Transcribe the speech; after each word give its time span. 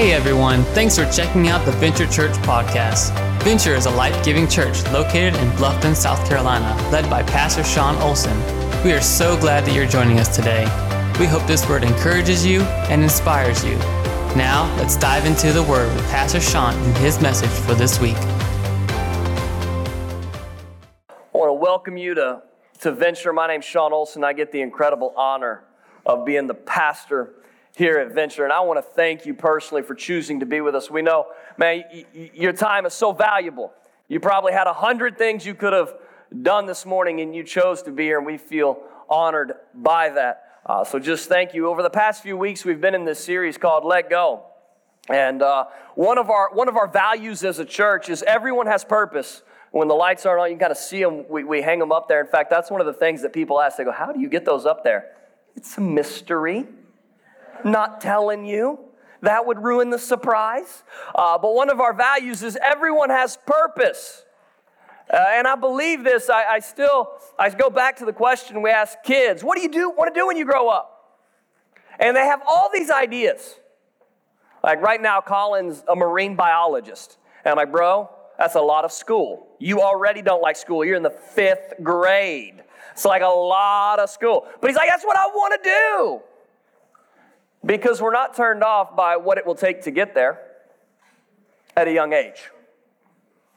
Hey 0.00 0.12
everyone, 0.12 0.62
thanks 0.72 0.96
for 0.96 1.04
checking 1.12 1.48
out 1.48 1.66
the 1.66 1.72
Venture 1.72 2.06
Church 2.06 2.32
podcast. 2.38 3.12
Venture 3.42 3.74
is 3.74 3.84
a 3.84 3.90
life 3.90 4.24
giving 4.24 4.48
church 4.48 4.82
located 4.84 5.34
in 5.34 5.50
Bluffton, 5.50 5.94
South 5.94 6.26
Carolina, 6.26 6.74
led 6.90 7.10
by 7.10 7.22
Pastor 7.22 7.62
Sean 7.62 7.96
Olson. 7.96 8.34
We 8.82 8.92
are 8.92 9.02
so 9.02 9.38
glad 9.38 9.66
that 9.66 9.74
you're 9.74 9.84
joining 9.84 10.18
us 10.18 10.34
today. 10.34 10.62
We 11.20 11.26
hope 11.26 11.46
this 11.46 11.68
word 11.68 11.84
encourages 11.84 12.46
you 12.46 12.62
and 12.88 13.02
inspires 13.02 13.62
you. 13.62 13.76
Now, 14.34 14.74
let's 14.78 14.96
dive 14.96 15.26
into 15.26 15.52
the 15.52 15.64
word 15.64 15.94
with 15.94 16.04
Pastor 16.08 16.40
Sean 16.40 16.72
and 16.72 16.96
his 16.96 17.20
message 17.20 17.50
for 17.50 17.74
this 17.74 18.00
week. 18.00 18.16
I 21.10 21.34
want 21.34 21.50
to 21.50 21.52
welcome 21.52 21.98
you 21.98 22.14
to, 22.14 22.42
to 22.80 22.92
Venture. 22.92 23.34
My 23.34 23.48
name's 23.48 23.66
Sean 23.66 23.92
Olson. 23.92 24.24
I 24.24 24.32
get 24.32 24.50
the 24.50 24.62
incredible 24.62 25.12
honor 25.14 25.64
of 26.06 26.24
being 26.24 26.46
the 26.46 26.54
pastor 26.54 27.34
here 27.80 27.98
at 27.98 28.12
Venture. 28.12 28.44
And 28.44 28.52
I 28.52 28.60
want 28.60 28.76
to 28.76 28.82
thank 28.82 29.24
you 29.24 29.32
personally 29.32 29.82
for 29.82 29.94
choosing 29.94 30.40
to 30.40 30.46
be 30.46 30.60
with 30.60 30.74
us. 30.74 30.90
We 30.90 31.00
know, 31.00 31.28
man, 31.56 31.82
y- 31.92 32.04
y- 32.14 32.30
your 32.34 32.52
time 32.52 32.84
is 32.84 32.92
so 32.92 33.12
valuable. 33.12 33.72
You 34.06 34.20
probably 34.20 34.52
had 34.52 34.66
a 34.66 34.74
hundred 34.74 35.16
things 35.16 35.46
you 35.46 35.54
could 35.54 35.72
have 35.72 35.94
done 36.42 36.66
this 36.66 36.84
morning, 36.84 37.22
and 37.22 37.34
you 37.34 37.42
chose 37.42 37.82
to 37.84 37.90
be 37.90 38.04
here, 38.04 38.18
and 38.18 38.26
we 38.26 38.36
feel 38.36 38.82
honored 39.08 39.54
by 39.74 40.10
that. 40.10 40.60
Uh, 40.66 40.84
so 40.84 40.98
just 40.98 41.26
thank 41.26 41.54
you. 41.54 41.68
Over 41.68 41.82
the 41.82 41.90
past 41.90 42.22
few 42.22 42.36
weeks, 42.36 42.66
we've 42.66 42.82
been 42.82 42.94
in 42.94 43.06
this 43.06 43.18
series 43.18 43.56
called 43.56 43.86
Let 43.86 44.10
Go. 44.10 44.44
And 45.08 45.40
uh, 45.40 45.64
one, 45.94 46.18
of 46.18 46.28
our, 46.28 46.50
one 46.52 46.68
of 46.68 46.76
our 46.76 46.86
values 46.86 47.42
as 47.44 47.58
a 47.58 47.64
church 47.64 48.10
is 48.10 48.22
everyone 48.24 48.66
has 48.66 48.84
purpose. 48.84 49.42
When 49.70 49.88
the 49.88 49.94
lights 49.94 50.26
aren't 50.26 50.42
on, 50.42 50.48
you 50.48 50.56
can 50.56 50.60
kind 50.60 50.70
of 50.72 50.76
see 50.76 51.02
them. 51.02 51.24
We, 51.30 51.44
we 51.44 51.62
hang 51.62 51.78
them 51.78 51.92
up 51.92 52.08
there. 52.08 52.20
In 52.20 52.26
fact, 52.26 52.50
that's 52.50 52.70
one 52.70 52.82
of 52.82 52.86
the 52.86 52.92
things 52.92 53.22
that 53.22 53.32
people 53.32 53.58
ask. 53.58 53.78
They 53.78 53.84
go, 53.84 53.90
How 53.92 54.12
do 54.12 54.20
you 54.20 54.28
get 54.28 54.44
those 54.44 54.66
up 54.66 54.84
there? 54.84 55.12
It's 55.56 55.78
a 55.78 55.80
mystery. 55.80 56.66
Not 57.64 58.00
telling 58.00 58.44
you. 58.44 58.78
That 59.22 59.46
would 59.46 59.62
ruin 59.62 59.90
the 59.90 59.98
surprise. 59.98 60.82
Uh, 61.14 61.36
but 61.38 61.54
one 61.54 61.70
of 61.70 61.80
our 61.80 61.92
values 61.92 62.42
is 62.42 62.58
everyone 62.62 63.10
has 63.10 63.38
purpose. 63.46 64.24
Uh, 65.12 65.16
and 65.32 65.46
I 65.46 65.56
believe 65.56 66.04
this. 66.04 66.30
I, 66.30 66.44
I 66.44 66.58
still 66.60 67.10
I 67.38 67.50
go 67.50 67.68
back 67.68 67.96
to 67.96 68.04
the 68.04 68.12
question 68.12 68.62
we 68.62 68.70
ask 68.70 68.96
kids: 69.02 69.42
What 69.42 69.56
do 69.56 69.62
you 69.62 69.68
do 69.68 69.90
want 69.90 70.14
to 70.14 70.18
do 70.18 70.26
when 70.26 70.36
you 70.36 70.44
grow 70.44 70.68
up? 70.68 71.18
And 71.98 72.16
they 72.16 72.24
have 72.24 72.40
all 72.48 72.70
these 72.72 72.90
ideas. 72.90 73.56
Like 74.62 74.80
right 74.80 75.00
now, 75.00 75.20
Colin's 75.20 75.84
a 75.88 75.96
marine 75.96 76.36
biologist. 76.36 77.18
And 77.44 77.52
I'm 77.52 77.56
like, 77.56 77.72
bro, 77.72 78.10
that's 78.38 78.54
a 78.54 78.60
lot 78.60 78.84
of 78.84 78.92
school. 78.92 79.48
You 79.58 79.80
already 79.80 80.22
don't 80.22 80.42
like 80.42 80.56
school. 80.56 80.84
You're 80.84 80.96
in 80.96 81.02
the 81.02 81.10
fifth 81.10 81.74
grade. 81.82 82.62
It's 82.92 83.04
like 83.04 83.22
a 83.22 83.26
lot 83.26 83.98
of 83.98 84.10
school. 84.10 84.46
But 84.60 84.70
he's 84.70 84.76
like, 84.76 84.88
that's 84.88 85.04
what 85.04 85.16
I 85.16 85.26
want 85.26 85.62
to 85.62 85.70
do. 85.70 86.22
Because 87.64 88.00
we're 88.00 88.12
not 88.12 88.34
turned 88.34 88.64
off 88.64 88.96
by 88.96 89.16
what 89.16 89.38
it 89.38 89.46
will 89.46 89.54
take 89.54 89.82
to 89.82 89.90
get 89.90 90.14
there 90.14 90.40
at 91.76 91.88
a 91.88 91.92
young 91.92 92.12
age. 92.12 92.50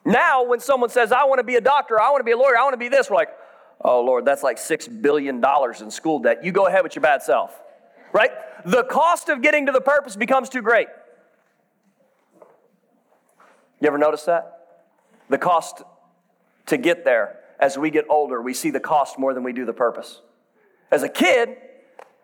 Now, 0.06 0.44
when 0.44 0.59
someone 0.59 0.90
says, 0.90 1.12
I 1.12 1.23
want 1.23 1.40
to 1.40 1.44
be 1.44 1.56
a 1.56 1.62
doctor, 1.62 2.00
I 2.00 2.09
want 2.09 2.20
to 2.20 2.26
be 2.26 2.31
a 2.31 2.38
lawyer, 2.38 2.58
I 2.58 2.64
want 2.64 2.74
to 2.74 2.78
be 2.78 2.90
this, 2.90 3.09
we're 3.09 3.16
like, 3.16 3.30
oh, 3.81 4.02
Lord, 4.02 4.26
that's 4.26 4.44
like 4.44 4.58
$6 4.58 5.02
billion 5.02 5.44
in 5.81 5.92
school 5.92 6.20
debt. 6.20 6.44
You 6.44 6.52
go 6.52 6.68
ahead 6.68 6.84
with 6.84 6.96
your 6.96 7.02
bad 7.02 7.22
self, 7.22 7.58
right? 8.12 8.31
The 8.66 8.84
cost 8.84 9.30
of 9.30 9.42
getting 9.42 9.66
to 9.68 9.72
the 9.72 9.81
purpose 9.81 10.16
becomes 10.16 10.50
too 10.50 10.62
great. 10.62 10.88
You 13.80 13.88
ever 13.88 13.98
notice 13.98 14.24
that? 14.24 14.59
The 15.30 15.38
cost 15.38 15.84
to 16.68 16.78
get 16.78 17.06
there, 17.06 17.40
as 17.59 17.78
we 17.78 17.90
get 17.90 18.06
older, 18.09 18.42
we 18.42 18.54
see 18.54 18.72
the 18.72 18.80
cost 18.80 19.18
more 19.18 19.34
than 19.34 19.44
we 19.44 19.54
do 19.54 19.66
the 19.66 19.74
purpose. 19.74 20.22
As 20.92 21.04
a 21.04 21.09
kid, 21.09 21.58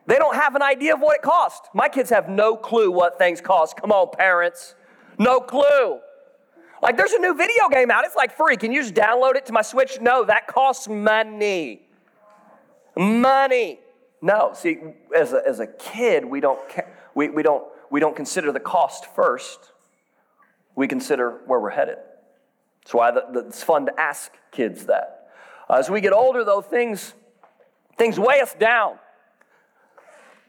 they 0.09 0.15
don't 0.15 0.35
have 0.35 0.55
an 0.55 0.63
idea 0.63 0.95
of 0.95 1.01
what 1.01 1.17
it 1.17 1.21
costs. 1.21 1.69
My 1.75 1.87
kids 1.87 2.09
have 2.09 2.27
no 2.27 2.55
clue 2.55 2.89
what 2.89 3.19
things 3.19 3.41
cost. 3.41 3.77
Come 3.77 3.91
on, 3.91 4.09
parents. 4.17 4.73
No 5.19 5.39
clue. 5.39 5.99
Like 6.81 6.97
there's 6.97 7.11
a 7.11 7.19
new 7.19 7.35
video 7.35 7.69
game 7.69 7.91
out. 7.91 8.05
It's 8.05 8.15
like 8.15 8.35
free. 8.35 8.57
Can 8.57 8.71
you 8.71 8.81
just 8.81 8.95
download 8.95 9.35
it 9.35 9.45
to 9.45 9.53
my 9.53 9.61
Switch? 9.61 10.01
No, 10.01 10.25
that 10.25 10.47
costs 10.47 10.87
money. 10.87 11.83
Money. 12.97 13.81
No. 14.19 14.49
See, 14.55 14.79
as 15.15 15.33
a, 15.33 15.43
as 15.47 15.59
a 15.59 15.67
kid, 15.67 16.25
we 16.25 16.39
don't, 16.39 16.59
we, 17.13 17.29
we, 17.29 17.43
don't, 17.43 17.63
we 17.91 17.99
don't 17.99 18.15
consider 18.15 18.51
the 18.51 18.59
cost 18.59 19.13
first. 19.13 19.59
We 20.75 20.87
consider 20.87 21.41
where 21.45 21.59
we're 21.59 21.69
headed. 21.69 21.97
That's 22.81 22.95
why 22.95 23.11
the, 23.11 23.25
the, 23.31 23.39
it's 23.45 23.61
fun 23.61 23.85
to 23.85 23.99
ask 23.99 24.31
kids 24.51 24.87
that. 24.87 25.29
As 25.69 25.87
we 25.87 26.01
get 26.01 26.13
older, 26.13 26.43
though, 26.43 26.61
things, 26.61 27.13
things 27.95 28.19
weigh 28.19 28.41
us 28.41 28.55
down. 28.55 28.97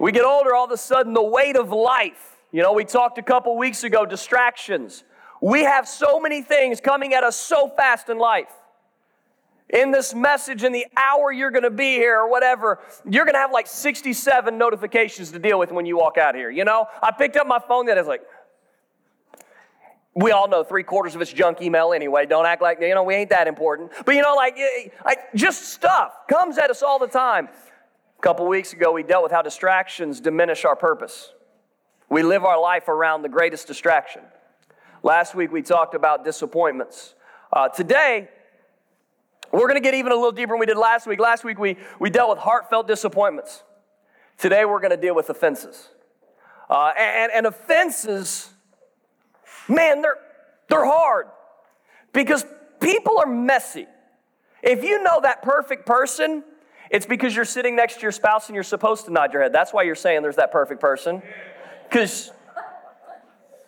We 0.00 0.12
get 0.12 0.24
older, 0.24 0.54
all 0.54 0.64
of 0.64 0.70
a 0.70 0.78
sudden, 0.78 1.12
the 1.12 1.22
weight 1.22 1.56
of 1.56 1.70
life. 1.70 2.38
You 2.52 2.62
know, 2.62 2.72
we 2.72 2.86
talked 2.86 3.18
a 3.18 3.22
couple 3.22 3.56
weeks 3.58 3.84
ago, 3.84 4.06
distractions. 4.06 5.04
We 5.42 5.60
have 5.64 5.86
so 5.86 6.18
many 6.18 6.40
things 6.40 6.80
coming 6.80 7.12
at 7.12 7.22
us 7.22 7.36
so 7.36 7.68
fast 7.68 8.08
in 8.08 8.18
life. 8.18 8.50
In 9.68 9.90
this 9.90 10.14
message, 10.14 10.64
in 10.64 10.72
the 10.72 10.86
hour 10.96 11.30
you're 11.30 11.50
to 11.50 11.70
be 11.70 11.96
here 11.96 12.18
or 12.18 12.30
whatever, 12.30 12.80
you're 13.08 13.26
to 13.26 13.32
have 13.36 13.52
like 13.52 13.66
67 13.66 14.56
notifications 14.56 15.32
to 15.32 15.38
deal 15.38 15.58
with 15.58 15.70
when 15.70 15.84
you 15.84 15.98
walk 15.98 16.16
out 16.16 16.34
here. 16.34 16.50
You 16.50 16.64
know, 16.64 16.86
I 17.02 17.12
picked 17.12 17.36
up 17.36 17.46
my 17.46 17.58
phone 17.58 17.84
that 17.86 17.98
is 17.98 18.06
like, 18.06 18.22
we 20.14 20.32
all 20.32 20.48
know 20.48 20.64
three 20.64 20.82
quarters 20.82 21.14
of 21.14 21.20
it's 21.20 21.32
junk 21.32 21.60
email 21.60 21.92
anyway. 21.92 22.24
Don't 22.24 22.46
act 22.46 22.62
like, 22.62 22.80
you 22.80 22.94
know, 22.94 23.02
we 23.02 23.14
ain't 23.14 23.30
that 23.30 23.46
important. 23.46 23.92
But, 24.06 24.14
you 24.14 24.22
know, 24.22 24.34
like, 24.34 24.56
eh, 24.58 24.88
like 25.04 25.18
just 25.34 25.74
stuff 25.74 26.26
comes 26.26 26.56
at 26.56 26.70
us 26.70 26.82
all 26.82 26.98
the 26.98 27.06
time. 27.06 27.50
A 28.20 28.22
couple 28.22 28.46
weeks 28.46 28.74
ago, 28.74 28.92
we 28.92 29.02
dealt 29.02 29.22
with 29.22 29.32
how 29.32 29.40
distractions 29.40 30.20
diminish 30.20 30.66
our 30.66 30.76
purpose. 30.76 31.32
We 32.10 32.22
live 32.22 32.44
our 32.44 32.60
life 32.60 32.86
around 32.86 33.22
the 33.22 33.30
greatest 33.30 33.66
distraction. 33.66 34.20
Last 35.02 35.34
week, 35.34 35.50
we 35.50 35.62
talked 35.62 35.94
about 35.94 36.22
disappointments. 36.22 37.14
Uh, 37.50 37.70
today, 37.70 38.28
we're 39.50 39.66
going 39.66 39.76
to 39.76 39.80
get 39.80 39.94
even 39.94 40.12
a 40.12 40.16
little 40.16 40.32
deeper 40.32 40.52
than 40.52 40.60
we 40.60 40.66
did 40.66 40.76
last 40.76 41.06
week. 41.06 41.18
Last 41.18 41.44
week, 41.44 41.58
we, 41.58 41.78
we 41.98 42.10
dealt 42.10 42.28
with 42.28 42.40
heartfelt 42.40 42.86
disappointments. 42.86 43.62
Today, 44.36 44.66
we're 44.66 44.80
going 44.80 44.90
to 44.90 44.98
deal 44.98 45.14
with 45.14 45.30
offenses. 45.30 45.88
Uh, 46.68 46.92
and, 46.98 47.32
and 47.32 47.46
offenses, 47.46 48.50
man, 49.66 50.02
they're, 50.02 50.18
they're 50.68 50.84
hard 50.84 51.28
because 52.12 52.44
people 52.80 53.18
are 53.18 53.24
messy. 53.24 53.86
If 54.62 54.84
you 54.84 55.02
know 55.02 55.20
that 55.22 55.40
perfect 55.40 55.86
person, 55.86 56.44
it's 56.90 57.06
because 57.06 57.34
you're 57.34 57.44
sitting 57.44 57.76
next 57.76 57.96
to 57.96 58.02
your 58.02 58.12
spouse 58.12 58.48
and 58.48 58.54
you're 58.54 58.64
supposed 58.64 59.04
to 59.06 59.12
nod 59.12 59.32
your 59.32 59.42
head. 59.42 59.52
That's 59.52 59.72
why 59.72 59.84
you're 59.84 59.94
saying 59.94 60.22
there's 60.22 60.36
that 60.36 60.50
perfect 60.50 60.80
person. 60.80 61.22
Because 61.88 62.32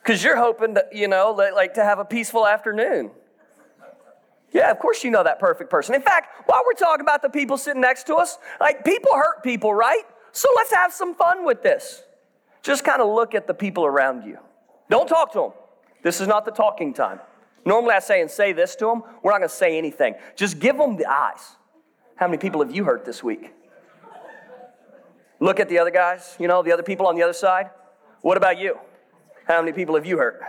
because 0.03 0.23
you're 0.25 0.37
hoping 0.37 0.75
to, 0.75 0.85
you 0.93 1.07
know, 1.07 1.31
like 1.31 1.75
to 1.75 1.85
have 1.85 2.01
a 2.01 2.05
peaceful 2.05 2.47
afternoon. 2.47 3.13
Yeah, 4.53 4.71
of 4.71 4.81
course 4.81 5.05
you 5.05 5.11
know 5.11 5.23
that 5.23 5.39
perfect 5.39 5.71
person. 5.71 5.95
In 5.95 6.03
fact, 6.03 6.49
while 6.49 6.61
we're 6.67 6.75
talking 6.75 7.01
about 7.01 7.23
the 7.23 7.31
people 7.31 7.57
sitting 7.57 7.81
next 7.81 8.07
to 8.09 8.17
us, 8.17 8.37
like 8.61 8.85
people 8.85 9.13
hurt 9.15 9.43
people, 9.45 9.73
right? 9.73 10.03
So 10.33 10.49
let's 10.57 10.75
have 10.75 10.93
some 10.93 11.15
fun 11.15 11.45
with 11.45 11.63
this. 11.63 12.03
Just 12.63 12.85
kind 12.85 13.01
of 13.01 13.09
look 13.15 13.35
at 13.35 13.47
the 13.47 13.55
people 13.55 13.87
around 13.87 14.25
you. 14.25 14.39
Don't 14.91 15.09
talk 15.09 15.33
to 15.33 15.39
them. 15.39 15.53
This 16.03 16.21
is 16.21 16.27
not 16.27 16.45
the 16.45 16.51
talking 16.51 16.93
time. 16.93 17.21
Normally 17.65 17.95
I 17.95 18.01
say 18.01 18.21
and 18.21 18.31
say 18.31 18.53
this 18.53 18.75
to 18.77 18.87
them. 18.87 19.03
We're 19.23 19.31
not 19.31 19.39
going 19.39 19.49
to 19.49 19.55
say 19.55 19.79
anything. 19.79 20.17
Just 20.37 20.59
give 20.59 20.77
them 20.77 20.97
the 20.97 21.07
eyes. 21.07 21.57
How 22.17 22.27
many 22.27 22.39
people 22.39 22.63
have 22.63 22.75
you 22.75 22.85
hurt 22.85 23.05
this 23.05 23.23
week? 23.23 23.53
Look 25.41 25.59
at 25.59 25.69
the 25.69 25.79
other 25.79 25.91
guys, 25.91 26.37
you 26.39 26.47
know, 26.47 26.63
the 26.63 26.73
other 26.73 26.83
people 26.83 27.07
on 27.07 27.17
the 27.17 27.23
other 27.23 27.33
side. 27.33 27.71
What 28.21 28.37
about 28.37 28.59
you? 28.59 28.79
How 29.47 29.61
many 29.61 29.73
people 29.73 29.97
have 29.97 30.07
you 30.07 30.19
hurt? 30.19 30.41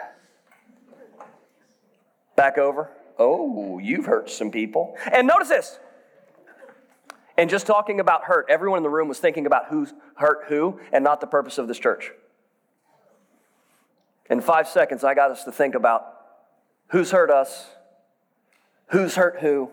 Back 2.35 2.57
over. 2.57 2.91
Oh, 3.17 3.79
you've 3.79 4.05
hurt 4.05 4.29
some 4.29 4.51
people. 4.51 4.95
And 5.11 5.27
notice 5.27 5.49
this. 5.49 5.79
And 7.37 7.49
just 7.49 7.65
talking 7.65 7.99
about 7.99 8.25
hurt, 8.25 8.45
everyone 8.49 8.77
in 8.77 8.83
the 8.83 8.89
room 8.89 9.07
was 9.07 9.19
thinking 9.19 9.45
about 9.45 9.67
who's 9.69 9.93
hurt 10.15 10.45
who 10.47 10.79
and 10.91 11.03
not 11.03 11.21
the 11.21 11.27
purpose 11.27 11.57
of 11.57 11.67
this 11.67 11.79
church. 11.79 12.11
In 14.29 14.41
five 14.41 14.67
seconds, 14.67 15.03
I 15.03 15.15
got 15.15 15.31
us 15.31 15.43
to 15.45 15.51
think 15.51 15.75
about 15.75 16.05
who's 16.87 17.11
hurt 17.11 17.31
us, 17.31 17.67
who's 18.87 19.15
hurt 19.15 19.39
who, 19.41 19.71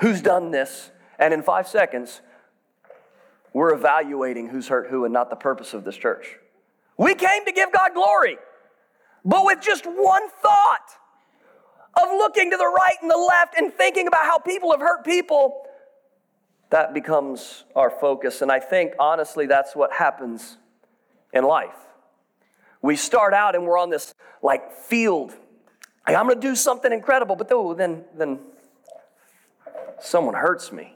who's 0.00 0.22
done 0.22 0.52
this. 0.52 0.90
And 1.18 1.32
in 1.32 1.42
five 1.42 1.66
seconds, 1.68 2.20
we're 3.52 3.72
evaluating 3.72 4.48
who's 4.48 4.68
hurt 4.68 4.88
who 4.90 5.04
and 5.04 5.14
not 5.14 5.30
the 5.30 5.36
purpose 5.36 5.72
of 5.72 5.84
this 5.84 5.96
church. 5.96 6.36
We 6.98 7.14
came 7.14 7.44
to 7.44 7.52
give 7.52 7.72
God 7.72 7.92
glory, 7.94 8.38
but 9.24 9.44
with 9.44 9.60
just 9.60 9.86
one 9.86 10.28
thought 10.42 10.90
of 11.96 12.08
looking 12.10 12.50
to 12.50 12.56
the 12.56 12.66
right 12.66 12.96
and 13.00 13.10
the 13.10 13.16
left 13.16 13.56
and 13.56 13.72
thinking 13.72 14.06
about 14.06 14.24
how 14.24 14.38
people 14.38 14.70
have 14.72 14.80
hurt 14.80 15.04
people, 15.04 15.62
that 16.70 16.92
becomes 16.92 17.64
our 17.74 17.90
focus. 17.90 18.42
And 18.42 18.50
I 18.50 18.60
think, 18.60 18.92
honestly, 18.98 19.46
that's 19.46 19.74
what 19.74 19.92
happens 19.92 20.58
in 21.32 21.44
life. 21.44 21.76
We 22.82 22.96
start 22.96 23.32
out 23.32 23.54
and 23.54 23.64
we're 23.64 23.78
on 23.78 23.90
this 23.90 24.14
like 24.42 24.72
field. 24.72 25.34
Like, 26.06 26.16
I'm 26.16 26.26
going 26.26 26.40
to 26.40 26.46
do 26.46 26.54
something 26.54 26.92
incredible, 26.92 27.36
but 27.36 27.48
then, 27.48 28.04
then 28.16 28.40
someone 30.00 30.34
hurts 30.34 30.70
me. 30.72 30.95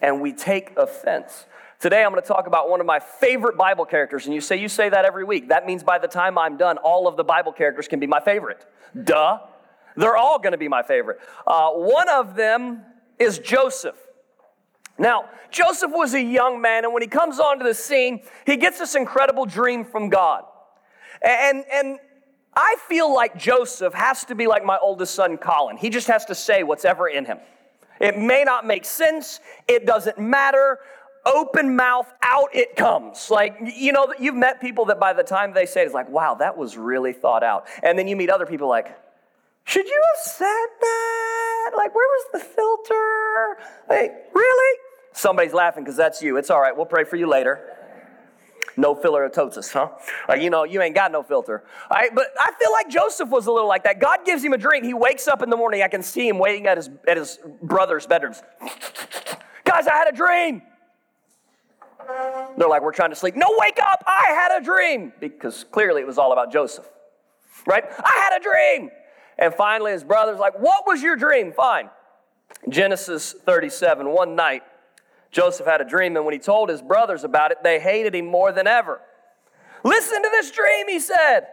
And 0.00 0.20
we 0.20 0.32
take 0.32 0.76
offense. 0.76 1.46
Today 1.80 2.02
I'm 2.02 2.10
going 2.10 2.22
to 2.22 2.26
talk 2.26 2.46
about 2.46 2.68
one 2.68 2.80
of 2.80 2.86
my 2.86 2.98
favorite 2.98 3.56
Bible 3.56 3.84
characters. 3.84 4.26
And 4.26 4.34
you 4.34 4.40
say, 4.40 4.56
you 4.56 4.68
say 4.68 4.88
that 4.88 5.04
every 5.04 5.24
week. 5.24 5.48
That 5.48 5.66
means 5.66 5.82
by 5.82 5.98
the 5.98 6.08
time 6.08 6.36
I'm 6.36 6.56
done, 6.56 6.78
all 6.78 7.06
of 7.06 7.16
the 7.16 7.24
Bible 7.24 7.52
characters 7.52 7.86
can 7.86 8.00
be 8.00 8.06
my 8.06 8.20
favorite. 8.20 8.66
Duh. 9.04 9.38
They're 9.96 10.16
all 10.16 10.38
going 10.38 10.52
to 10.52 10.58
be 10.58 10.68
my 10.68 10.82
favorite. 10.82 11.18
Uh, 11.46 11.70
one 11.70 12.08
of 12.08 12.36
them 12.36 12.82
is 13.18 13.38
Joseph. 13.38 13.96
Now, 14.98 15.26
Joseph 15.50 15.92
was 15.92 16.14
a 16.14 16.22
young 16.22 16.60
man, 16.60 16.84
and 16.84 16.92
when 16.92 17.02
he 17.02 17.08
comes 17.08 17.38
onto 17.38 17.64
the 17.64 17.74
scene, 17.74 18.22
he 18.46 18.56
gets 18.56 18.78
this 18.78 18.94
incredible 18.94 19.46
dream 19.46 19.84
from 19.84 20.08
God. 20.08 20.44
And, 21.22 21.64
and 21.72 21.98
I 22.54 22.76
feel 22.88 23.12
like 23.12 23.36
Joseph 23.36 23.94
has 23.94 24.24
to 24.26 24.34
be 24.34 24.46
like 24.46 24.64
my 24.64 24.78
oldest 24.80 25.14
son, 25.14 25.36
Colin. 25.36 25.76
He 25.76 25.90
just 25.90 26.08
has 26.08 26.24
to 26.26 26.34
say 26.34 26.64
what's 26.64 26.84
ever 26.84 27.08
in 27.08 27.24
him. 27.24 27.38
It 28.00 28.18
may 28.18 28.44
not 28.44 28.66
make 28.66 28.84
sense, 28.84 29.40
it 29.66 29.86
doesn't 29.86 30.18
matter 30.18 30.78
open 31.26 31.76
mouth, 31.76 32.10
out 32.22 32.48
it 32.54 32.76
comes. 32.76 33.30
Like, 33.30 33.56
you 33.60 33.92
know, 33.92 34.12
you've 34.18 34.34
met 34.34 34.60
people 34.60 34.86
that 34.86 34.98
by 34.98 35.12
the 35.12 35.22
time 35.22 35.52
they 35.52 35.66
say 35.66 35.82
it, 35.82 35.86
it's 35.86 35.94
like, 35.94 36.08
wow, 36.08 36.34
that 36.34 36.56
was 36.56 36.76
really 36.76 37.12
thought 37.12 37.42
out. 37.42 37.66
And 37.82 37.98
then 37.98 38.08
you 38.08 38.16
meet 38.16 38.30
other 38.30 38.46
people 38.46 38.68
like, 38.68 38.96
should 39.64 39.86
you 39.86 40.02
have 40.14 40.32
said 40.32 40.66
that? 40.80 41.70
Like, 41.76 41.94
where 41.94 42.06
was 42.06 42.26
the 42.32 42.40
filter? 42.40 43.58
Like, 43.88 44.14
really? 44.34 44.78
Somebody's 45.12 45.52
laughing 45.52 45.84
because 45.84 45.96
that's 45.96 46.22
you. 46.22 46.36
It's 46.38 46.48
all 46.48 46.60
right. 46.60 46.74
We'll 46.74 46.86
pray 46.86 47.04
for 47.04 47.16
you 47.16 47.28
later. 47.28 47.77
No 48.78 48.94
filler 48.94 49.28
totus, 49.28 49.72
huh? 49.72 49.88
Like, 50.28 50.40
you 50.40 50.50
know, 50.50 50.62
you 50.62 50.80
ain't 50.80 50.94
got 50.94 51.10
no 51.10 51.24
filter. 51.24 51.64
All 51.90 51.96
right, 51.98 52.14
but 52.14 52.28
I 52.38 52.52
feel 52.60 52.70
like 52.70 52.88
Joseph 52.88 53.28
was 53.28 53.48
a 53.48 53.52
little 53.52 53.66
like 53.66 53.82
that. 53.82 53.98
God 53.98 54.20
gives 54.24 54.44
him 54.44 54.52
a 54.52 54.56
dream. 54.56 54.84
He 54.84 54.94
wakes 54.94 55.26
up 55.26 55.42
in 55.42 55.50
the 55.50 55.56
morning. 55.56 55.82
I 55.82 55.88
can 55.88 56.00
see 56.00 56.28
him 56.28 56.38
waiting 56.38 56.68
at 56.68 56.76
his, 56.76 56.88
at 57.08 57.16
his 57.16 57.40
brother's 57.60 58.06
bedrooms. 58.06 58.40
Guys, 59.64 59.88
I 59.88 59.94
had 59.94 60.08
a 60.08 60.16
dream. 60.16 60.62
They're 62.56 62.68
like, 62.68 62.82
we're 62.82 62.92
trying 62.92 63.10
to 63.10 63.16
sleep. 63.16 63.34
No, 63.34 63.48
wake 63.58 63.80
up. 63.82 64.04
I 64.06 64.26
had 64.28 64.62
a 64.62 64.64
dream. 64.64 65.12
Because 65.18 65.64
clearly 65.64 66.02
it 66.02 66.06
was 66.06 66.16
all 66.16 66.32
about 66.32 66.52
Joseph. 66.52 66.88
Right? 67.66 67.82
I 67.84 68.28
had 68.30 68.40
a 68.40 68.42
dream. 68.42 68.90
And 69.40 69.52
finally, 69.54 69.90
his 69.90 70.04
brother's 70.04 70.38
like, 70.38 70.58
What 70.60 70.86
was 70.86 71.02
your 71.02 71.16
dream? 71.16 71.52
Fine. 71.52 71.90
Genesis 72.68 73.34
37, 73.44 74.08
one 74.08 74.36
night, 74.36 74.62
Joseph 75.30 75.66
had 75.66 75.80
a 75.80 75.84
dream, 75.84 76.16
and 76.16 76.24
when 76.24 76.32
he 76.32 76.38
told 76.38 76.68
his 76.68 76.82
brothers 76.82 77.24
about 77.24 77.50
it, 77.50 77.58
they 77.62 77.78
hated 77.78 78.14
him 78.14 78.26
more 78.26 78.52
than 78.52 78.66
ever. 78.66 79.00
Listen 79.84 80.22
to 80.22 80.28
this 80.30 80.50
dream, 80.50 80.88
he 80.88 80.98
said. 80.98 81.46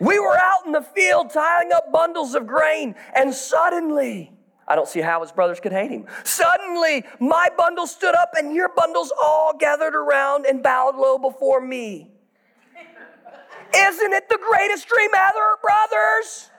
We 0.00 0.18
were 0.18 0.36
out 0.36 0.66
in 0.66 0.72
the 0.72 0.82
field 0.82 1.30
tying 1.30 1.70
up 1.72 1.92
bundles 1.92 2.34
of 2.34 2.46
grain, 2.46 2.94
and 3.14 3.32
suddenly, 3.32 4.32
I 4.66 4.74
don't 4.74 4.88
see 4.88 5.00
how 5.00 5.22
his 5.22 5.30
brothers 5.30 5.60
could 5.60 5.72
hate 5.72 5.90
him. 5.90 6.06
Suddenly, 6.24 7.04
my 7.20 7.48
bundle 7.56 7.86
stood 7.86 8.14
up, 8.14 8.30
and 8.36 8.54
your 8.54 8.70
bundles 8.74 9.12
all 9.22 9.56
gathered 9.56 9.94
around 9.94 10.46
and 10.46 10.62
bowed 10.62 10.96
low 10.96 11.18
before 11.18 11.60
me. 11.60 12.10
Isn't 13.74 14.12
it 14.12 14.28
the 14.28 14.38
greatest 14.38 14.88
dream 14.88 15.10
ever, 15.16 15.58
brothers? 15.62 16.50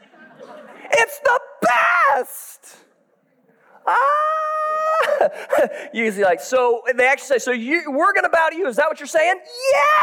It's 0.91 1.19
the 1.19 1.39
best. 1.61 2.77
Ah! 3.85 4.62
Usually, 5.93 6.23
like, 6.23 6.39
so 6.39 6.81
they 6.95 7.07
actually 7.07 7.27
say, 7.27 7.37
so 7.39 7.51
you, 7.51 7.91
we're 7.91 8.13
going 8.13 8.23
to 8.23 8.29
bow 8.29 8.49
to 8.49 8.55
you. 8.55 8.67
Is 8.67 8.75
that 8.77 8.87
what 8.87 8.99
you're 8.99 9.07
saying? 9.07 9.39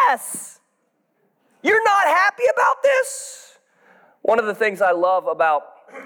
Yes. 0.08 0.60
You're 1.62 1.84
not 1.84 2.04
happy 2.04 2.44
about 2.52 2.82
this? 2.82 3.58
One 4.22 4.38
of 4.38 4.46
the 4.46 4.54
things 4.54 4.80
I 4.80 4.92
love 4.92 5.26
about 5.26 5.62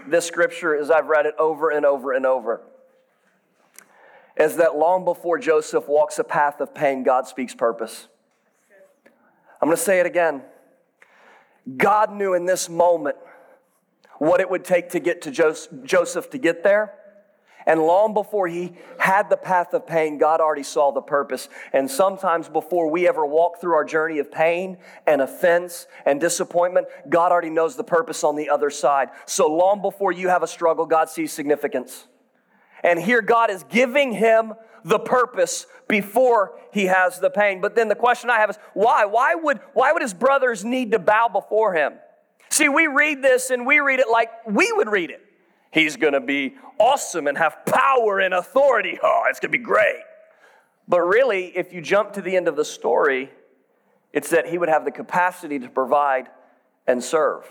this 0.08 0.26
scripture 0.26 0.74
is 0.74 0.90
I've 0.90 1.06
read 1.06 1.26
it 1.26 1.34
over 1.38 1.70
and 1.70 1.84
over 1.84 2.12
and 2.12 2.26
over 2.26 2.62
is 4.36 4.56
that 4.56 4.76
long 4.76 5.04
before 5.04 5.38
Joseph 5.38 5.88
walks 5.88 6.18
a 6.18 6.24
path 6.24 6.60
of 6.60 6.74
pain, 6.74 7.02
God 7.02 7.26
speaks 7.26 7.54
purpose. 7.54 8.08
I'm 9.60 9.68
going 9.68 9.76
to 9.76 9.82
say 9.82 10.00
it 10.00 10.06
again. 10.06 10.42
God 11.76 12.12
knew 12.12 12.34
in 12.34 12.44
this 12.44 12.68
moment 12.68 13.16
what 14.18 14.40
it 14.40 14.50
would 14.50 14.64
take 14.64 14.90
to 14.90 15.00
get 15.00 15.22
to 15.22 15.30
Joseph 15.30 16.30
to 16.30 16.38
get 16.38 16.62
there. 16.62 16.94
And 17.66 17.80
long 17.80 18.12
before 18.12 18.46
he 18.46 18.74
had 18.98 19.30
the 19.30 19.36
path 19.36 19.72
of 19.72 19.86
pain, 19.86 20.18
God 20.18 20.40
already 20.40 20.62
saw 20.62 20.90
the 20.90 21.00
purpose. 21.00 21.48
And 21.72 21.90
sometimes 21.90 22.48
before 22.48 22.90
we 22.90 23.08
ever 23.08 23.24
walk 23.24 23.60
through 23.60 23.74
our 23.74 23.84
journey 23.84 24.18
of 24.18 24.30
pain 24.30 24.78
and 25.06 25.22
offense 25.22 25.86
and 26.04 26.20
disappointment, 26.20 26.88
God 27.08 27.32
already 27.32 27.50
knows 27.50 27.76
the 27.76 27.84
purpose 27.84 28.22
on 28.22 28.36
the 28.36 28.50
other 28.50 28.70
side. 28.70 29.08
So 29.26 29.46
long 29.46 29.80
before 29.80 30.12
you 30.12 30.28
have 30.28 30.42
a 30.42 30.46
struggle, 30.46 30.84
God 30.84 31.08
sees 31.08 31.32
significance. 31.32 32.06
And 32.82 33.00
here 33.00 33.22
God 33.22 33.50
is 33.50 33.64
giving 33.64 34.12
him 34.12 34.52
the 34.84 34.98
purpose 34.98 35.66
before 35.88 36.58
he 36.70 36.84
has 36.84 37.18
the 37.18 37.30
pain. 37.30 37.62
But 37.62 37.74
then 37.74 37.88
the 37.88 37.94
question 37.94 38.28
I 38.28 38.38
have 38.38 38.50
is 38.50 38.58
why? 38.74 39.06
Why 39.06 39.34
would, 39.34 39.60
why 39.72 39.92
would 39.92 40.02
his 40.02 40.12
brothers 40.12 40.64
need 40.64 40.92
to 40.92 40.98
bow 40.98 41.28
before 41.32 41.72
him? 41.72 41.94
See, 42.50 42.68
we 42.68 42.86
read 42.86 43.22
this 43.22 43.50
and 43.50 43.66
we 43.66 43.80
read 43.80 44.00
it 44.00 44.08
like 44.10 44.28
we 44.46 44.70
would 44.72 44.88
read 44.88 45.10
it. 45.10 45.23
He's 45.74 45.96
going 45.96 46.12
to 46.12 46.20
be 46.20 46.54
awesome 46.78 47.26
and 47.26 47.36
have 47.36 47.66
power 47.66 48.20
and 48.20 48.32
authority. 48.32 48.96
Oh, 49.02 49.24
it's 49.28 49.40
going 49.40 49.50
to 49.50 49.58
be 49.58 49.64
great. 49.64 50.02
But 50.86 51.00
really, 51.00 51.46
if 51.46 51.72
you 51.72 51.80
jump 51.80 52.12
to 52.12 52.22
the 52.22 52.36
end 52.36 52.46
of 52.46 52.54
the 52.54 52.64
story, 52.64 53.32
it's 54.12 54.30
that 54.30 54.46
he 54.46 54.56
would 54.56 54.68
have 54.68 54.84
the 54.84 54.92
capacity 54.92 55.58
to 55.58 55.68
provide 55.68 56.28
and 56.86 57.02
serve. 57.02 57.44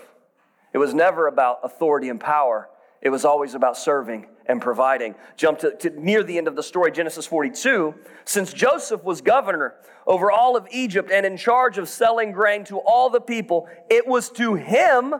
It 0.72 0.78
was 0.78 0.94
never 0.94 1.26
about 1.26 1.58
authority 1.64 2.08
and 2.08 2.18
power, 2.18 2.70
it 3.02 3.10
was 3.10 3.26
always 3.26 3.54
about 3.54 3.76
serving 3.76 4.26
and 4.46 4.58
providing. 4.58 5.14
Jump 5.36 5.58
to, 5.58 5.76
to, 5.76 5.90
near 5.90 6.22
the 6.22 6.38
end 6.38 6.48
of 6.48 6.56
the 6.56 6.62
story, 6.62 6.92
Genesis 6.92 7.26
42. 7.26 7.94
Since 8.24 8.54
Joseph 8.54 9.04
was 9.04 9.20
governor 9.20 9.74
over 10.06 10.30
all 10.30 10.56
of 10.56 10.66
Egypt 10.70 11.10
and 11.12 11.26
in 11.26 11.36
charge 11.36 11.76
of 11.76 11.90
selling 11.90 12.32
grain 12.32 12.64
to 12.64 12.78
all 12.78 13.10
the 13.10 13.20
people, 13.20 13.68
it 13.90 14.06
was 14.06 14.30
to 14.30 14.54
him 14.54 15.16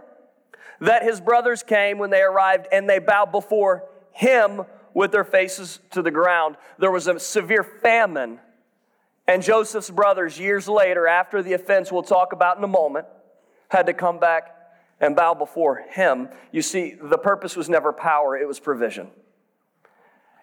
that 0.81 1.03
his 1.03 1.21
brothers 1.21 1.63
came 1.63 1.99
when 1.99 2.11
they 2.11 2.23
arrived 2.23 2.67
and 2.73 2.89
they 2.89 2.99
bowed 2.99 3.33
before 3.33 3.85
him 4.13 4.63
with 4.93 5.13
their 5.13 5.25
faces 5.25 5.81
to 5.91 6.03
the 6.03 6.11
ground. 6.11 6.57
There 6.79 6.91
was 6.91 7.07
a 7.09 7.19
severe 7.19 7.65
famine. 7.65 8.39
And 9.27 9.43
Joseph's 9.43 9.91
brothers, 9.91 10.39
years 10.39 10.69
later, 10.69 11.07
after 11.07 11.43
the 11.43 11.55
offense 11.55 11.91
we'll 11.91 12.03
talk 12.03 12.33
about 12.33 12.59
in 12.59 12.65
a 12.65 12.69
moment, 12.69 13.07
had 13.69 13.87
to 13.87 13.93
come 13.93 14.19
back 14.19 14.55
and 15.01 15.17
bow 15.17 15.35
before 15.35 15.85
him. 15.91 16.29
You 16.53 16.63
see, 16.63 16.95
the 17.01 17.19
purpose 17.19 17.57
was 17.57 17.69
never 17.69 17.93
power, 17.93 18.37
it 18.37 18.47
was 18.47 18.61
provision. 18.61 19.09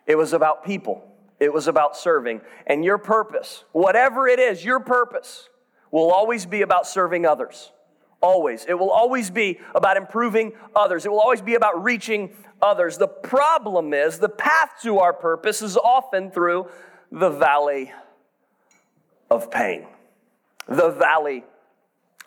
It 0.06 0.18
was 0.18 0.34
about 0.34 0.66
people, 0.66 1.08
it 1.40 1.54
was 1.54 1.68
about 1.68 1.96
serving. 1.96 2.42
And 2.68 2.84
your 2.84 2.98
purpose, 2.98 3.64
whatever 3.72 4.28
it 4.28 4.40
is, 4.40 4.66
your 4.66 4.80
purpose 4.80 5.48
will 5.92 6.12
always 6.12 6.46
be 6.46 6.62
about 6.62 6.88
serving 6.88 7.26
others. 7.26 7.72
Always. 8.22 8.66
It 8.68 8.78
will 8.78 8.92
always 8.92 9.30
be 9.32 9.60
about 9.74 9.98
improving 9.98 10.54
others. 10.76 11.06
It 11.06 11.12
will 11.12 11.20
always 11.20 11.42
be 11.42 11.56
about 11.56 11.84
reaching 11.84 12.36
others. 12.62 12.98
The 12.98 13.08
problem 13.08 13.94
is 13.94 14.20
the 14.20 14.30
path 14.30 14.70
to 14.84 15.00
our 15.00 15.14
purpose 15.14 15.62
is 15.62 15.76
often 15.76 16.30
through 16.32 16.68
the 17.12 17.30
valley 17.30 17.92
of 19.30 19.50
pain, 19.50 19.88
the 20.68 20.92
valley 20.92 21.44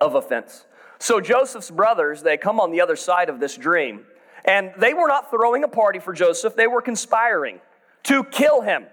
of 0.01 0.15
offense. 0.15 0.67
So 0.99 1.21
Joseph's 1.21 1.71
brothers, 1.71 2.23
they 2.23 2.37
come 2.37 2.59
on 2.59 2.73
the 2.73 2.81
other 2.81 2.97
side 2.97 3.29
of 3.29 3.41
this 3.41 3.57
dream, 3.57 4.05
and 4.45 4.73
they 4.79 4.95
were 4.95 5.07
not 5.07 5.31
throwing 5.31 5.65
a 5.65 5.69
party 5.69 5.99
for 5.99 6.13
Joseph, 6.13 6.57
they 6.57 6.67
were 6.67 6.83
conspiring 6.83 7.61
to 8.05 8.25
kill 8.25 8.63
him. 8.63 8.87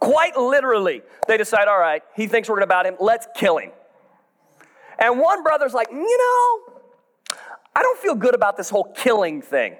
Quite 0.00 0.36
literally, 0.36 1.02
they 1.28 1.36
decide, 1.36 1.68
all 1.68 1.78
right, 1.78 2.02
he 2.16 2.26
thinks 2.26 2.48
we're 2.48 2.56
gonna 2.56 2.66
bow 2.66 2.84
him, 2.84 2.96
let's 3.00 3.26
kill 3.36 3.58
him. 3.58 3.70
And 4.98 5.18
one 5.18 5.42
brother's 5.42 5.74
like, 5.74 5.88
you 5.90 6.18
know, 6.18 7.36
I 7.76 7.82
don't 7.82 7.98
feel 7.98 8.14
good 8.14 8.34
about 8.34 8.56
this 8.56 8.70
whole 8.70 8.92
killing 8.94 9.42
thing. 9.42 9.76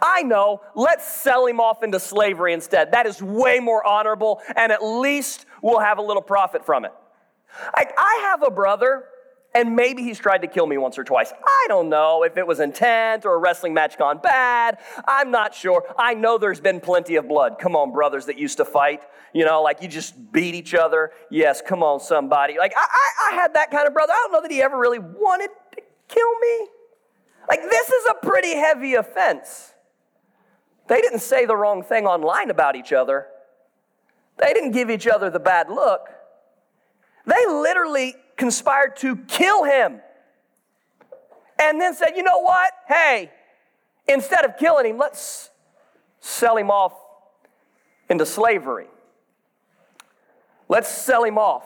I 0.00 0.22
know, 0.22 0.62
let's 0.74 1.06
sell 1.06 1.46
him 1.46 1.60
off 1.60 1.82
into 1.82 2.00
slavery 2.00 2.54
instead. 2.54 2.92
That 2.92 3.06
is 3.06 3.22
way 3.22 3.60
more 3.60 3.86
honorable, 3.86 4.40
and 4.56 4.72
at 4.72 4.82
least 4.82 5.44
we'll 5.62 5.80
have 5.80 5.98
a 5.98 6.02
little 6.02 6.22
profit 6.22 6.64
from 6.64 6.86
it. 6.86 6.92
I, 7.74 7.86
I 7.96 8.28
have 8.30 8.42
a 8.42 8.50
brother, 8.50 9.04
and 9.54 9.76
maybe 9.76 10.02
he's 10.02 10.18
tried 10.18 10.38
to 10.38 10.48
kill 10.48 10.66
me 10.66 10.76
once 10.76 10.98
or 10.98 11.04
twice. 11.04 11.32
I 11.46 11.66
don't 11.68 11.88
know 11.88 12.24
if 12.24 12.36
it 12.36 12.46
was 12.46 12.58
intent 12.58 13.24
or 13.24 13.34
a 13.34 13.38
wrestling 13.38 13.72
match 13.72 13.96
gone 13.96 14.18
bad. 14.18 14.78
I'm 15.06 15.30
not 15.30 15.54
sure. 15.54 15.84
I 15.96 16.14
know 16.14 16.38
there's 16.38 16.60
been 16.60 16.80
plenty 16.80 17.14
of 17.16 17.28
blood. 17.28 17.58
Come 17.60 17.76
on, 17.76 17.92
brothers 17.92 18.26
that 18.26 18.38
used 18.38 18.56
to 18.56 18.64
fight. 18.64 19.02
You 19.32 19.44
know, 19.44 19.62
like 19.62 19.80
you 19.80 19.88
just 19.88 20.32
beat 20.32 20.54
each 20.54 20.74
other. 20.74 21.12
Yes, 21.30 21.62
come 21.64 21.82
on, 21.82 22.00
somebody. 22.00 22.58
Like, 22.58 22.72
I, 22.76 22.80
I, 22.80 23.32
I 23.32 23.34
had 23.36 23.54
that 23.54 23.70
kind 23.70 23.86
of 23.86 23.94
brother. 23.94 24.12
I 24.12 24.16
don't 24.24 24.32
know 24.32 24.42
that 24.42 24.50
he 24.50 24.60
ever 24.60 24.78
really 24.78 24.98
wanted 24.98 25.50
to 25.76 25.82
kill 26.08 26.38
me. 26.40 26.68
Like, 27.48 27.62
this 27.62 27.88
is 27.88 28.06
a 28.10 28.26
pretty 28.26 28.56
heavy 28.56 28.94
offense. 28.94 29.72
They 30.88 31.00
didn't 31.00 31.20
say 31.20 31.46
the 31.46 31.56
wrong 31.56 31.82
thing 31.82 32.06
online 32.06 32.50
about 32.50 32.76
each 32.76 32.92
other, 32.92 33.26
they 34.36 34.52
didn't 34.52 34.72
give 34.72 34.90
each 34.90 35.06
other 35.06 35.30
the 35.30 35.38
bad 35.38 35.70
look. 35.70 36.08
They 37.26 37.46
literally 37.46 38.16
conspired 38.36 38.96
to 38.96 39.16
kill 39.16 39.64
him 39.64 40.00
and 41.58 41.80
then 41.80 41.94
said, 41.94 42.12
you 42.16 42.22
know 42.22 42.40
what? 42.40 42.72
Hey, 42.88 43.30
instead 44.08 44.44
of 44.44 44.56
killing 44.58 44.86
him, 44.86 44.98
let's 44.98 45.50
sell 46.20 46.56
him 46.56 46.70
off 46.70 46.92
into 48.08 48.26
slavery. 48.26 48.86
Let's 50.68 50.88
sell 50.88 51.24
him 51.24 51.38
off. 51.38 51.64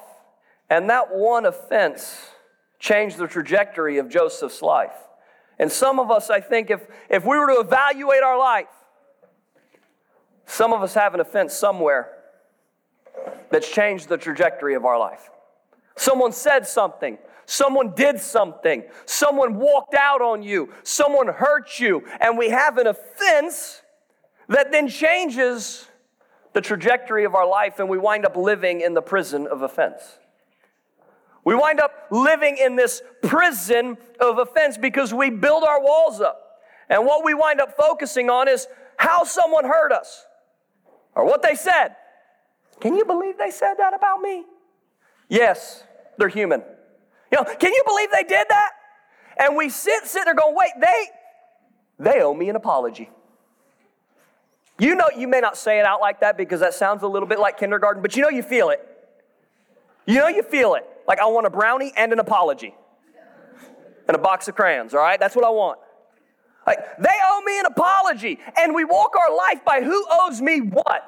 And 0.71 0.91
that 0.91 1.15
one 1.15 1.47
offense 1.47 2.31
changed 2.79 3.17
the 3.17 3.27
trajectory 3.27 3.99
of 3.99 4.09
Joseph's 4.09 4.63
life. 4.63 4.93
And 5.59 5.73
some 5.73 5.99
of 5.99 6.11
us, 6.11 6.31
I 6.31 6.41
think, 6.41 6.71
if, 6.71 6.87
if 7.09 7.25
we 7.25 7.39
were 7.39 7.49
to 7.55 7.61
evaluate 7.61 8.23
our 8.23 8.39
life, 8.39 8.69
some 10.47 10.73
of 10.73 10.83
us 10.83 10.95
have 10.95 11.15
an 11.15 11.21
offense 11.21 11.55
somewhere 11.55 12.13
that's 13.51 13.71
changed 13.71 14.09
the 14.09 14.17
trajectory 14.17 14.75
of 14.75 14.85
our 14.85 14.99
life. 14.99 15.31
Someone 15.99 16.31
said 16.31 16.65
something, 16.65 17.19
someone 17.45 17.93
did 17.95 18.21
something, 18.21 18.85
someone 19.05 19.57
walked 19.57 19.95
out 19.95 20.23
on 20.23 20.45
you, 20.45 20.73
someone 20.85 21.27
hurt 21.27 21.81
you, 21.81 22.05
and 22.21 22.39
we 22.39 22.51
have 22.51 22.79
an 22.79 22.87
offense 22.87 23.83
that 24.49 24.71
then 24.71 24.87
changes 24.87 25.89
the 26.53 26.61
trajectory 26.61 27.25
of 27.25 27.35
our 27.35 27.47
life, 27.47 27.81
and 27.81 27.89
we 27.89 27.99
wind 27.99 28.25
up 28.25 28.37
living 28.37 28.81
in 28.81 28.95
the 28.95 29.03
prison 29.03 29.49
of 29.49 29.63
offense. 29.63 30.19
We 31.45 31.57
wind 31.57 31.81
up 31.81 31.93
living 32.13 32.59
in 32.59 32.77
this 32.77 33.03
prison 33.23 33.99
of 34.21 34.39
offense 34.39 34.79
because 34.79 35.13
we 35.13 35.31
build 35.31 35.65
our 35.65 35.83
walls 35.83 36.21
up. 36.21 36.61
And 36.89 37.05
what 37.05 37.25
we 37.25 37.35
wind 37.35 37.61
up 37.61 37.77
focusing 37.77 38.31
on 38.31 38.47
is 38.47 38.69
how 38.99 39.25
someone 39.25 39.65
hurt 39.65 39.91
us 39.91 40.27
or 41.17 41.25
what 41.25 41.43
they 41.43 41.57
said. 41.57 41.97
Can 42.81 42.95
you 42.97 43.05
believe 43.05 43.37
they 43.37 43.51
said 43.51 43.75
that 43.79 43.95
about 43.95 44.21
me? 44.21 44.45
Yes, 45.29 45.85
they're 46.19 46.29
human. 46.29 46.63
You 47.31 47.39
know, 47.39 47.45
can 47.45 47.73
you 47.73 47.83
believe 47.87 48.11
they 48.11 48.25
did 48.25 48.47
that? 48.49 48.71
And 49.39 49.57
we 49.57 49.69
sit, 49.69 50.07
sit 50.07 50.25
there 50.25 50.35
going, 50.35 50.55
wait, 50.57 50.73
they, 50.81 51.09
they 51.99 52.23
owe 52.23 52.35
me 52.35 52.49
an 52.49 52.57
apology. 52.57 53.11
You 54.79 54.95
know, 54.95 55.09
you 55.17 55.27
may 55.27 55.41
not 55.41 55.57
say 55.57 55.79
it 55.79 55.85
out 55.85 56.01
like 56.01 56.21
that 56.21 56.37
because 56.37 56.61
that 56.61 56.75
sounds 56.75 57.03
a 57.03 57.09
little 57.09 57.29
bit 57.29 57.39
like 57.39 57.59
kindergarten, 57.59 58.01
but 58.03 58.17
you 58.17 58.23
know 58.23 58.29
you 58.29 58.43
feel 58.43 58.71
it. 58.71 58.81
You 60.07 60.17
know 60.17 60.29
you 60.29 60.43
feel 60.43 60.75
it. 60.75 60.85
Like, 61.07 61.21
I 61.21 61.27
want 61.27 61.47
a 61.47 61.51
brownie 61.51 61.93
and 61.97 62.13
an 62.13 62.19
apology 62.19 62.75
and 64.07 64.15
a 64.17 64.21
box 64.21 64.49
of 64.49 64.55
crayons, 64.55 64.95
all 64.95 65.01
right? 65.01 65.19
That's 65.19 65.35
what 65.35 65.45
I 65.45 65.51
want. 65.51 65.79
Like, 66.67 66.79
they 66.99 67.09
owe 67.31 67.43
me 67.43 67.59
an 67.61 67.67
apology. 67.67 68.39
And 68.59 68.75
we 68.75 68.85
walk 68.85 69.15
our 69.17 69.35
life 69.35 69.65
by 69.65 69.83
who 69.83 70.05
owes 70.11 70.41
me 70.41 70.61
what. 70.61 71.03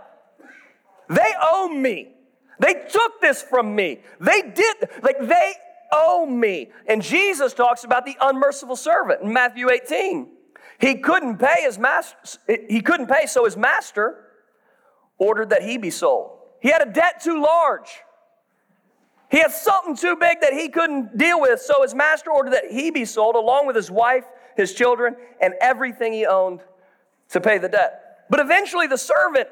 They 1.09 1.33
owe 1.41 1.69
me. 1.69 2.09
They 2.61 2.75
took 2.75 3.21
this 3.21 3.43
from 3.43 3.75
me. 3.75 4.01
They 4.21 4.43
did, 4.43 4.77
like, 5.03 5.19
they 5.19 5.55
owe 5.91 6.27
me. 6.27 6.71
And 6.87 7.03
Jesus 7.03 7.55
talks 7.55 7.85
about 7.85 8.05
the 8.05 8.17
unmerciful 8.21 8.77
servant 8.77 9.23
in 9.23 9.33
Matthew 9.33 9.71
18. 9.71 10.29
He 10.79 10.97
couldn't 10.97 11.39
pay 11.39 11.63
his 11.63 11.79
master, 11.79 12.17
he 12.69 12.81
couldn't 12.81 13.09
pay, 13.09 13.27
so 13.27 13.45
his 13.45 13.57
master 13.57 14.27
ordered 15.19 15.51
that 15.51 15.63
he 15.63 15.79
be 15.79 15.91
sold. 15.91 16.39
He 16.61 16.71
had 16.71 16.87
a 16.87 16.91
debt 16.91 17.23
too 17.23 17.43
large. 17.43 17.89
He 19.31 19.39
had 19.39 19.53
something 19.53 19.97
too 19.97 20.17
big 20.17 20.41
that 20.41 20.53
he 20.53 20.69
couldn't 20.69 21.17
deal 21.17 21.41
with, 21.41 21.61
so 21.61 21.83
his 21.83 21.95
master 21.95 22.31
ordered 22.31 22.53
that 22.53 22.71
he 22.71 22.91
be 22.91 23.05
sold 23.05 23.37
along 23.37 23.67
with 23.67 23.77
his 23.77 23.91
wife, 23.91 24.25
his 24.57 24.75
children, 24.75 25.17
and 25.41 25.55
everything 25.61 26.13
he 26.13 26.27
owned 26.27 26.61
to 27.31 27.41
pay 27.41 27.59
the 27.59 27.69
debt. 27.69 28.27
But 28.29 28.41
eventually 28.41 28.87
the 28.87 28.99
servant, 28.99 29.49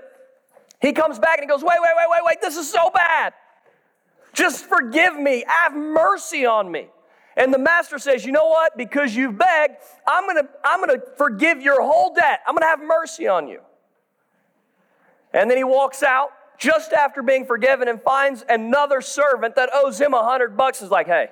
he 0.80 0.92
comes 0.92 1.18
back 1.18 1.38
and 1.38 1.44
he 1.44 1.48
goes, 1.48 1.62
Wait, 1.62 1.78
wait, 1.80 1.90
wait, 1.96 2.06
wait, 2.08 2.20
wait, 2.24 2.40
this 2.40 2.56
is 2.56 2.70
so 2.70 2.90
bad. 2.90 3.32
Just 4.32 4.66
forgive 4.66 5.18
me, 5.18 5.44
have 5.46 5.74
mercy 5.74 6.46
on 6.46 6.70
me. 6.70 6.88
And 7.36 7.54
the 7.54 7.58
master 7.58 7.98
says, 7.98 8.24
You 8.24 8.32
know 8.32 8.48
what? 8.48 8.76
Because 8.76 9.14
you've 9.14 9.38
begged, 9.38 9.76
I'm 10.06 10.26
gonna, 10.26 10.48
I'm 10.64 10.80
gonna 10.80 11.00
forgive 11.16 11.60
your 11.60 11.82
whole 11.82 12.14
debt. 12.14 12.40
I'm 12.46 12.54
gonna 12.54 12.66
have 12.66 12.80
mercy 12.80 13.26
on 13.26 13.48
you. 13.48 13.60
And 15.32 15.50
then 15.50 15.56
he 15.56 15.64
walks 15.64 16.02
out 16.02 16.30
just 16.58 16.92
after 16.92 17.22
being 17.22 17.46
forgiven 17.46 17.88
and 17.88 18.02
finds 18.02 18.44
another 18.48 19.00
servant 19.00 19.56
that 19.56 19.70
owes 19.72 20.00
him 20.00 20.14
a 20.14 20.22
hundred 20.22 20.56
bucks 20.56 20.82
is 20.82 20.90
like, 20.90 21.06
hey, 21.06 21.28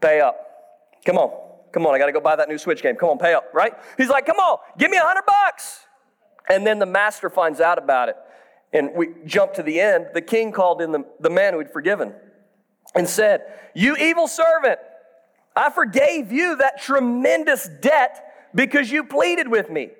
pay 0.00 0.20
up. 0.20 0.36
Come 1.04 1.18
on. 1.18 1.44
Come 1.72 1.86
on, 1.86 1.94
I 1.94 1.98
got 1.98 2.06
to 2.06 2.12
go 2.12 2.20
buy 2.20 2.36
that 2.36 2.48
new 2.48 2.56
Switch 2.56 2.82
game. 2.82 2.94
Come 2.94 3.10
on, 3.10 3.18
pay 3.18 3.34
up, 3.34 3.46
right? 3.52 3.72
He's 3.96 4.08
like, 4.08 4.26
come 4.26 4.36
on, 4.36 4.58
give 4.78 4.92
me 4.92 4.96
a 4.96 5.02
hundred 5.02 5.24
bucks. 5.26 5.80
And 6.48 6.64
then 6.64 6.78
the 6.78 6.86
master 6.86 7.28
finds 7.28 7.60
out 7.60 7.78
about 7.78 8.08
it. 8.10 8.16
And 8.74 8.90
we 8.94 9.14
jump 9.24 9.54
to 9.54 9.62
the 9.62 9.80
end. 9.80 10.08
The 10.12 10.20
king 10.20 10.52
called 10.52 10.82
in 10.82 10.92
the, 10.92 11.06
the 11.20 11.30
man 11.30 11.52
who 11.52 11.60
had 11.60 11.72
forgiven 11.72 12.12
and 12.94 13.08
said, 13.08 13.42
You 13.72 13.96
evil 13.96 14.28
servant, 14.28 14.80
I 15.56 15.70
forgave 15.70 16.32
you 16.32 16.56
that 16.56 16.82
tremendous 16.82 17.68
debt 17.80 18.50
because 18.52 18.90
you 18.90 19.04
pleaded 19.04 19.48
with 19.48 19.70
me. 19.70 19.90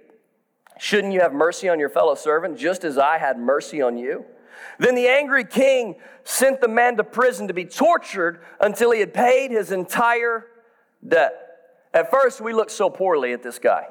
Shouldn't 0.78 1.12
you 1.12 1.20
have 1.20 1.32
mercy 1.32 1.68
on 1.68 1.78
your 1.78 1.88
fellow 1.88 2.16
servant 2.16 2.58
just 2.58 2.82
as 2.82 2.98
I 2.98 3.18
had 3.18 3.38
mercy 3.38 3.80
on 3.80 3.96
you? 3.96 4.24
Then 4.78 4.96
the 4.96 5.06
angry 5.06 5.44
king 5.44 5.94
sent 6.24 6.60
the 6.60 6.68
man 6.68 6.96
to 6.96 7.04
prison 7.04 7.46
to 7.48 7.54
be 7.54 7.64
tortured 7.64 8.40
until 8.60 8.90
he 8.90 8.98
had 8.98 9.14
paid 9.14 9.52
his 9.52 9.70
entire 9.70 10.46
debt. 11.06 11.32
At 11.92 12.10
first, 12.10 12.40
we 12.40 12.52
looked 12.52 12.72
so 12.72 12.90
poorly 12.90 13.32
at 13.32 13.42
this 13.44 13.60
guy. 13.60 13.86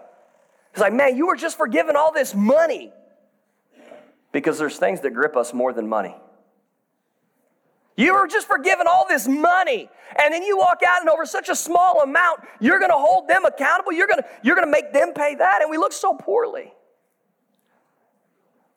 He's 0.73 0.81
like, 0.81 0.91
man, 0.91 1.15
you 1.15 1.27
were 1.27 1.37
just 1.37 1.57
forgiven 1.57 1.95
all 1.95 2.11
this 2.11 2.35
money. 2.35 2.91
Because 4.33 4.57
there's 4.57 4.75
things 4.75 4.99
that 5.01 5.11
grip 5.11 5.37
us 5.37 5.53
more 5.53 5.71
than 5.71 5.87
money. 5.87 6.13
You 7.95 8.15
were 8.15 8.27
just 8.27 8.47
forgiven 8.47 8.87
all 8.87 9.05
this 9.07 9.27
money, 9.27 9.87
and 10.19 10.33
then 10.33 10.41
you 10.43 10.57
walk 10.57 10.81
out 10.85 11.01
and 11.01 11.09
over 11.09 11.25
such 11.25 11.47
a 11.47 11.55
small 11.55 12.01
amount, 12.01 12.41
you're 12.59 12.79
gonna 12.79 12.97
hold 12.97 13.27
them 13.27 13.45
accountable, 13.45 13.91
you're 13.91 14.07
gonna, 14.07 14.25
you're 14.41 14.55
gonna 14.55 14.67
make 14.67 14.91
them 14.91 15.13
pay 15.13 15.35
that, 15.35 15.61
and 15.61 15.69
we 15.69 15.77
look 15.77 15.93
so 15.93 16.15
poorly. 16.15 16.73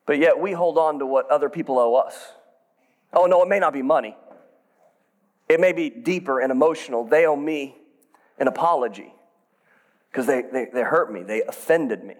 But 0.05 0.19
yet 0.19 0.39
we 0.39 0.51
hold 0.51 0.77
on 0.77 0.99
to 0.99 1.05
what 1.05 1.29
other 1.31 1.49
people 1.49 1.79
owe 1.79 1.95
us. 1.95 2.15
Oh, 3.11 3.25
no, 3.25 3.41
it 3.41 3.49
may 3.49 3.59
not 3.59 3.73
be 3.73 3.81
money, 3.81 4.15
it 5.49 5.59
may 5.59 5.73
be 5.73 5.89
deeper 5.89 6.39
and 6.39 6.51
emotional. 6.51 7.03
They 7.03 7.25
owe 7.25 7.35
me 7.35 7.75
an 8.37 8.47
apology 8.47 9.11
because 10.11 10.27
they, 10.27 10.43
they, 10.43 10.67
they 10.71 10.83
hurt 10.83 11.11
me, 11.11 11.23
they 11.23 11.41
offended 11.41 12.03
me. 12.03 12.13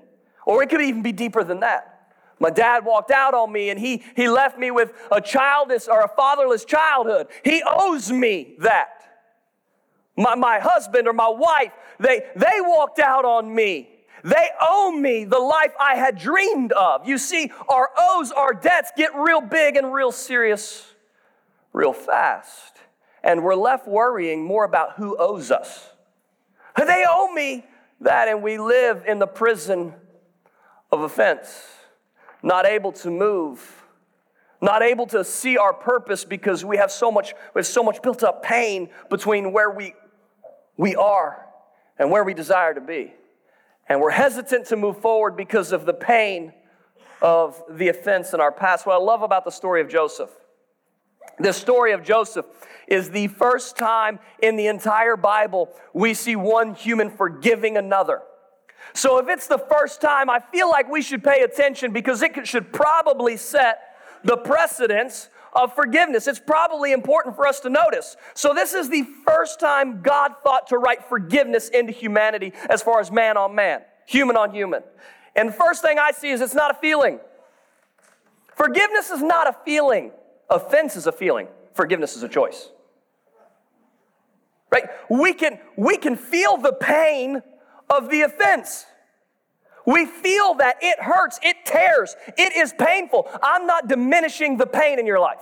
Or 0.47 0.63
it 0.63 0.69
could 0.69 0.81
even 0.81 1.03
be 1.03 1.11
deeper 1.11 1.43
than 1.43 1.59
that. 1.59 1.96
My 2.39 2.49
dad 2.49 2.85
walked 2.85 3.11
out 3.11 3.33
on 3.33 3.51
me 3.51 3.69
and 3.69 3.79
he, 3.79 4.03
he 4.15 4.29
left 4.29 4.57
me 4.57 4.71
with 4.71 4.93
a 5.11 5.19
childless 5.19 5.87
or 5.87 6.01
a 6.01 6.07
fatherless 6.07 6.65
childhood. 6.65 7.27
He 7.43 7.63
owes 7.65 8.11
me 8.11 8.55
that. 8.59 8.89
My, 10.15 10.35
my 10.35 10.59
husband 10.59 11.07
or 11.07 11.13
my 11.13 11.29
wife, 11.29 11.71
they, 11.99 12.23
they 12.35 12.59
walked 12.59 12.99
out 12.99 13.25
on 13.25 13.53
me. 13.53 13.89
They 14.23 14.49
owe 14.59 14.91
me 14.91 15.25
the 15.25 15.39
life 15.39 15.73
I 15.79 15.95
had 15.95 16.17
dreamed 16.17 16.71
of. 16.73 17.07
You 17.07 17.17
see, 17.17 17.51
our 17.69 17.89
owes, 17.97 18.31
our 18.31 18.53
debts 18.53 18.91
get 18.97 19.15
real 19.15 19.41
big 19.41 19.75
and 19.75 19.93
real 19.93 20.11
serious 20.11 20.85
real 21.73 21.93
fast. 21.93 22.77
And 23.23 23.43
we're 23.43 23.55
left 23.55 23.87
worrying 23.87 24.43
more 24.43 24.65
about 24.65 24.93
who 24.93 25.15
owes 25.17 25.51
us. 25.51 25.91
They 26.75 27.03
owe 27.07 27.31
me 27.33 27.65
that, 28.01 28.27
and 28.27 28.43
we 28.43 28.57
live 28.57 29.03
in 29.07 29.19
the 29.19 29.27
prison 29.27 29.93
of 30.91 31.01
offense 31.01 31.76
not 32.47 32.65
able 32.65 32.93
to 32.93 33.11
move, 33.11 33.83
not 34.61 34.81
able 34.81 35.05
to 35.05 35.23
see 35.25 35.57
our 35.57 35.73
purpose 35.73 36.23
because 36.23 36.63
we 36.63 36.77
have 36.77 36.89
so 36.89 37.11
much, 37.11 37.33
we 37.53 37.59
have 37.59 37.67
so 37.67 37.83
much 37.83 38.01
built 38.01 38.23
up 38.23 38.41
pain 38.41 38.89
between 39.09 39.51
where 39.51 39.69
we, 39.69 39.93
we 40.77 40.95
are 40.95 41.45
and 41.99 42.09
where 42.09 42.23
we 42.23 42.33
desire 42.33 42.73
to 42.73 42.79
be. 42.79 43.13
And 43.89 43.99
we're 43.99 44.11
hesitant 44.11 44.67
to 44.67 44.77
move 44.77 44.97
forward 45.01 45.35
because 45.35 45.73
of 45.73 45.85
the 45.85 45.93
pain 45.93 46.53
of 47.21 47.61
the 47.69 47.89
offense 47.89 48.33
in 48.33 48.39
our 48.39 48.51
past. 48.51 48.85
What 48.85 48.93
I 48.93 49.03
love 49.03 49.23
about 49.23 49.43
the 49.43 49.51
story 49.51 49.81
of 49.81 49.89
Joseph, 49.89 50.29
the 51.39 51.51
story 51.51 51.91
of 51.91 52.01
Joseph 52.01 52.45
is 52.87 53.09
the 53.09 53.27
first 53.27 53.75
time 53.75 54.19
in 54.41 54.55
the 54.55 54.67
entire 54.67 55.17
Bible 55.17 55.69
we 55.93 56.13
see 56.13 56.37
one 56.37 56.75
human 56.75 57.09
forgiving 57.09 57.75
another. 57.75 58.21
So 58.93 59.19
if 59.19 59.27
it's 59.27 59.47
the 59.47 59.57
first 59.57 60.01
time, 60.01 60.29
I 60.29 60.39
feel 60.39 60.69
like 60.69 60.89
we 60.89 61.01
should 61.01 61.23
pay 61.23 61.41
attention 61.41 61.91
because 61.91 62.21
it 62.21 62.47
should 62.47 62.71
probably 62.73 63.37
set 63.37 63.79
the 64.23 64.37
precedence 64.37 65.29
of 65.53 65.73
forgiveness. 65.73 66.27
It's 66.27 66.39
probably 66.39 66.91
important 66.91 67.35
for 67.35 67.47
us 67.47 67.59
to 67.61 67.69
notice. 67.69 68.15
So, 68.33 68.53
this 68.53 68.73
is 68.73 68.89
the 68.89 69.03
first 69.25 69.59
time 69.59 70.01
God 70.01 70.33
thought 70.43 70.67
to 70.67 70.77
write 70.77 71.05
forgiveness 71.09 71.69
into 71.69 71.91
humanity 71.91 72.53
as 72.69 72.81
far 72.81 72.99
as 72.99 73.11
man 73.11 73.37
on 73.37 73.55
man, 73.55 73.81
human 74.05 74.37
on 74.37 74.53
human. 74.53 74.83
And 75.35 75.49
the 75.49 75.53
first 75.53 75.81
thing 75.81 75.99
I 75.99 76.11
see 76.11 76.29
is 76.29 76.41
it's 76.41 76.55
not 76.55 76.71
a 76.71 76.75
feeling. 76.75 77.19
Forgiveness 78.55 79.11
is 79.11 79.21
not 79.21 79.47
a 79.47 79.55
feeling, 79.65 80.11
offense 80.49 80.95
is 80.95 81.07
a 81.07 81.11
feeling, 81.11 81.47
forgiveness 81.73 82.15
is 82.15 82.23
a 82.23 82.29
choice. 82.29 82.69
Right? 84.71 84.85
We 85.09 85.33
can, 85.33 85.59
we 85.77 85.97
can 85.97 86.15
feel 86.15 86.57
the 86.57 86.73
pain 86.73 87.41
of 87.89 88.09
the 88.09 88.21
offense. 88.21 88.85
We 89.85 90.05
feel 90.05 90.55
that 90.55 90.77
it 90.81 90.99
hurts, 91.01 91.39
it 91.41 91.57
tears, 91.65 92.15
it 92.37 92.55
is 92.55 92.73
painful. 92.77 93.29
I'm 93.41 93.65
not 93.65 93.87
diminishing 93.87 94.57
the 94.57 94.67
pain 94.67 94.99
in 94.99 95.05
your 95.05 95.19
life, 95.19 95.39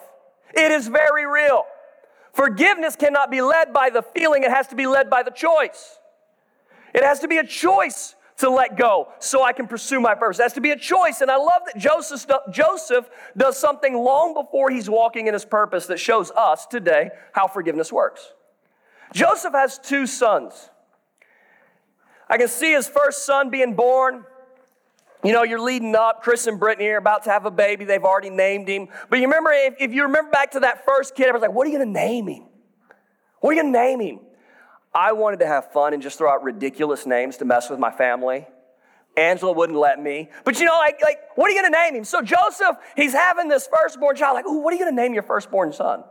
it 0.53 0.71
is 0.71 0.87
very 0.87 1.25
real. 1.25 1.65
Forgiveness 2.33 2.97
cannot 2.97 3.31
be 3.31 3.41
led 3.41 3.71
by 3.71 3.89
the 3.89 4.01
feeling, 4.01 4.43
it 4.43 4.51
has 4.51 4.67
to 4.67 4.75
be 4.75 4.87
led 4.87 5.09
by 5.09 5.23
the 5.23 5.31
choice. 5.31 5.97
It 6.93 7.03
has 7.03 7.19
to 7.21 7.27
be 7.27 7.37
a 7.39 7.45
choice 7.45 8.15
to 8.37 8.49
let 8.49 8.77
go 8.77 9.09
so 9.19 9.43
I 9.43 9.53
can 9.53 9.67
pursue 9.67 9.99
my 9.99 10.15
purpose. 10.15 10.39
It 10.39 10.43
has 10.43 10.53
to 10.53 10.61
be 10.61 10.71
a 10.71 10.77
choice. 10.77 11.21
And 11.21 11.31
I 11.31 11.37
love 11.37 11.61
that 11.65 11.77
Joseph, 11.77 12.25
Joseph 12.51 13.09
does 13.35 13.57
something 13.57 13.93
long 13.93 14.33
before 14.33 14.69
he's 14.69 14.89
walking 14.89 15.27
in 15.27 15.33
his 15.33 15.45
purpose 15.45 15.87
that 15.87 15.99
shows 15.99 16.31
us 16.31 16.65
today 16.65 17.09
how 17.33 17.47
forgiveness 17.47 17.91
works. 17.91 18.33
Joseph 19.13 19.53
has 19.53 19.77
two 19.79 20.05
sons. 20.05 20.69
I 22.29 22.37
can 22.37 22.47
see 22.47 22.73
his 22.73 22.87
first 22.87 23.25
son 23.25 23.49
being 23.49 23.75
born. 23.75 24.25
You 25.23 25.33
know, 25.33 25.43
you're 25.43 25.61
leading 25.61 25.95
up. 25.95 26.21
Chris 26.21 26.47
and 26.47 26.59
Brittany 26.59 26.87
are 26.89 26.97
about 26.97 27.23
to 27.23 27.31
have 27.31 27.45
a 27.45 27.51
baby. 27.51 27.85
They've 27.85 28.03
already 28.03 28.29
named 28.29 28.67
him. 28.67 28.89
But 29.09 29.19
you 29.19 29.25
remember, 29.25 29.51
if, 29.53 29.75
if 29.79 29.93
you 29.93 30.03
remember 30.03 30.31
back 30.31 30.51
to 30.51 30.59
that 30.61 30.85
first 30.85 31.15
kid, 31.15 31.29
I 31.29 31.31
was 31.31 31.41
like, 31.41 31.51
what 31.51 31.65
are 31.67 31.69
you 31.69 31.77
going 31.77 31.93
to 31.93 31.99
name 31.99 32.27
him? 32.27 32.43
What 33.39 33.51
are 33.51 33.53
you 33.53 33.61
going 33.61 33.73
to 33.73 33.79
name 33.79 33.99
him? 33.99 34.19
I 34.93 35.13
wanted 35.13 35.39
to 35.39 35.47
have 35.47 35.71
fun 35.71 35.93
and 35.93 36.01
just 36.01 36.17
throw 36.17 36.31
out 36.31 36.43
ridiculous 36.43 37.05
names 37.05 37.37
to 37.37 37.45
mess 37.45 37.69
with 37.69 37.79
my 37.79 37.91
family. 37.91 38.47
Angela 39.17 39.51
wouldn't 39.51 39.77
let 39.77 40.01
me. 40.01 40.29
But 40.43 40.59
you 40.59 40.65
know, 40.65 40.75
like, 40.77 41.01
like 41.01 41.19
what 41.35 41.47
are 41.47 41.53
you 41.53 41.61
going 41.61 41.71
to 41.71 41.79
name 41.79 41.95
him? 41.95 42.03
So 42.03 42.21
Joseph, 42.21 42.77
he's 42.95 43.13
having 43.13 43.47
this 43.47 43.67
firstborn 43.67 44.15
child. 44.15 44.35
Like, 44.35 44.45
ooh, 44.45 44.59
what 44.59 44.73
are 44.73 44.77
you 44.77 44.83
going 44.83 44.95
to 44.95 45.01
name 45.01 45.13
your 45.13 45.23
firstborn 45.23 45.73
son? 45.73 46.03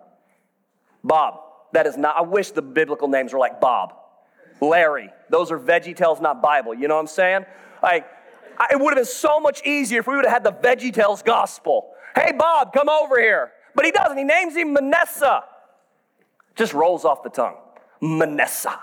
Bob. 1.02 1.40
That 1.72 1.86
is 1.88 1.96
not, 1.96 2.16
I 2.16 2.22
wish 2.22 2.52
the 2.52 2.62
biblical 2.62 3.08
names 3.08 3.32
were 3.32 3.38
like 3.40 3.60
Bob, 3.60 3.94
Larry. 4.68 5.10
Those 5.30 5.50
are 5.50 5.58
Veggie 5.58 5.96
Tales, 5.96 6.20
not 6.20 6.42
Bible. 6.42 6.74
You 6.74 6.88
know 6.88 6.94
what 6.94 7.00
I'm 7.00 7.06
saying? 7.06 7.46
Like, 7.82 8.06
it 8.70 8.78
would 8.78 8.90
have 8.90 8.96
been 8.96 9.04
so 9.04 9.40
much 9.40 9.64
easier 9.66 10.00
if 10.00 10.06
we 10.06 10.16
would 10.16 10.24
have 10.24 10.32
had 10.32 10.44
the 10.44 10.52
Veggie 10.52 10.92
Tales 10.92 11.22
gospel. 11.22 11.92
Hey, 12.14 12.32
Bob, 12.32 12.72
come 12.72 12.88
over 12.88 13.20
here. 13.20 13.52
But 13.74 13.84
he 13.84 13.90
doesn't. 13.90 14.16
He 14.16 14.24
names 14.24 14.54
him 14.54 14.72
Manasseh. 14.72 15.42
Just 16.54 16.72
rolls 16.72 17.04
off 17.04 17.22
the 17.22 17.30
tongue. 17.30 17.56
Manasseh. 18.00 18.78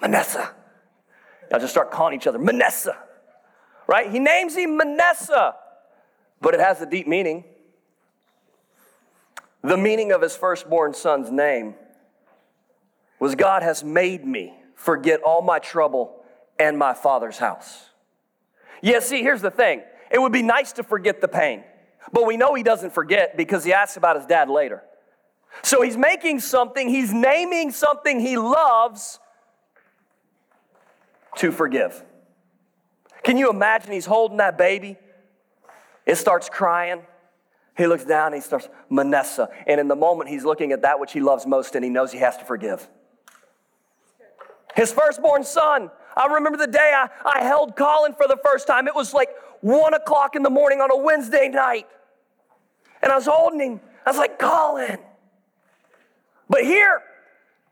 Manasseh. 0.00 0.52
Y'all 1.50 1.60
just 1.60 1.72
start 1.72 1.90
calling 1.90 2.14
each 2.14 2.26
other 2.26 2.38
Manasseh. 2.38 2.96
Right? 3.86 4.10
He 4.10 4.18
names 4.18 4.54
him 4.54 4.76
Manasseh. 4.76 5.54
But 6.40 6.54
it 6.54 6.60
has 6.60 6.80
a 6.82 6.86
deep 6.86 7.06
meaning. 7.06 7.44
The 9.62 9.76
meaning 9.76 10.12
of 10.12 10.20
his 10.20 10.36
firstborn 10.36 10.92
son's 10.92 11.30
name 11.30 11.74
was 13.22 13.36
God 13.36 13.62
has 13.62 13.84
made 13.84 14.26
me 14.26 14.52
forget 14.74 15.22
all 15.22 15.42
my 15.42 15.60
trouble 15.60 16.24
and 16.58 16.76
my 16.76 16.92
father's 16.92 17.38
house. 17.38 17.84
Yeah, 18.82 18.98
see, 18.98 19.22
here's 19.22 19.42
the 19.42 19.50
thing 19.52 19.84
it 20.10 20.20
would 20.20 20.32
be 20.32 20.42
nice 20.42 20.72
to 20.72 20.82
forget 20.82 21.20
the 21.20 21.28
pain, 21.28 21.62
but 22.12 22.26
we 22.26 22.36
know 22.36 22.54
he 22.54 22.64
doesn't 22.64 22.92
forget 22.92 23.36
because 23.36 23.62
he 23.62 23.72
asks 23.72 23.96
about 23.96 24.16
his 24.16 24.26
dad 24.26 24.50
later. 24.50 24.82
So 25.62 25.82
he's 25.82 25.96
making 25.96 26.40
something, 26.40 26.88
he's 26.88 27.12
naming 27.12 27.70
something 27.70 28.18
he 28.18 28.36
loves 28.36 29.20
to 31.36 31.52
forgive. 31.52 32.02
Can 33.22 33.36
you 33.36 33.50
imagine 33.50 33.92
he's 33.92 34.06
holding 34.06 34.38
that 34.38 34.58
baby? 34.58 34.96
It 36.06 36.16
starts 36.16 36.48
crying. 36.48 37.02
He 37.76 37.86
looks 37.86 38.04
down 38.04 38.32
and 38.32 38.34
he 38.34 38.40
starts, 38.40 38.68
Manasseh. 38.90 39.48
And 39.68 39.78
in 39.80 39.86
the 39.86 39.94
moment, 39.94 40.28
he's 40.28 40.44
looking 40.44 40.72
at 40.72 40.82
that 40.82 40.98
which 40.98 41.12
he 41.12 41.20
loves 41.20 41.46
most 41.46 41.76
and 41.76 41.84
he 41.84 41.90
knows 41.90 42.10
he 42.10 42.18
has 42.18 42.36
to 42.38 42.44
forgive. 42.44 42.88
His 44.74 44.92
firstborn 44.92 45.44
son. 45.44 45.90
I 46.16 46.26
remember 46.26 46.58
the 46.58 46.66
day 46.66 46.92
I, 46.94 47.08
I 47.24 47.44
held 47.44 47.76
Colin 47.76 48.14
for 48.14 48.26
the 48.26 48.38
first 48.44 48.66
time. 48.66 48.86
It 48.86 48.94
was 48.94 49.14
like 49.14 49.30
one 49.60 49.94
o'clock 49.94 50.36
in 50.36 50.42
the 50.42 50.50
morning 50.50 50.80
on 50.80 50.90
a 50.90 50.96
Wednesday 50.96 51.48
night. 51.48 51.86
And 53.02 53.10
I 53.10 53.16
was 53.16 53.26
holding 53.26 53.60
him. 53.60 53.80
I 54.04 54.10
was 54.10 54.18
like, 54.18 54.38
Colin. 54.38 54.98
But 56.48 56.64
here, 56.64 57.00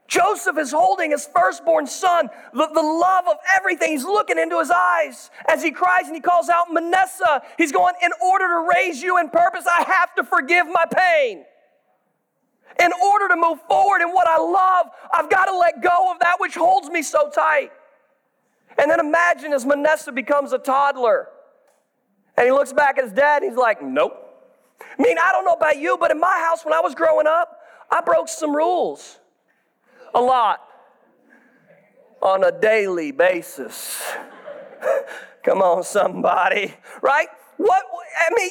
Joseph 0.09 0.59
is 0.59 0.73
holding 0.73 1.13
his 1.13 1.29
firstborn 1.35 1.87
son, 1.87 2.29
the, 2.53 2.69
the 2.75 2.83
love 2.83 3.29
of 3.29 3.37
everything. 3.55 3.93
He's 3.93 4.05
looking 4.05 4.39
into 4.39 4.59
his 4.59 4.71
eyes 4.71 5.31
as 5.49 5.63
he 5.63 5.71
cries 5.71 6.07
and 6.07 6.15
he 6.15 6.21
calls 6.21 6.49
out, 6.49 6.73
Manasseh. 6.73 7.43
He's 7.57 7.71
going, 7.71 7.95
In 8.03 8.11
order 8.21 8.47
to 8.47 8.69
raise 8.75 9.01
you 9.03 9.19
in 9.19 9.29
purpose, 9.29 9.67
I 9.67 9.83
have 9.85 10.15
to 10.17 10.25
forgive 10.25 10.67
my 10.67 10.85
pain. 10.93 11.45
In 12.79 12.91
order 12.93 13.29
to 13.29 13.37
move 13.37 13.61
forward 13.69 14.01
in 14.01 14.11
what 14.11 14.27
I 14.29 14.39
love, 14.39 14.87
I've 15.13 15.29
got 15.29 15.47
to 15.47 15.57
let 15.57 15.83
go 15.83 16.13
of 16.13 16.21
that 16.21 16.37
which 16.39 16.55
holds 16.55 16.89
me 16.89 17.03
so 17.03 17.31
tight. 17.31 17.71
And 18.79 18.91
then 18.91 19.01
imagine 19.01 19.53
as 19.53 19.67
Manasseh 19.67 20.13
becomes 20.13 20.53
a 20.53 20.59
toddler 20.59 21.29
and 22.37 22.47
he 22.47 22.53
looks 22.53 22.73
back 22.73 22.97
at 22.97 23.05
his 23.05 23.13
dad 23.13 23.43
and 23.43 23.51
he's 23.51 23.59
like, 23.59 23.83
Nope. 23.83 24.29
I 24.99 25.03
mean, 25.03 25.19
I 25.19 25.31
don't 25.33 25.45
know 25.45 25.53
about 25.53 25.79
you, 25.79 25.99
but 25.99 26.11
in 26.11 26.19
my 26.19 26.43
house 26.49 26.65
when 26.65 26.73
I 26.73 26.81
was 26.81 26.95
growing 26.95 27.27
up, 27.27 27.59
I 27.91 28.01
broke 28.01 28.29
some 28.29 28.55
rules 28.55 29.19
a 30.15 30.21
lot 30.21 30.61
on 32.23 32.45
a 32.45 32.53
daily 32.53 33.13
basis. 33.13 34.03
Come 35.45 35.63
on, 35.63 35.83
somebody, 35.85 36.75
right? 37.03 37.29
What, 37.57 37.83
I 38.19 38.35
mean, 38.35 38.51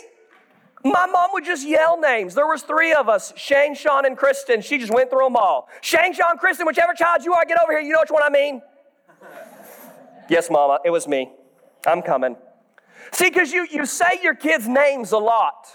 my 0.84 1.06
mom 1.06 1.32
would 1.34 1.46
just 1.46 1.68
yell 1.68 2.00
names. 2.00 2.36
There 2.36 2.48
was 2.48 2.64
three 2.64 2.94
of 2.94 3.10
us, 3.10 3.34
Shane, 3.36 3.76
Sean, 3.76 4.06
and 4.06 4.18
Kristen. 4.18 4.62
She 4.62 4.78
just 4.78 4.94
went 4.94 5.10
through 5.10 5.26
them 5.26 5.36
all. 5.36 5.68
Shane, 5.82 6.14
Sean, 6.14 6.38
Kristen, 6.38 6.66
whichever 6.66 6.94
child 6.94 7.24
you 7.24 7.34
are, 7.34 7.44
get 7.46 7.58
over 7.62 7.72
here. 7.72 7.82
You 7.82 7.94
know 7.94 8.00
which 8.00 8.12
one 8.12 8.24
I 8.24 8.30
mean? 8.30 8.62
yes, 10.30 10.50
mama, 10.50 10.80
it 10.86 10.90
was 10.90 11.08
me. 11.08 11.32
I'm 11.86 12.02
coming. 12.02 12.38
See, 13.12 13.30
because 13.30 13.52
you, 13.52 13.68
you 13.70 13.86
say 13.86 14.20
your 14.22 14.36
kids' 14.36 14.68
names 14.68 15.12
a 15.12 15.18
lot. 15.18 15.68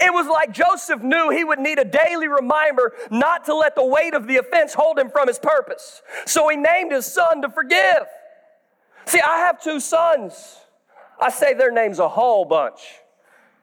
It 0.00 0.12
was 0.12 0.26
like 0.26 0.52
Joseph 0.52 1.02
knew 1.02 1.30
he 1.30 1.44
would 1.44 1.58
need 1.58 1.78
a 1.78 1.84
daily 1.84 2.26
reminder 2.26 2.94
not 3.10 3.44
to 3.44 3.54
let 3.54 3.74
the 3.74 3.84
weight 3.84 4.14
of 4.14 4.26
the 4.26 4.38
offense 4.38 4.72
hold 4.72 4.98
him 4.98 5.10
from 5.10 5.28
his 5.28 5.38
purpose. 5.38 6.00
So 6.24 6.48
he 6.48 6.56
named 6.56 6.92
his 6.92 7.04
son 7.04 7.42
to 7.42 7.50
forgive. 7.50 8.04
See, 9.04 9.20
I 9.20 9.38
have 9.38 9.62
two 9.62 9.80
sons. 9.80 10.56
I 11.20 11.30
say 11.30 11.54
their 11.54 11.70
names 11.70 11.98
a 11.98 12.08
whole 12.08 12.44
bunch. 12.44 12.80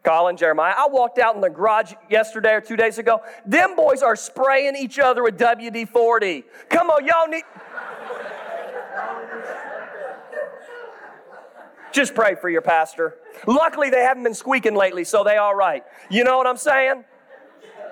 Colin, 0.04 0.38
Jeremiah. 0.38 0.74
I 0.78 0.88
walked 0.88 1.20
out 1.20 1.36
in 1.36 1.42
the 1.42 1.50
garage 1.50 1.94
yesterday 2.10 2.54
or 2.54 2.62
two 2.62 2.78
days 2.78 2.98
ago. 2.98 3.22
Them 3.46 3.76
boys 3.76 4.02
are 4.02 4.16
spraying 4.16 4.76
each 4.76 4.98
other 4.98 5.24
with 5.24 5.38
WD 5.38 5.90
40. 5.90 6.44
Come 6.70 6.90
on, 6.90 7.06
y'all 7.06 7.28
need. 7.28 7.44
Just 11.92 12.14
pray 12.16 12.36
for 12.36 12.50
your 12.50 12.62
pastor. 12.62 13.16
Luckily, 13.48 13.90
they 13.90 14.02
haven't 14.02 14.24
been 14.24 14.34
squeaking 14.34 14.76
lately, 14.76 15.04
so 15.04 15.24
they 15.24 15.38
all 15.38 15.56
right. 15.56 15.84
You 16.10 16.24
know 16.24 16.38
what 16.38 16.48
I'm 16.48 16.58
saying? 16.58 17.04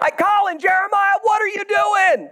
I 0.01 0.11
Colin, 0.11 0.59
Jeremiah, 0.59 1.15
what 1.23 1.41
are 1.41 1.47
you 1.47 1.63
doing? 1.65 2.29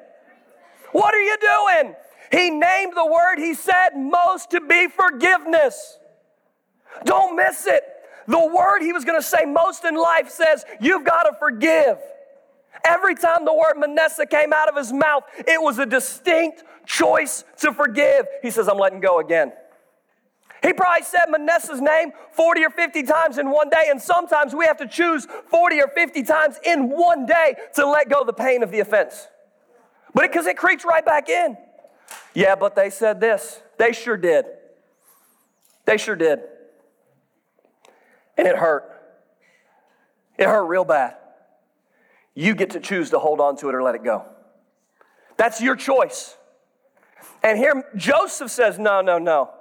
What 0.92 1.14
are 1.14 1.22
you 1.22 1.38
doing? 1.42 1.96
He 2.32 2.50
named 2.50 2.94
the 2.96 3.06
word 3.06 3.38
he 3.38 3.54
said 3.54 3.90
most 3.96 4.52
to 4.52 4.62
be 4.62 4.88
forgiveness. 4.88 5.98
Don't 7.04 7.36
miss 7.36 7.66
it. 7.66 7.84
The 8.28 8.40
word 8.40 8.82
he 8.82 8.92
was 8.92 9.06
going 9.06 9.20
to 9.20 9.26
say 9.26 9.46
most 9.46 9.86
in 9.86 9.96
life 9.96 10.30
says, 10.30 10.66
You've 10.80 11.06
got 11.06 11.24
to 11.24 11.34
forgive. 11.38 11.98
Every 12.84 13.16
time 13.16 13.46
the 13.46 13.54
word 13.54 13.76
Manasseh 13.78 14.26
came 14.26 14.54
out 14.54 14.70
of 14.70 14.76
his 14.76 14.92
mouth, 14.92 15.24
it 15.38 15.62
was 15.62 15.80
a 15.80 15.86
distinct 15.86 16.64
choice 16.86 17.44
to 17.58 17.74
forgive. 17.74 18.26
He 18.42 18.52
says, 18.52 18.68
I'm 18.68 18.78
letting 18.78 19.00
go 19.00 19.20
again. 19.20 19.54
He 20.62 20.74
probably 20.74 21.04
said 21.04 21.26
Manasseh's 21.30 21.82
name 21.82 22.12
40 22.32 22.66
or 22.66 22.70
50 22.72 23.04
times 23.04 23.38
in 23.38 23.52
one 23.52 23.70
day, 23.70 23.86
and 23.90 24.02
sometimes 24.02 24.56
we 24.56 24.66
have 24.66 24.78
to 24.78 24.88
choose 24.88 25.28
40 25.48 25.82
or 25.82 25.88
50 25.90 26.24
times 26.24 26.58
in 26.64 26.90
one 26.90 27.26
day 27.26 27.56
to 27.76 27.88
let 27.88 28.10
go 28.10 28.24
the 28.24 28.34
pain 28.34 28.64
of 28.64 28.72
the 28.72 28.80
offense. 28.80 29.28
But 30.14 30.24
because 30.32 30.48
it, 30.48 30.52
it 30.52 30.58
creeps 30.58 30.86
right 30.86 31.06
back 31.06 31.30
in. 31.30 31.58
Yeah, 32.34 32.56
but 32.56 32.76
they 32.76 32.90
said 32.90 33.20
this. 33.20 33.62
They 33.78 33.92
sure 33.92 34.18
did. 34.18 34.46
They 35.86 35.98
sure 35.98 36.16
did. 36.16 36.40
And 38.38 38.48
it 38.48 38.58
hurt. 38.58 38.92
It 40.38 40.46
hurt 40.46 40.66
real 40.66 40.86
bad. 40.86 41.16
You 42.34 42.54
get 42.54 42.72
to 42.72 42.80
choose 42.80 43.12
to 43.12 43.20
hold 43.20 43.40
on 43.40 43.56
to 43.58 43.70
it 43.70 43.76
or 43.76 43.82
let 43.82 43.96
it 43.96 44.04
go. 44.04 44.26
That's 45.38 45.62
your 45.62 45.76
choice. 45.76 46.36
And 47.44 47.58
here 47.58 47.84
Joseph 47.96 48.52
says, 48.52 48.78
No, 48.78 49.02
no, 49.02 49.18
no. 49.18 49.52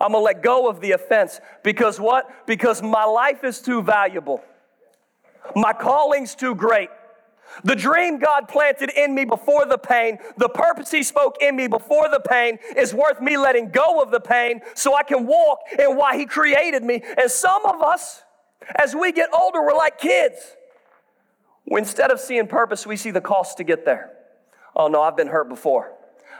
I'm 0.00 0.12
gonna 0.12 0.24
let 0.24 0.42
go 0.42 0.68
of 0.68 0.80
the 0.80 0.92
offense 0.92 1.40
because 1.62 2.00
what? 2.00 2.46
Because 2.46 2.82
my 2.82 3.04
life 3.04 3.44
is 3.44 3.60
too 3.60 3.82
valuable. 3.82 4.42
My 5.54 5.72
calling's 5.72 6.34
too 6.34 6.54
great. 6.54 6.88
The 7.64 7.76
dream 7.76 8.18
God 8.18 8.48
planted 8.48 8.90
in 8.90 9.14
me 9.14 9.24
before 9.24 9.66
the 9.66 9.78
pain, 9.78 10.18
the 10.36 10.48
purpose 10.48 10.90
He 10.90 11.02
spoke 11.02 11.36
in 11.40 11.56
me 11.56 11.66
before 11.66 12.08
the 12.08 12.20
pain, 12.20 12.58
is 12.76 12.94
worth 12.94 13.20
me 13.20 13.36
letting 13.36 13.70
go 13.70 14.00
of 14.00 14.10
the 14.10 14.20
pain 14.20 14.60
so 14.74 14.94
I 14.94 15.02
can 15.02 15.26
walk 15.26 15.60
in 15.78 15.96
why 15.96 16.16
He 16.16 16.26
created 16.26 16.82
me. 16.82 17.02
And 17.18 17.30
some 17.30 17.64
of 17.66 17.82
us, 17.82 18.22
as 18.76 18.94
we 18.94 19.12
get 19.12 19.30
older, 19.34 19.60
we're 19.62 19.76
like 19.76 19.98
kids. 19.98 20.56
Instead 21.66 22.10
of 22.10 22.20
seeing 22.20 22.46
purpose, 22.46 22.86
we 22.86 22.96
see 22.96 23.10
the 23.10 23.20
cost 23.20 23.58
to 23.58 23.64
get 23.64 23.84
there. 23.84 24.10
Oh 24.74 24.88
no, 24.88 25.02
I've 25.02 25.16
been 25.16 25.28
hurt 25.28 25.48
before. 25.48 25.92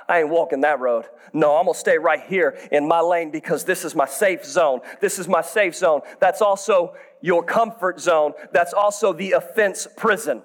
I 0.09 0.21
ain't 0.21 0.29
walking 0.29 0.63
that 0.63 0.81
road. 0.81 1.05
No, 1.33 1.57
I'm 1.57 1.67
gonna 1.67 1.79
stay 1.79 1.97
right 1.97 2.21
here 2.21 2.59
in 2.73 2.89
my 2.89 3.01
lane 3.01 3.31
because 3.31 3.65
this 3.65 3.85
is 3.85 3.95
my 3.95 4.07
safe 4.07 4.45
zone. 4.45 4.81
This 5.01 5.21
is 5.21 5.29
my 5.29 5.41
safe 5.41 5.77
zone. 5.77 6.01
That's 6.19 6.43
also 6.43 6.95
your 7.21 7.45
comfort 7.45 8.01
zone. 8.01 8.33
That's 8.53 8.73
also 8.73 9.13
the 9.13 9.33
offense 9.33 9.87
prison. 9.97 10.43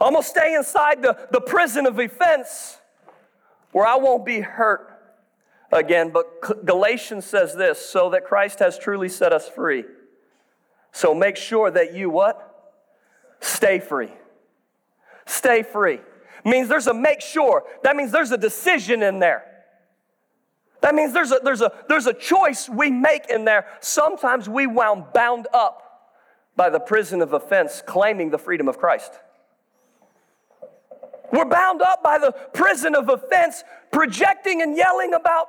I'm 0.00 0.12
gonna 0.12 0.22
stay 0.22 0.54
inside 0.54 1.02
the, 1.02 1.28
the 1.30 1.40
prison 1.40 1.86
of 1.86 1.98
offense 1.98 2.78
where 3.72 3.86
I 3.86 3.96
won't 3.96 4.24
be 4.24 4.40
hurt 4.40 4.90
again, 5.72 6.10
but 6.10 6.64
Galatians 6.64 7.24
says 7.24 7.54
this 7.54 7.78
so 7.78 8.10
that 8.10 8.24
Christ 8.24 8.60
has 8.60 8.78
truly 8.78 9.08
set 9.08 9.32
us 9.32 9.48
free. 9.48 9.84
So 10.92 11.14
make 11.14 11.36
sure 11.36 11.70
that 11.70 11.94
you 11.94 12.10
what? 12.10 12.50
Stay 13.40 13.80
free. 13.80 14.12
Stay 15.26 15.62
free. 15.62 16.00
Means 16.44 16.68
there's 16.68 16.86
a 16.86 16.94
make 16.94 17.20
sure. 17.20 17.64
That 17.82 17.96
means 17.96 18.12
there's 18.12 18.30
a 18.30 18.38
decision 18.38 19.02
in 19.02 19.18
there. 19.18 19.44
That 20.82 20.94
means 20.94 21.14
there's 21.14 21.32
a, 21.32 21.40
there's 21.42 21.62
a, 21.62 21.72
there's 21.88 22.06
a 22.06 22.12
choice 22.12 22.68
we 22.68 22.90
make 22.90 23.30
in 23.30 23.46
there. 23.46 23.66
Sometimes 23.80 24.48
we 24.48 24.66
wound 24.66 25.06
bound 25.14 25.48
up 25.54 25.80
by 26.56 26.68
the 26.68 26.78
prison 26.78 27.22
of 27.22 27.32
offense, 27.32 27.82
claiming 27.84 28.30
the 28.30 28.38
freedom 28.38 28.68
of 28.68 28.78
Christ. 28.78 29.18
We're 31.34 31.44
bound 31.46 31.82
up 31.82 32.00
by 32.00 32.18
the 32.18 32.30
prison 32.30 32.94
of 32.94 33.08
offense, 33.08 33.64
projecting 33.90 34.62
and 34.62 34.76
yelling 34.76 35.14
about 35.14 35.48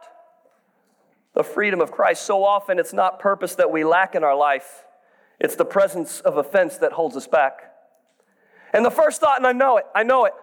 the 1.36 1.44
freedom 1.44 1.80
of 1.80 1.92
Christ. 1.92 2.24
So 2.24 2.44
often 2.44 2.80
it's 2.80 2.92
not 2.92 3.20
purpose 3.20 3.54
that 3.56 3.72
we 3.72 3.84
lack 3.84 4.16
in 4.16 4.24
our 4.24 4.36
life, 4.36 4.84
it's 5.40 5.56
the 5.56 5.66
presence 5.66 6.22
of 6.22 6.38
offense 6.38 6.78
that 6.80 6.94
holds 6.94 7.16
us 7.16 7.28
back. 7.28 7.72
And 8.74 8.84
the 8.84 8.90
first 8.90 9.22
thought, 9.22 9.38
and 9.38 9.46
I 9.46 9.52
know 9.52 9.78
it, 9.78 9.86
I 9.94 10.02
know 10.02 10.26
it. 10.26 10.34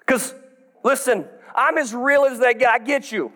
Because, 0.00 0.34
listen, 0.82 1.26
I'm 1.54 1.78
as 1.78 1.94
real 1.94 2.24
as 2.24 2.40
they 2.40 2.52
get. 2.52 2.70
I 2.70 2.78
get 2.78 3.12
you. 3.12 3.32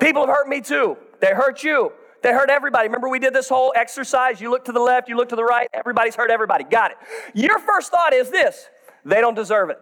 People 0.00 0.26
have 0.26 0.34
hurt 0.34 0.48
me 0.48 0.62
too. 0.62 0.96
They 1.20 1.34
hurt 1.34 1.62
you. 1.62 1.92
They 2.22 2.32
hurt 2.32 2.48
everybody. 2.48 2.88
Remember, 2.88 3.08
we 3.08 3.18
did 3.18 3.34
this 3.34 3.50
whole 3.50 3.72
exercise. 3.76 4.40
You 4.40 4.50
look 4.50 4.64
to 4.64 4.72
the 4.72 4.80
left, 4.80 5.10
you 5.10 5.16
look 5.16 5.28
to 5.28 5.36
the 5.36 5.44
right. 5.44 5.68
Everybody's 5.74 6.14
hurt 6.14 6.30
everybody. 6.30 6.64
Got 6.64 6.92
it. 6.92 6.96
Your 7.34 7.58
first 7.58 7.90
thought 7.90 8.14
is 8.14 8.30
this 8.30 8.68
they 9.04 9.20
don't 9.20 9.34
deserve 9.34 9.68
it. 9.68 9.78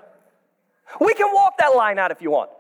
We 1.00 1.14
can 1.14 1.32
walk 1.32 1.58
that 1.58 1.74
line 1.74 1.98
out 1.98 2.10
if 2.10 2.22
you 2.22 2.30
want. 2.30 2.50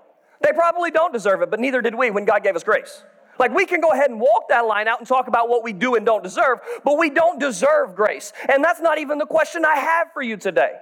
They 0.40 0.52
probably 0.52 0.90
don't 0.90 1.12
deserve 1.12 1.42
it, 1.42 1.50
but 1.50 1.60
neither 1.60 1.80
did 1.80 1.94
we 1.94 2.10
when 2.10 2.24
God 2.24 2.42
gave 2.42 2.56
us 2.56 2.64
grace. 2.64 3.02
Like 3.38 3.52
we 3.52 3.66
can 3.66 3.80
go 3.80 3.90
ahead 3.92 4.10
and 4.10 4.20
walk 4.20 4.48
that 4.50 4.66
line 4.66 4.88
out 4.88 5.00
and 5.00 5.08
talk 5.08 5.26
about 5.26 5.48
what 5.48 5.64
we 5.64 5.72
do 5.72 5.94
and 5.94 6.06
don't 6.06 6.22
deserve, 6.22 6.58
but 6.84 6.98
we 6.98 7.10
don't 7.10 7.40
deserve 7.40 7.94
grace. 7.94 8.32
And 8.48 8.62
that's 8.62 8.80
not 8.80 8.98
even 8.98 9.18
the 9.18 9.26
question 9.26 9.64
I 9.64 9.76
have 9.76 10.12
for 10.12 10.22
you 10.22 10.36
today. 10.36 10.72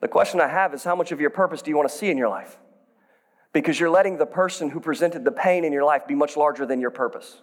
The 0.00 0.08
question 0.08 0.40
I 0.40 0.48
have 0.48 0.72
is 0.72 0.84
how 0.84 0.94
much 0.94 1.12
of 1.12 1.20
your 1.20 1.30
purpose 1.30 1.62
do 1.62 1.70
you 1.70 1.76
want 1.76 1.88
to 1.88 1.94
see 1.94 2.10
in 2.10 2.16
your 2.16 2.28
life? 2.28 2.58
Because 3.52 3.78
you're 3.78 3.90
letting 3.90 4.18
the 4.18 4.26
person 4.26 4.70
who 4.70 4.80
presented 4.80 5.24
the 5.24 5.32
pain 5.32 5.64
in 5.64 5.72
your 5.72 5.84
life 5.84 6.06
be 6.06 6.14
much 6.14 6.36
larger 6.36 6.64
than 6.64 6.80
your 6.80 6.90
purpose. 6.90 7.42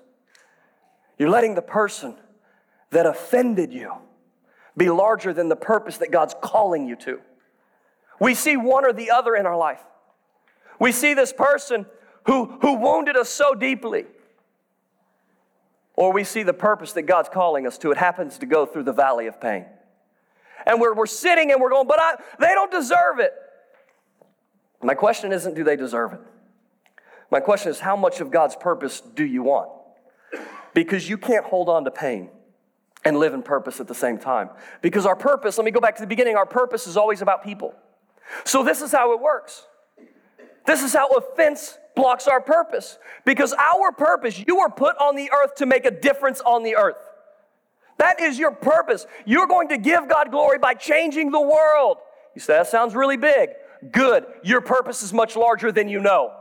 You're 1.18 1.30
letting 1.30 1.56
the 1.56 1.62
person 1.62 2.16
that 2.92 3.06
offended 3.06 3.74
you 3.74 3.94
be 4.76 4.90
larger 4.90 5.34
than 5.34 5.50
the 5.50 5.56
purpose 5.56 5.98
that 5.98 6.12
God's 6.12 6.36
calling 6.42 6.88
you 6.88 6.96
to. 6.98 7.20
We 8.20 8.34
see 8.34 8.58
one 8.58 8.86
or 8.86 8.94
the 8.94 9.12
other 9.12 9.36
in 9.36 9.46
our 9.46 9.58
life. 9.58 9.82
We 10.80 10.92
see 10.92 11.14
this 11.14 11.34
person 11.34 11.86
who, 12.26 12.46
who 12.62 12.76
wounded 12.76 13.16
us 13.16 13.30
so 13.30 13.54
deeply. 13.54 14.06
Or 15.96 16.14
we 16.14 16.24
see 16.24 16.44
the 16.44 16.54
purpose 16.54 16.94
that 16.94 17.04
God's 17.04 17.30
calling 17.30 17.66
us 17.66 17.78
to. 17.80 17.92
It 17.92 17.98
happens 17.98 18.38
to 18.40 18.46
go 18.46 18.66
through 18.66 18.84
the 18.84 18.94
valley 18.94 19.28
of 19.28 19.42
pain. 19.42 19.66
And 20.66 20.80
we're, 20.80 20.94
we're 20.94 21.06
sitting 21.06 21.52
and 21.52 21.62
we're 21.62 21.70
going, 21.70 21.88
but 21.88 22.00
I, 22.00 22.16
they 22.40 22.50
don't 22.50 22.72
deserve 22.72 23.20
it. 23.20 23.34
My 24.82 24.94
question 24.94 25.32
isn't, 25.32 25.56
do 25.56 25.64
they 25.64 25.76
deserve 25.76 26.14
it? 26.14 26.20
My 27.32 27.40
question 27.40 27.72
is, 27.72 27.80
how 27.80 27.96
much 27.96 28.20
of 28.20 28.32
God's 28.32 28.56
purpose 28.56 29.02
do 29.02 29.26
you 29.26 29.44
want? 29.44 29.72
Because 30.74 31.10
you 31.10 31.18
can't 31.18 31.46
hold 31.46 31.70
on 31.70 31.84
to 31.86 31.92
pain 31.92 32.30
and 33.04 33.18
live 33.18 33.34
in 33.34 33.42
purpose 33.42 33.80
at 33.80 33.88
the 33.88 33.96
same 33.96 34.18
time. 34.18 34.50
Because 34.82 35.06
our 35.06 35.16
purpose, 35.16 35.58
let 35.58 35.66
me 35.66 35.72
go 35.72 35.80
back 35.80 35.96
to 35.96 36.02
the 36.02 36.08
beginning, 36.08 36.36
our 36.36 36.46
purpose 36.46 36.86
is 36.86 36.98
always 36.98 37.22
about 37.22 37.44
people. 37.44 37.74
So 38.44 38.64
this 38.64 38.82
is 38.82 38.92
how 38.92 39.14
it 39.14 39.22
works. 39.22 39.66
This 40.66 40.84
is 40.84 40.94
how 40.94 41.08
offense 41.10 41.78
blocks 41.96 42.28
our 42.28 42.42
purpose. 42.42 42.98
Because 43.26 43.54
our 43.54 43.92
purpose, 43.92 44.44
you 44.46 44.58
were 44.58 44.70
put 44.70 44.98
on 44.98 45.16
the 45.16 45.32
earth 45.32 45.56
to 45.56 45.66
make 45.66 45.86
a 45.86 45.92
difference 45.92 46.42
on 46.42 46.64
the 46.64 46.76
earth. 46.76 46.98
That 47.98 48.22
is 48.22 48.38
your 48.38 48.52
purpose. 48.52 49.08
You're 49.26 49.48
going 49.48 49.70
to 49.70 49.78
give 49.78 50.08
God 50.08 50.30
glory 50.30 50.60
by 50.60 50.76
changing 50.76 51.32
the 51.32 51.42
world. 51.42 51.98
You 52.36 52.42
say, 52.42 52.54
that 52.54 52.68
sounds 52.68 52.94
really 52.96 53.18
big. 53.18 53.50
Good. 53.92 54.26
Your 54.44 54.62
purpose 54.62 55.02
is 55.02 55.14
much 55.14 55.36
larger 55.36 55.72
than 55.72 55.90
you 55.90 56.00
know. 56.00 56.34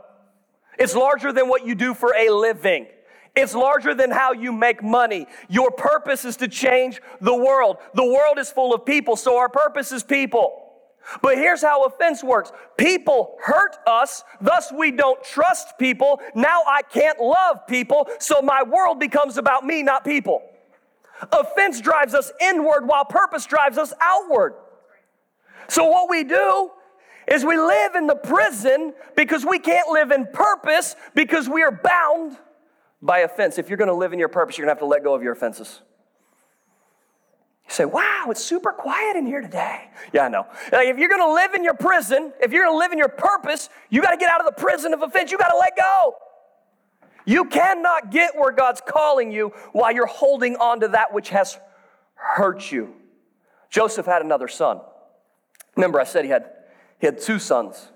It's 0.77 0.95
larger 0.95 1.31
than 1.31 1.49
what 1.49 1.65
you 1.65 1.73
do 1.73 1.93
for 1.93 2.13
a 2.13 2.29
living. 2.29 2.87
It's 3.35 3.55
larger 3.55 3.93
than 3.93 4.11
how 4.11 4.33
you 4.33 4.51
make 4.51 4.83
money. 4.83 5.27
Your 5.47 5.71
purpose 5.71 6.25
is 6.25 6.37
to 6.37 6.47
change 6.47 7.01
the 7.21 7.35
world. 7.35 7.77
The 7.93 8.05
world 8.05 8.37
is 8.39 8.51
full 8.51 8.73
of 8.73 8.85
people, 8.85 9.15
so 9.15 9.37
our 9.37 9.49
purpose 9.49 9.91
is 9.91 10.03
people. 10.03 10.66
But 11.21 11.37
here's 11.37 11.61
how 11.61 11.85
offense 11.85 12.23
works 12.23 12.51
people 12.77 13.37
hurt 13.41 13.77
us, 13.85 14.23
thus 14.41 14.71
we 14.71 14.91
don't 14.91 15.23
trust 15.23 15.77
people. 15.77 16.19
Now 16.35 16.61
I 16.67 16.81
can't 16.81 17.19
love 17.19 17.65
people, 17.67 18.07
so 18.19 18.41
my 18.41 18.63
world 18.63 18.99
becomes 18.99 19.37
about 19.37 19.65
me, 19.65 19.83
not 19.83 20.03
people. 20.03 20.41
Offense 21.31 21.81
drives 21.81 22.13
us 22.13 22.31
inward 22.41 22.87
while 22.87 23.05
purpose 23.05 23.45
drives 23.45 23.77
us 23.77 23.93
outward. 24.01 24.53
So 25.67 25.85
what 25.85 26.09
we 26.09 26.23
do 26.23 26.71
is 27.27 27.43
we 27.43 27.57
live 27.57 27.95
in 27.95 28.07
the 28.07 28.15
prison 28.15 28.93
because 29.15 29.45
we 29.45 29.59
can't 29.59 29.89
live 29.89 30.11
in 30.11 30.27
purpose 30.27 30.95
because 31.13 31.49
we 31.49 31.63
are 31.63 31.71
bound 31.71 32.37
by 33.01 33.19
offense. 33.19 33.57
If 33.57 33.69
you're 33.69 33.77
to 33.77 33.93
live 33.93 34.13
in 34.13 34.19
your 34.19 34.29
purpose, 34.29 34.57
you're 34.57 34.65
to 34.65 34.71
have 34.71 34.79
to 34.79 34.85
let 34.85 35.03
go 35.03 35.13
of 35.13 35.23
your 35.23 35.33
offenses. 35.33 35.81
You 37.67 37.73
say, 37.73 37.85
wow, 37.85 38.27
it's 38.29 38.43
super 38.43 38.71
quiet 38.71 39.17
in 39.17 39.25
here 39.25 39.41
today. 39.41 39.89
Yeah, 40.13 40.25
I 40.25 40.29
know. 40.29 40.47
Like 40.71 40.87
if 40.87 40.97
you're 40.97 41.09
gonna 41.09 41.33
live 41.33 41.53
in 41.53 41.63
your 41.63 41.73
prison, 41.73 42.31
if 42.39 42.53
you're 42.53 42.65
gonna 42.65 42.77
live 42.77 42.93
in 42.93 42.97
your 42.97 43.09
purpose, 43.09 43.69
you 43.89 44.01
gotta 44.01 44.17
get 44.17 44.29
out 44.29 44.39
of 44.39 44.45
the 44.45 44.61
prison 44.61 44.93
of 44.93 45.01
offense. 45.01 45.31
You 45.31 45.37
gotta 45.37 45.57
let 45.57 45.75
go. 45.75 46.15
You 47.25 47.43
cannot 47.43 48.09
get 48.09 48.37
where 48.37 48.53
God's 48.53 48.81
calling 48.87 49.33
you 49.33 49.49
while 49.73 49.91
you're 49.91 50.05
holding 50.05 50.55
on 50.55 50.79
to 50.79 50.87
that 50.89 51.13
which 51.13 51.29
has 51.29 51.59
hurt 52.15 52.71
you. 52.71 52.93
Joseph 53.69 54.05
had 54.05 54.21
another 54.21 54.47
son. 54.47 54.79
Remember, 55.75 55.99
I 55.99 56.05
said 56.05 56.23
he 56.23 56.31
had, 56.31 56.49
he 56.99 57.05
had 57.05 57.19
two 57.19 57.37
sons. 57.37 57.89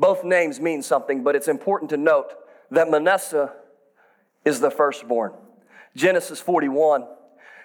Both 0.00 0.24
names 0.24 0.60
mean 0.60 0.82
something, 0.82 1.22
but 1.22 1.36
it's 1.36 1.46
important 1.46 1.90
to 1.90 1.96
note 1.96 2.34
that 2.72 2.90
Manasseh 2.90 3.52
is 4.44 4.58
the 4.58 4.70
firstborn. 4.70 5.32
Genesis 5.94 6.40
41. 6.40 7.06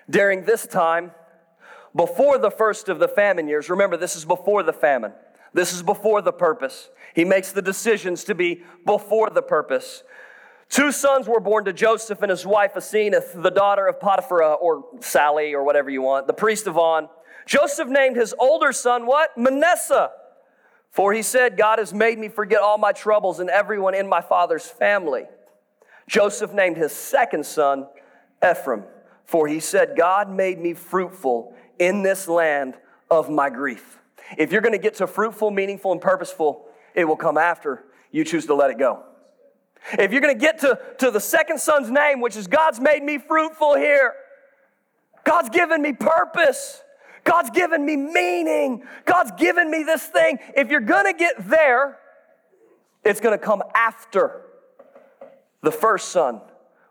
During 0.07 0.45
this 0.45 0.67
time, 0.67 1.11
before 1.95 2.37
the 2.37 2.51
first 2.51 2.89
of 2.89 2.99
the 2.99 3.07
famine 3.07 3.47
years. 3.47 3.69
Remember, 3.69 3.97
this 3.97 4.15
is 4.15 4.25
before 4.25 4.63
the 4.63 4.73
famine. 4.73 5.13
This 5.53 5.73
is 5.73 5.83
before 5.83 6.21
the 6.21 6.31
purpose. 6.31 6.89
He 7.13 7.25
makes 7.25 7.51
the 7.51 7.61
decisions 7.61 8.23
to 8.25 8.35
be 8.35 8.63
before 8.85 9.29
the 9.29 9.41
purpose. 9.41 10.03
Two 10.69 10.93
sons 10.93 11.27
were 11.27 11.41
born 11.41 11.65
to 11.65 11.73
Joseph 11.73 12.21
and 12.21 12.29
his 12.29 12.45
wife 12.45 12.75
Asenath, 12.75 13.41
the 13.41 13.51
daughter 13.51 13.87
of 13.87 13.99
Potiphar, 13.99 14.41
uh, 14.41 14.53
or 14.53 14.85
Sally, 15.01 15.53
or 15.53 15.65
whatever 15.65 15.89
you 15.89 16.01
want, 16.01 16.27
the 16.27 16.33
priest 16.33 16.65
of 16.67 16.77
On. 16.77 17.09
Joseph 17.45 17.89
named 17.89 18.15
his 18.15 18.33
older 18.39 18.71
son 18.71 19.05
what? 19.05 19.37
Manasseh. 19.37 20.11
For 20.91 21.13
he 21.13 21.21
said, 21.21 21.57
God 21.57 21.79
has 21.79 21.93
made 21.93 22.17
me 22.17 22.29
forget 22.29 22.61
all 22.61 22.77
my 22.77 22.93
troubles 22.93 23.39
and 23.39 23.49
everyone 23.49 23.95
in 23.95 24.07
my 24.07 24.21
father's 24.21 24.65
family. 24.65 25.23
Joseph 26.07 26.53
named 26.53 26.77
his 26.77 26.91
second 26.93 27.45
son 27.45 27.87
Ephraim. 28.43 28.83
For 29.25 29.47
he 29.47 29.59
said, 29.59 29.95
God 29.97 30.29
made 30.29 30.59
me 30.59 30.73
fruitful 30.73 31.55
in 31.81 32.03
this 32.03 32.27
land 32.27 32.75
of 33.09 33.27
my 33.27 33.49
grief. 33.49 33.97
If 34.37 34.51
you're 34.51 34.61
going 34.61 34.73
to 34.73 34.77
get 34.77 34.95
to 34.95 35.07
fruitful, 35.07 35.49
meaningful, 35.49 35.91
and 35.91 35.99
purposeful, 35.99 36.67
it 36.93 37.05
will 37.05 37.15
come 37.15 37.39
after 37.39 37.83
you 38.11 38.23
choose 38.23 38.45
to 38.45 38.53
let 38.53 38.69
it 38.69 38.77
go. 38.77 39.03
If 39.97 40.11
you're 40.11 40.21
going 40.21 40.35
to 40.35 40.39
get 40.39 40.59
to, 40.59 40.79
to 40.99 41.09
the 41.09 41.19
second 41.19 41.59
son's 41.59 41.89
name, 41.89 42.21
which 42.21 42.37
is 42.37 42.45
God's 42.45 42.79
made 42.79 43.01
me 43.01 43.17
fruitful 43.17 43.75
here, 43.75 44.13
God's 45.23 45.49
given 45.49 45.81
me 45.81 45.93
purpose. 45.93 46.83
God's 47.23 47.49
given 47.49 47.83
me 47.83 47.95
meaning. 47.95 48.83
God's 49.05 49.31
given 49.31 49.71
me 49.71 49.83
this 49.83 50.03
thing. 50.03 50.37
If 50.55 50.69
you're 50.69 50.81
going 50.81 51.05
to 51.11 51.17
get 51.17 51.49
there, 51.49 51.97
it's 53.03 53.19
going 53.19 53.37
to 53.37 53.43
come 53.43 53.63
after 53.73 54.43
the 55.61 55.71
first 55.71 56.09
son, 56.09 56.41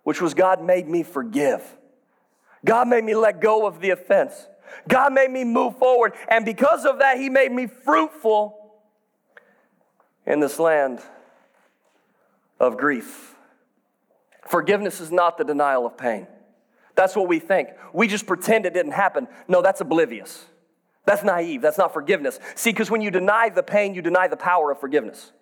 which 0.02 0.20
was 0.20 0.34
God 0.34 0.64
made 0.64 0.88
me 0.88 1.04
forgive. 1.04 1.62
God 2.64 2.88
made 2.88 3.04
me 3.04 3.14
let 3.14 3.40
go 3.40 3.66
of 3.66 3.80
the 3.80 3.90
offense. 3.90 4.48
God 4.88 5.12
made 5.12 5.30
me 5.30 5.44
move 5.44 5.78
forward. 5.78 6.14
And 6.28 6.44
because 6.44 6.84
of 6.84 6.98
that, 6.98 7.18
He 7.18 7.28
made 7.28 7.52
me 7.52 7.66
fruitful 7.66 8.56
in 10.26 10.40
this 10.40 10.58
land 10.58 11.00
of 12.58 12.76
grief. 12.76 13.34
Forgiveness 14.48 15.00
is 15.00 15.10
not 15.10 15.38
the 15.38 15.44
denial 15.44 15.86
of 15.86 15.96
pain. 15.96 16.26
That's 16.94 17.16
what 17.16 17.28
we 17.28 17.38
think. 17.38 17.68
We 17.92 18.08
just 18.08 18.26
pretend 18.26 18.66
it 18.66 18.74
didn't 18.74 18.92
happen. 18.92 19.28
No, 19.48 19.62
that's 19.62 19.80
oblivious. 19.80 20.44
That's 21.06 21.24
naive. 21.24 21.62
That's 21.62 21.78
not 21.78 21.92
forgiveness. 21.92 22.38
See, 22.54 22.70
because 22.70 22.90
when 22.90 23.00
you 23.00 23.10
deny 23.10 23.48
the 23.48 23.62
pain, 23.62 23.94
you 23.94 24.02
deny 24.02 24.28
the 24.28 24.36
power 24.36 24.70
of 24.70 24.80
forgiveness. 24.80 25.32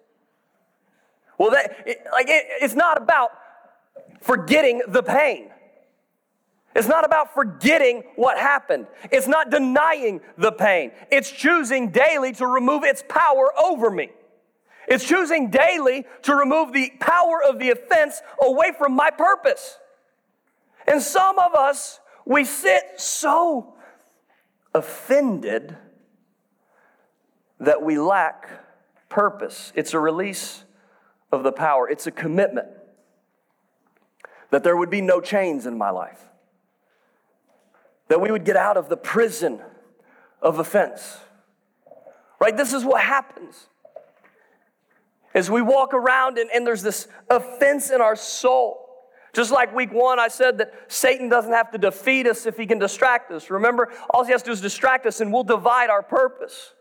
Well, 1.37 1.51
that, 1.51 1.85
it, 1.87 1.99
like 2.13 2.29
it, 2.29 2.47
it's 2.61 2.75
not 2.75 3.01
about 3.01 3.31
forgetting 4.21 4.83
the 4.89 5.03
pain. 5.03 5.51
It's 6.77 6.89
not 6.89 7.05
about 7.05 7.35
forgetting 7.35 8.05
what 8.17 8.39
happened. 8.39 8.87
It's 9.11 9.27
not 9.27 9.51
denying 9.51 10.21
the 10.37 10.53
pain. 10.53 10.93
It's 11.11 11.31
choosing 11.31 11.91
daily 11.91 12.33
to 12.35 12.47
remove 12.47 12.85
its 12.85 13.03
power 13.09 13.51
over 13.59 13.91
me. 13.91 14.11
It's 14.87 15.05
choosing 15.05 15.51
daily 15.51 16.07
to 16.23 16.35
remove 16.35 16.73
the 16.73 16.93
power 17.01 17.43
of 17.43 17.59
the 17.59 17.71
offense 17.71 18.23
away 18.41 18.73
from 18.77 18.95
my 18.95 19.11
purpose. 19.11 19.79
And 20.87 21.03
some 21.03 21.39
of 21.39 21.55
us, 21.55 22.01
we 22.25 22.45
sit 22.45 22.83
so 22.97 23.75
offended 24.75 25.77
that 27.61 27.83
we 27.83 27.99
lack 27.99 28.49
purpose. 29.09 29.73
It's 29.75 29.95
a 29.95 29.99
release 29.99 30.65
of 31.31 31.43
the 31.43 31.53
power, 31.53 31.89
it's 31.89 32.07
a 32.07 32.11
commitment 32.11 32.69
that 34.51 34.65
there 34.65 34.77
would 34.77 34.89
be 34.89 35.03
no 35.03 35.21
chains 35.21 35.67
in 35.67 35.77
my 35.77 35.91
life, 35.91 36.28
that 38.09 38.21
we 38.21 38.31
would 38.31 38.45
get 38.45 38.57
out 38.57 38.77
of 38.77 38.89
the 38.89 38.97
prison 38.97 39.61
of 40.43 40.59
offense. 40.59 41.19
Right? 42.41 42.57
This 42.57 42.73
is 42.73 42.85
what 42.85 43.03
happens. 43.03 43.67
As 45.35 45.51
we 45.51 45.63
walk 45.63 45.93
around 45.93 46.39
and, 46.39 46.51
and 46.51 46.67
there's 46.67 46.83
this 46.83 47.09
offense 47.29 47.91
in 47.91 48.01
our 48.01 48.17
soul. 48.17 48.85
Just 49.35 49.53
like 49.53 49.75
week 49.75 49.93
one, 49.93 50.19
I 50.19 50.29
said 50.29 50.59
that 50.59 50.73
Satan 50.89 51.29
doesn't 51.29 51.53
have 51.53 51.71
to 51.73 51.79
defeat 51.79 52.27
us 52.27 52.47
if 52.47 52.57
he 52.57 52.67
can 52.67 52.79
distract 52.79 53.31
us. 53.31 53.51
Remember, 53.51 53.93
all 54.11 54.25
he 54.25 54.33
has 54.33 54.43
to 54.43 54.47
do 54.47 54.53
is 54.53 54.61
distract 54.61 55.07
us 55.07 55.21
and 55.21 55.33
we'll 55.33 55.45
divide 55.45 55.91
our 55.91 56.03
purpose. 56.03 56.73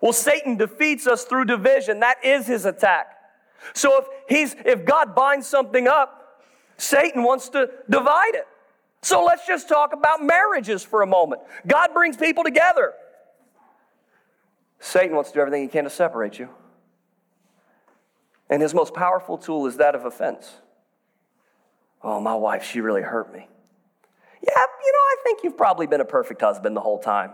Well, 0.00 0.12
Satan 0.12 0.56
defeats 0.56 1.06
us 1.06 1.24
through 1.24 1.46
division. 1.46 2.00
That 2.00 2.24
is 2.24 2.46
his 2.46 2.64
attack. 2.64 3.06
So 3.74 3.98
if 3.98 4.06
he's 4.28 4.56
if 4.64 4.84
God 4.84 5.14
binds 5.14 5.46
something 5.46 5.88
up, 5.88 6.42
Satan 6.76 7.22
wants 7.22 7.48
to 7.50 7.70
divide 7.88 8.34
it. 8.34 8.46
So 9.02 9.24
let's 9.24 9.46
just 9.46 9.68
talk 9.68 9.92
about 9.94 10.22
marriages 10.22 10.82
for 10.82 11.02
a 11.02 11.06
moment. 11.06 11.42
God 11.66 11.94
brings 11.94 12.16
people 12.16 12.44
together. 12.44 12.92
Satan 14.78 15.14
wants 15.14 15.30
to 15.30 15.34
do 15.34 15.40
everything 15.40 15.62
he 15.62 15.68
can 15.68 15.84
to 15.84 15.90
separate 15.90 16.38
you. 16.38 16.48
And 18.48 18.60
his 18.60 18.74
most 18.74 18.94
powerful 18.94 19.38
tool 19.38 19.66
is 19.66 19.76
that 19.76 19.94
of 19.94 20.04
offense. 20.04 20.50
Oh, 22.02 22.20
my 22.20 22.34
wife, 22.34 22.64
she 22.64 22.80
really 22.80 23.02
hurt 23.02 23.32
me. 23.32 23.46
Yeah, 24.42 24.54
you 24.56 24.92
know, 24.92 24.98
I 24.98 25.16
think 25.22 25.44
you've 25.44 25.56
probably 25.56 25.86
been 25.86 26.00
a 26.00 26.06
perfect 26.06 26.40
husband 26.40 26.76
the 26.76 26.80
whole 26.80 26.98
time. 26.98 27.30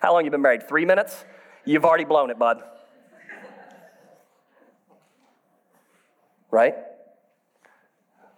How 0.00 0.12
long 0.12 0.24
you 0.24 0.30
been 0.30 0.42
married? 0.42 0.68
Three 0.68 0.84
minutes? 0.84 1.24
You've 1.64 1.84
already 1.84 2.04
blown 2.04 2.30
it, 2.30 2.38
bud. 2.38 2.62
Right? 6.50 6.74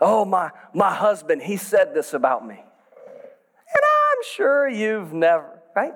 Oh, 0.01 0.25
my, 0.25 0.51
my 0.75 0.95
husband, 0.95 1.43
he 1.43 1.57
said 1.57 1.95
this 1.95 2.13
about 2.13 2.47
me. 2.47 2.55
And 2.55 3.83
I'm 3.85 4.23
sure 4.35 4.69
you've 4.69 5.13
never, 5.13 5.61
right? 5.75 5.95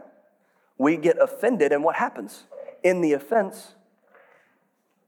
We 0.79 0.97
get 0.97 1.19
offended, 1.21 1.73
and 1.73 1.85
what 1.85 1.97
happens? 1.97 2.45
In 2.83 3.01
the 3.03 3.13
offense, 3.13 3.75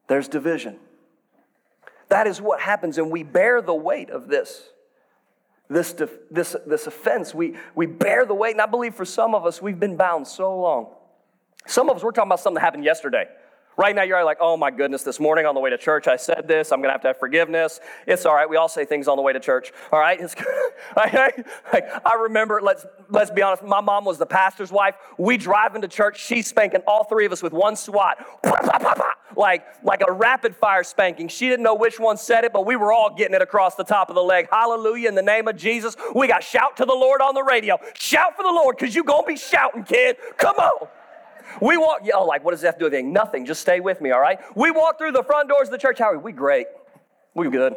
there's 0.09 0.29
division. 0.29 0.79
That 2.09 2.27
is 2.27 2.41
what 2.41 2.61
happens, 2.61 2.99
and 2.99 3.11
we 3.11 3.23
bear 3.23 3.63
the 3.63 3.75
weight 3.75 4.11
of 4.11 4.29
this. 4.29 4.69
This, 5.71 5.95
this, 6.31 6.55
this 6.67 6.87
offense, 6.87 7.35
we, 7.35 7.57
we 7.75 7.87
bear 7.87 8.27
the 8.27 8.35
weight. 8.35 8.53
And 8.53 8.61
I 8.61 8.67
believe 8.67 8.95
for 8.95 9.07
some 9.07 9.35
of 9.35 9.47
us, 9.47 9.63
we've 9.63 9.81
been 9.81 9.97
bound 9.97 10.29
so 10.29 10.55
long. 10.61 10.89
Some 11.67 11.89
of 11.89 11.97
us, 11.97 12.05
we're 12.05 12.11
talking 12.11 12.29
about 12.29 12.41
something 12.41 12.57
that 12.57 12.61
happened 12.61 12.85
yesterday. 12.85 13.25
Right 13.77 13.95
now, 13.95 14.03
you're 14.03 14.23
like, 14.25 14.39
oh 14.41 14.57
my 14.57 14.71
goodness, 14.71 15.03
this 15.03 15.19
morning 15.19 15.47
on 15.47 15.55
the 15.55 15.61
way 15.61 15.71
to 15.71 15.79
church, 15.79 16.07
I 16.07 16.17
said 16.17 16.47
this. 16.47 16.73
I'm 16.73 16.81
going 16.81 16.89
to 16.89 16.93
have 16.93 17.01
to 17.03 17.09
have 17.09 17.19
forgiveness. 17.19 17.81
It's 18.07 18.27
all 18.27 18.35
right. 18.35 18.49
We 18.49 18.57
all 18.57 18.69
say 18.69 18.85
things 18.85 19.09
on 19.09 19.17
the 19.17 19.23
way 19.23 19.33
to 19.33 19.41
church. 19.41 19.73
All 19.91 19.99
right. 19.99 20.21
I, 20.97 21.41
I 22.05 22.15
remember, 22.15 22.61
let's, 22.63 22.85
let's 23.09 23.31
be 23.31 23.41
honest, 23.41 23.63
my 23.63 23.81
mom 23.81 24.05
was 24.05 24.19
the 24.19 24.27
pastor's 24.27 24.71
wife. 24.71 24.95
We 25.17 25.39
drive 25.39 25.75
into 25.75 25.89
church. 25.89 26.23
She's 26.23 26.47
spanking 26.47 26.83
all 26.87 27.05
three 27.05 27.25
of 27.25 27.33
us 27.33 27.43
with 27.43 27.55
one 27.55 27.77
swat. 27.77 28.19
Like, 29.35 29.65
like 29.83 30.03
a 30.07 30.13
rapid 30.13 30.55
fire 30.55 30.85
spanking. 30.85 31.29
She 31.29 31.49
didn't 31.49 31.63
know 31.63 31.75
which 31.75 31.99
one 31.99 32.19
said 32.19 32.45
it, 32.45 32.53
but 32.53 32.67
we 32.67 32.77
were 32.77 32.93
all 32.93 33.15
getting 33.15 33.35
it 33.35 33.41
across 33.41 33.75
the 33.75 33.85
top 33.85 34.11
of 34.11 34.15
the 34.15 34.23
leg. 34.23 34.49
Hallelujah. 34.51 35.09
In 35.09 35.15
the 35.15 35.23
name 35.23 35.49
of 35.49 35.57
Jesus. 35.57 35.97
We 36.15 36.29
got 36.29 36.45
shout 36.45 36.77
to 36.77 36.85
the 36.85 36.93
Lord 36.93 37.23
on 37.23 37.35
the 37.35 37.43
radio. 37.43 37.79
Shout 37.95 38.37
for 38.37 38.43
the 38.43 38.53
Lord 38.53 38.77
because 38.79 38.95
you're 38.95 39.05
going 39.05 39.23
to 39.23 39.29
be 39.29 39.37
shouting, 39.37 39.85
kid. 39.85 40.19
Come 40.37 40.57
on. 40.57 40.89
We 41.61 41.77
walk, 41.77 42.01
oh, 42.15 42.25
like, 42.25 42.45
what 42.45 42.53
does 42.53 42.61
that 42.63 42.79
do 42.79 42.87
with 42.87 42.95
anything? 42.95 43.13
Nothing. 43.13 43.47
Just 43.47 43.61
stay 43.61 43.81
with 43.81 44.01
me, 44.01 44.11
all 44.11 44.21
right? 44.21 44.39
We 44.57 44.71
walk 44.71 44.99
through 44.99 45.13
the 45.13 45.23
front 45.23 45.49
doors 45.49 45.69
of 45.69 45.73
the 45.73 45.79
church. 45.79 45.99
How 45.99 46.13
are 46.13 46.19
we? 46.19 46.25
We 46.25 46.33
great. 46.33 46.67
We 47.35 47.49
good. 47.51 47.75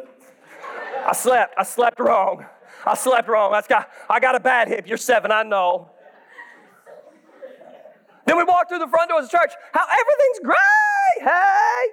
I 1.06 1.12
slept. 1.12 1.54
I 1.56 1.62
slept 1.62 2.00
wrong. 2.00 2.44
I 2.84 2.94
slept 2.94 3.28
wrong. 3.28 3.54
I 3.54 3.62
got, 3.68 3.90
I 4.08 4.20
got 4.20 4.34
a 4.34 4.40
bad 4.40 4.68
hip. 4.68 4.86
You're 4.86 4.98
seven, 4.98 5.32
I 5.32 5.42
know. 5.42 5.90
Then 8.26 8.36
we 8.36 8.44
walk 8.44 8.68
through 8.68 8.80
the 8.80 8.88
front 8.88 9.08
doors 9.10 9.24
of 9.24 9.30
the 9.30 9.38
church. 9.38 9.52
How 9.72 9.84
everything's 9.84 10.40
great. 10.42 11.30
Hey. 11.30 11.90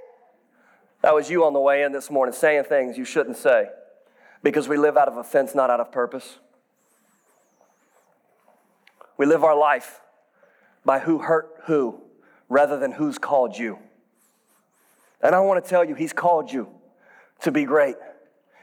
That 1.01 1.13
was 1.13 1.29
you 1.29 1.45
on 1.45 1.53
the 1.53 1.59
way 1.59 1.83
in 1.83 1.91
this 1.91 2.09
morning 2.09 2.33
saying 2.33 2.63
things 2.63 2.97
you 2.97 3.05
shouldn't 3.05 3.37
say 3.37 3.67
because 4.41 4.67
we 4.67 4.77
live 4.77 4.97
out 4.97 5.07
of 5.07 5.17
offense, 5.17 5.53
not 5.53 5.69
out 5.69 5.79
of 5.79 5.91
purpose. 5.91 6.37
We 9.17 9.25
live 9.25 9.43
our 9.43 9.55
life 9.55 10.01
by 10.85 10.99
who 10.99 11.19
hurt 11.19 11.49
who 11.65 12.01
rather 12.49 12.77
than 12.77 12.91
who's 12.91 13.17
called 13.17 13.57
you. 13.57 13.79
And 15.21 15.33
I 15.33 15.39
want 15.39 15.63
to 15.63 15.69
tell 15.69 15.83
you, 15.83 15.95
He's 15.95 16.13
called 16.13 16.51
you 16.51 16.67
to 17.41 17.51
be 17.51 17.63
great. 17.63 17.95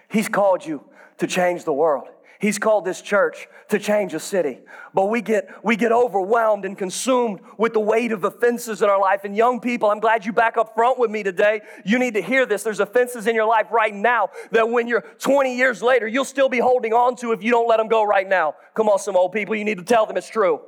He's 0.09 0.29
called 0.29 0.65
you 0.65 0.85
to 1.19 1.27
change 1.27 1.65
the 1.65 1.73
world. 1.73 2.09
He's 2.41 2.59
called 2.59 2.87
this 2.87 3.03
church 3.03 3.49
to 3.69 3.79
change 3.79 4.15
a 4.15 4.19
city. 4.19 4.61
But 4.95 5.11
we 5.11 5.21
get, 5.21 5.51
we 5.63 5.77
get 5.77 5.93
overwhelmed 5.93 6.65
and 6.65 6.77
consumed 6.77 7.41
with 7.59 7.75
the 7.75 7.81
weight 7.81 8.13
of 8.13 8.25
offenses 8.25 8.81
in 8.81 8.89
our 8.89 8.99
life. 8.99 9.25
And 9.25 9.37
young 9.37 9.61
people, 9.61 9.91
I'm 9.91 10.01
glad 10.01 10.25
you 10.25 10.33
back 10.33 10.57
up 10.57 10.75
front 10.75 10.99
with 10.99 11.11
me 11.11 11.23
today. 11.23 11.61
You 11.85 11.99
need 11.99 12.15
to 12.15 12.23
hear 12.23 12.47
this. 12.47 12.63
There's 12.63 12.81
offenses 12.81 13.27
in 13.27 13.35
your 13.35 13.45
life 13.45 13.67
right 13.71 13.95
now 13.95 14.31
that 14.53 14.71
when 14.71 14.89
you're 14.89 15.03
20 15.19 15.55
years 15.55 15.83
later, 15.83 16.09
you'll 16.09 16.25
still 16.25 16.49
be 16.49 16.59
holding 16.59 16.95
on 16.95 17.15
to 17.17 17.33
if 17.33 17.43
you 17.43 17.51
don't 17.51 17.69
let 17.69 17.77
them 17.77 17.89
go 17.89 18.03
right 18.05 18.27
now. 18.27 18.55
Come 18.73 18.89
on, 18.89 18.99
some 18.99 19.17
old 19.17 19.33
people, 19.33 19.55
you 19.55 19.65
need 19.65 19.77
to 19.77 19.85
tell 19.85 20.07
them 20.07 20.17
it's 20.17 20.31
true 20.31 20.63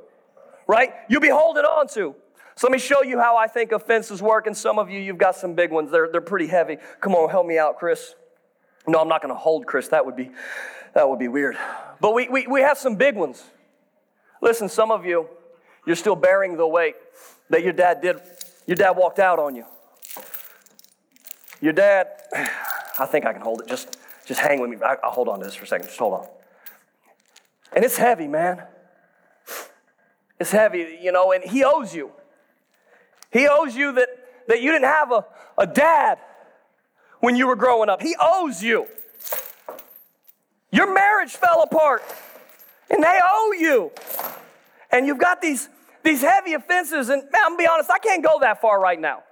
right? 0.67 0.93
You'll 1.09 1.21
be 1.21 1.29
holding 1.29 1.63
on 1.63 1.87
to. 1.89 2.15
So 2.55 2.67
let 2.67 2.71
me 2.71 2.79
show 2.79 3.01
you 3.03 3.19
how 3.19 3.35
I 3.35 3.47
think 3.47 3.71
offenses 3.71 4.21
work. 4.21 4.47
And 4.47 4.55
some 4.55 4.77
of 4.77 4.89
you, 4.89 4.99
you've 4.99 5.17
got 5.17 5.35
some 5.35 5.53
big 5.53 5.71
ones. 5.71 5.91
They're, 5.91 6.09
they're 6.11 6.21
pretty 6.21 6.47
heavy. 6.47 6.77
Come 7.01 7.15
on, 7.15 7.29
help 7.29 7.47
me 7.47 7.57
out, 7.57 7.77
Chris. 7.77 8.15
No, 8.87 8.99
I'm 8.99 9.07
not 9.07 9.21
going 9.21 9.33
to 9.33 9.39
hold 9.39 9.65
Chris. 9.65 9.87
That 9.89 10.05
would 10.05 10.15
be, 10.15 10.29
that 10.93 11.09
would 11.09 11.19
be 11.19 11.27
weird. 11.27 11.57
But 11.99 12.13
we, 12.13 12.29
we, 12.29 12.47
we 12.47 12.61
have 12.61 12.77
some 12.77 12.95
big 12.95 13.15
ones. 13.15 13.43
Listen, 14.41 14.69
some 14.69 14.91
of 14.91 15.05
you, 15.05 15.27
you're 15.85 15.95
still 15.95 16.15
bearing 16.15 16.57
the 16.57 16.67
weight 16.67 16.95
that 17.49 17.63
your 17.63 17.73
dad 17.73 18.01
did. 18.01 18.21
Your 18.67 18.75
dad 18.75 18.91
walked 18.91 19.19
out 19.19 19.39
on 19.39 19.55
you. 19.55 19.65
Your 21.59 21.73
dad, 21.73 22.07
I 22.99 23.05
think 23.05 23.25
I 23.25 23.33
can 23.33 23.41
hold 23.41 23.61
it. 23.61 23.67
Just, 23.67 23.97
just 24.25 24.39
hang 24.39 24.59
with 24.59 24.69
me. 24.69 24.77
I, 24.85 24.97
will 25.01 25.11
hold 25.11 25.27
on 25.29 25.39
to 25.39 25.45
this 25.45 25.55
for 25.55 25.63
a 25.63 25.67
second. 25.67 25.87
Just 25.87 25.97
hold 25.97 26.13
on. 26.13 26.27
And 27.71 27.83
it's 27.83 27.97
heavy, 27.97 28.27
man. 28.27 28.63
Heavy, 30.51 30.99
you 31.01 31.11
know, 31.11 31.31
and 31.31 31.43
he 31.43 31.63
owes 31.63 31.93
you. 31.93 32.11
He 33.31 33.47
owes 33.47 33.75
you 33.75 33.93
that, 33.93 34.09
that 34.47 34.61
you 34.61 34.71
didn't 34.71 34.87
have 34.87 35.11
a, 35.11 35.25
a 35.57 35.67
dad 35.67 36.19
when 37.19 37.35
you 37.35 37.47
were 37.47 37.55
growing 37.55 37.89
up. 37.89 38.01
He 38.01 38.15
owes 38.19 38.61
you. 38.61 38.87
Your 40.71 40.93
marriage 40.93 41.31
fell 41.31 41.61
apart, 41.61 42.03
and 42.89 43.03
they 43.03 43.19
owe 43.23 43.53
you. 43.57 43.91
And 44.91 45.07
you've 45.07 45.19
got 45.19 45.41
these, 45.41 45.69
these 46.03 46.21
heavy 46.21 46.53
offenses, 46.53 47.09
and 47.09 47.23
man, 47.23 47.41
I'm 47.45 47.51
gonna 47.51 47.57
be 47.57 47.67
honest, 47.67 47.89
I 47.91 47.99
can't 47.99 48.23
go 48.23 48.39
that 48.41 48.61
far 48.61 48.79
right 48.79 48.99
now. 48.99 49.23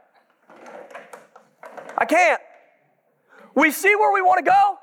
I 1.98 2.06
can't. 2.06 2.42
We 3.54 3.72
see 3.72 3.96
where 3.96 4.14
we 4.14 4.22
want 4.22 4.46
to 4.46 4.50
go. 4.50 4.78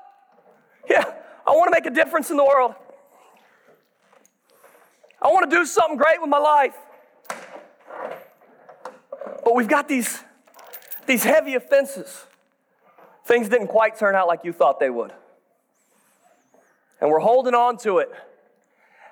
Yeah, 0.89 1.13
I 1.47 1.51
want 1.51 1.65
to 1.65 1.71
make 1.71 1.85
a 1.85 1.93
difference 1.93 2.29
in 2.29 2.37
the 2.37 2.45
world. 2.45 2.75
I 5.21 5.27
want 5.27 5.49
to 5.49 5.55
do 5.55 5.65
something 5.65 5.97
great 5.97 6.21
with 6.21 6.29
my 6.29 6.37
life. 6.37 6.75
But 9.43 9.55
we've 9.55 9.67
got 9.67 9.87
these, 9.87 10.23
these 11.07 11.23
heavy 11.23 11.55
offenses. 11.55 12.25
Things 13.25 13.49
didn't 13.49 13.67
quite 13.67 13.97
turn 13.97 14.15
out 14.15 14.27
like 14.27 14.41
you 14.43 14.53
thought 14.53 14.79
they 14.79 14.89
would. 14.89 15.11
And 17.01 17.09
we're 17.09 17.19
holding 17.19 17.53
on 17.53 17.77
to 17.79 17.99
it. 17.99 18.11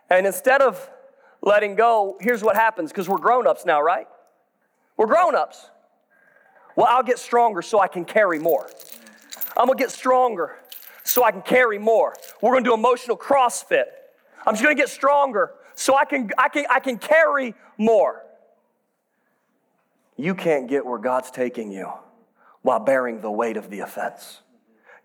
And 0.09 0.25
instead 0.25 0.61
of 0.61 0.89
letting 1.41 1.75
go, 1.75 2.17
here's 2.21 2.43
what 2.43 2.55
happens 2.55 2.91
because 2.91 3.09
we're 3.09 3.17
grown 3.17 3.47
ups 3.47 3.65
now, 3.65 3.81
right? 3.81 4.07
We're 4.95 5.07
grown 5.07 5.35
ups. 5.35 5.69
Well, 6.75 6.87
I'll 6.89 7.03
get 7.03 7.19
stronger 7.19 7.61
so 7.61 7.79
I 7.79 7.87
can 7.87 8.05
carry 8.05 8.39
more. 8.39 8.69
I'm 9.57 9.67
gonna 9.67 9.77
get 9.77 9.91
stronger 9.91 10.55
so 11.03 11.23
I 11.23 11.31
can 11.31 11.41
carry 11.41 11.79
more. 11.79 12.13
We're 12.41 12.53
gonna 12.53 12.65
do 12.65 12.73
emotional 12.73 13.17
CrossFit. 13.17 13.85
I'm 14.45 14.53
just 14.53 14.63
gonna 14.63 14.75
get 14.75 14.89
stronger 14.89 15.51
so 15.77 15.95
I 15.95 16.05
can, 16.05 16.31
I 16.39 16.49
can, 16.49 16.65
I 16.71 16.79
can 16.79 16.97
carry 16.97 17.53
more. 17.77 18.23
You 20.17 20.33
can't 20.33 20.67
get 20.67 20.83
where 20.83 20.97
God's 20.97 21.29
taking 21.29 21.71
you 21.71 21.91
while 22.63 22.79
bearing 22.79 23.21
the 23.21 23.29
weight 23.29 23.57
of 23.57 23.69
the 23.69 23.81
offense. 23.81 24.41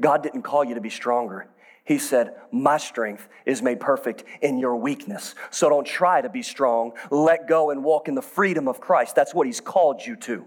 God 0.00 0.22
didn't 0.22 0.42
call 0.42 0.64
you 0.64 0.74
to 0.74 0.80
be 0.80 0.88
stronger. 0.88 1.46
He 1.84 1.98
said, 1.98 2.36
My 2.50 2.78
strength 2.78 3.28
is 3.44 3.60
made 3.60 3.80
perfect 3.80 4.24
in 4.40 4.58
your 4.58 4.76
weakness. 4.76 5.34
So 5.50 5.68
don't 5.68 5.86
try 5.86 6.22
to 6.22 6.30
be 6.30 6.42
strong. 6.42 6.92
Let 7.10 7.46
go 7.46 7.70
and 7.70 7.84
walk 7.84 8.08
in 8.08 8.14
the 8.14 8.22
freedom 8.22 8.66
of 8.66 8.80
Christ. 8.80 9.14
That's 9.14 9.34
what 9.34 9.46
He's 9.46 9.60
called 9.60 10.00
you 10.00 10.16
to. 10.16 10.46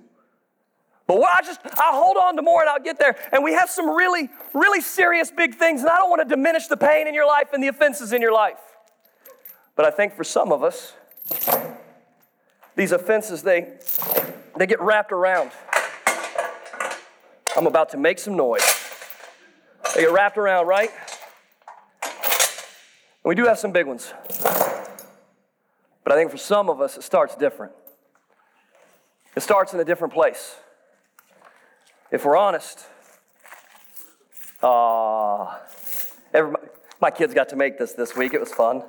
But 1.05 1.21
I 1.21 1.41
just, 1.43 1.61
I 1.63 1.91
hold 1.91 2.17
on 2.17 2.35
to 2.37 2.41
more 2.41 2.61
and 2.61 2.69
I'll 2.69 2.81
get 2.81 2.97
there. 2.97 3.15
And 3.31 3.43
we 3.43 3.53
have 3.53 3.69
some 3.69 3.87
really, 3.91 4.27
really 4.55 4.81
serious 4.81 5.29
big 5.29 5.53
things. 5.53 5.81
And 5.81 5.89
I 5.91 5.97
don't 5.97 6.09
want 6.09 6.27
to 6.27 6.35
diminish 6.35 6.65
the 6.65 6.77
pain 6.77 7.07
in 7.07 7.13
your 7.13 7.27
life 7.27 7.49
and 7.53 7.61
the 7.61 7.67
offenses 7.67 8.11
in 8.11 8.23
your 8.23 8.33
life. 8.33 8.57
But 9.75 9.85
I 9.85 9.91
think 9.91 10.13
for 10.15 10.23
some 10.23 10.51
of 10.51 10.63
us, 10.63 10.93
these 12.75 12.91
offenses, 12.91 13.43
they, 13.43 13.73
they 14.57 14.67
get 14.67 14.81
wrapped 14.81 15.11
around. 15.11 15.51
I'm 17.57 17.67
about 17.67 17.89
to 17.89 17.97
make 17.97 18.19
some 18.19 18.35
noise. 18.35 18.63
They 19.93 20.01
get 20.01 20.11
wrapped 20.11 20.37
around, 20.37 20.67
right? 20.67 20.91
And 22.03 23.29
we 23.29 23.35
do 23.35 23.45
have 23.45 23.57
some 23.59 23.71
big 23.71 23.87
ones. 23.87 24.13
But 26.03 26.13
I 26.13 26.15
think 26.15 26.31
for 26.31 26.37
some 26.37 26.69
of 26.69 26.81
us, 26.81 26.97
it 26.97 27.03
starts 27.03 27.35
different. 27.35 27.73
It 29.35 29.41
starts 29.41 29.73
in 29.73 29.79
a 29.79 29.85
different 29.85 30.13
place. 30.13 30.55
If 32.11 32.23
we're 32.23 32.37
honest, 32.37 32.85
uh, 34.61 35.57
everybody, 36.33 36.67
my 37.01 37.11
kids 37.11 37.33
got 37.33 37.49
to 37.49 37.55
make 37.55 37.77
this 37.77 37.93
this 37.93 38.15
week. 38.15 38.33
It 38.33 38.39
was 38.39 38.51
fun. 38.51 38.83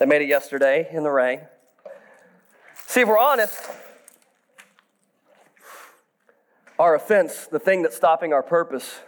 They 0.00 0.06
made 0.06 0.22
it 0.22 0.28
yesterday 0.28 0.88
in 0.90 1.02
the 1.02 1.10
rain. 1.10 1.42
See, 2.86 3.02
if 3.02 3.08
we're 3.08 3.18
honest, 3.18 3.68
our 6.78 6.94
offense, 6.94 7.46
the 7.48 7.58
thing 7.58 7.82
that's 7.82 7.96
stopping 7.96 8.32
our 8.32 8.42
purpose, 8.42 9.00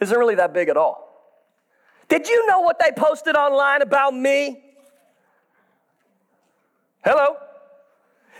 isn't 0.00 0.18
really 0.18 0.34
that 0.34 0.52
big 0.52 0.68
at 0.68 0.76
all. 0.76 1.30
Did 2.08 2.26
you 2.26 2.44
know 2.48 2.58
what 2.58 2.80
they 2.80 2.90
posted 2.90 3.36
online 3.36 3.82
about 3.82 4.12
me? 4.12 4.64
Hello? 7.04 7.36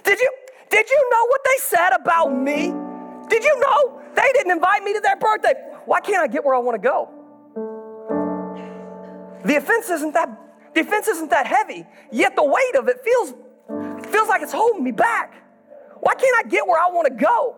Did 0.03 0.19
you 0.19 0.31
did 0.71 0.91
you 0.91 1.11
know 1.13 1.27
what 1.27 1.41
they 1.45 1.61
said 1.61 1.91
about 1.91 2.31
me? 2.31 2.75
Did 3.29 3.45
you 3.45 3.61
know 3.61 4.03
they 4.17 4.29
didn't 4.33 4.51
invite 4.51 4.83
me 4.83 4.93
to 4.95 5.01
their 5.01 5.17
birthday? 5.17 5.55
Why 5.85 6.01
can't 6.01 6.21
I 6.21 6.27
get 6.27 6.45
where 6.45 6.57
I 6.57 6.59
want 6.59 6.83
to 6.83 6.89
go? 6.89 7.11
The 9.45 9.55
offense 9.55 9.89
isn't 9.91 10.15
that 10.15 10.44
the 10.75 10.81
offense 10.81 11.09
isn't 11.09 11.31
that 11.31 11.47
heavy, 11.47 11.87
yet 12.11 12.37
the 12.37 12.45
weight 12.45 12.77
of 12.77 12.89
it 12.89 13.03
feels 13.05 13.35
feels 14.11 14.29
like 14.29 14.43
it's 14.43 14.53
holding 14.53 14.85
me 14.85 14.93
back. 14.93 15.35
Why 16.01 16.15
can't 16.15 16.47
I 16.47 16.49
get 16.49 16.67
where 16.67 16.79
I 16.79 16.91
want 16.91 17.09
to 17.09 17.15
go? 17.15 17.57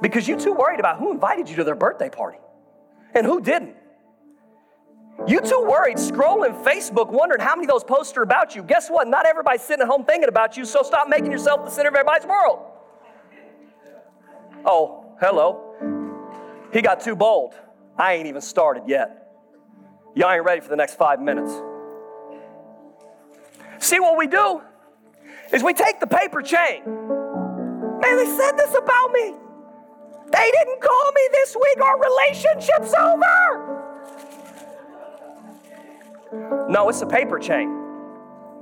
Because 0.00 0.28
you're 0.28 0.38
too 0.38 0.52
worried 0.52 0.80
about 0.80 0.98
who 0.98 1.10
invited 1.10 1.48
you 1.48 1.56
to 1.56 1.64
their 1.64 1.74
birthday 1.74 2.08
party 2.08 2.38
and 3.14 3.26
who 3.26 3.40
didn't. 3.40 3.74
You 5.26 5.40
too 5.40 5.66
worried 5.68 5.96
scrolling 5.96 6.62
Facebook 6.64 7.10
wondering 7.10 7.40
how 7.40 7.56
many 7.56 7.64
of 7.64 7.70
those 7.70 7.82
posts 7.82 8.16
are 8.16 8.22
about 8.22 8.54
you. 8.54 8.62
Guess 8.62 8.88
what? 8.88 9.08
Not 9.08 9.26
everybody's 9.26 9.62
sitting 9.62 9.82
at 9.82 9.88
home 9.88 10.04
thinking 10.04 10.28
about 10.28 10.56
you, 10.56 10.64
so 10.64 10.82
stop 10.82 11.08
making 11.08 11.32
yourself 11.32 11.64
the 11.64 11.70
center 11.70 11.88
of 11.88 11.94
everybody's 11.96 12.26
world. 12.26 12.60
Oh, 14.64 15.16
hello. 15.20 16.68
He 16.72 16.82
got 16.82 17.00
too 17.00 17.16
bold. 17.16 17.54
I 17.96 18.14
ain't 18.14 18.28
even 18.28 18.40
started 18.40 18.84
yet. 18.86 19.32
Y'all 20.14 20.30
ain't 20.30 20.44
ready 20.44 20.60
for 20.60 20.68
the 20.68 20.76
next 20.76 20.94
five 20.94 21.20
minutes. 21.20 21.52
See, 23.80 24.00
what 24.00 24.16
we 24.16 24.26
do 24.26 24.60
is 25.52 25.62
we 25.62 25.72
take 25.74 26.00
the 26.00 26.06
paper 26.06 26.42
chain. 26.42 26.82
Man, 26.84 28.16
they 28.16 28.26
said 28.26 28.52
this 28.56 28.74
about 28.74 29.12
me. 29.12 29.34
They 30.30 30.50
didn't 30.50 30.80
call 30.80 31.12
me 31.12 31.28
this 31.32 31.56
week. 31.56 31.80
Our 31.80 32.00
relationship's 32.00 32.94
over. 32.94 33.84
No, 36.68 36.88
it's 36.88 37.00
a 37.00 37.06
paper 37.06 37.38
chain. 37.38 37.74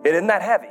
It 0.05 0.15
isn't 0.15 0.29
that 0.29 0.43
heavy. 0.43 0.69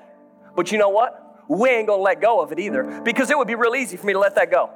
But 0.55 0.71
you 0.71 0.77
know 0.77 0.89
what? 0.89 1.43
We 1.49 1.69
ain't 1.69 1.87
gonna 1.87 2.01
let 2.01 2.21
go 2.21 2.39
of 2.41 2.51
it 2.51 2.59
either 2.59 3.01
because 3.03 3.29
it 3.29 3.37
would 3.37 3.47
be 3.47 3.55
real 3.55 3.75
easy 3.75 3.97
for 3.97 4.05
me 4.07 4.13
to 4.13 4.19
let 4.19 4.35
that 4.35 4.49
go. 4.49 4.69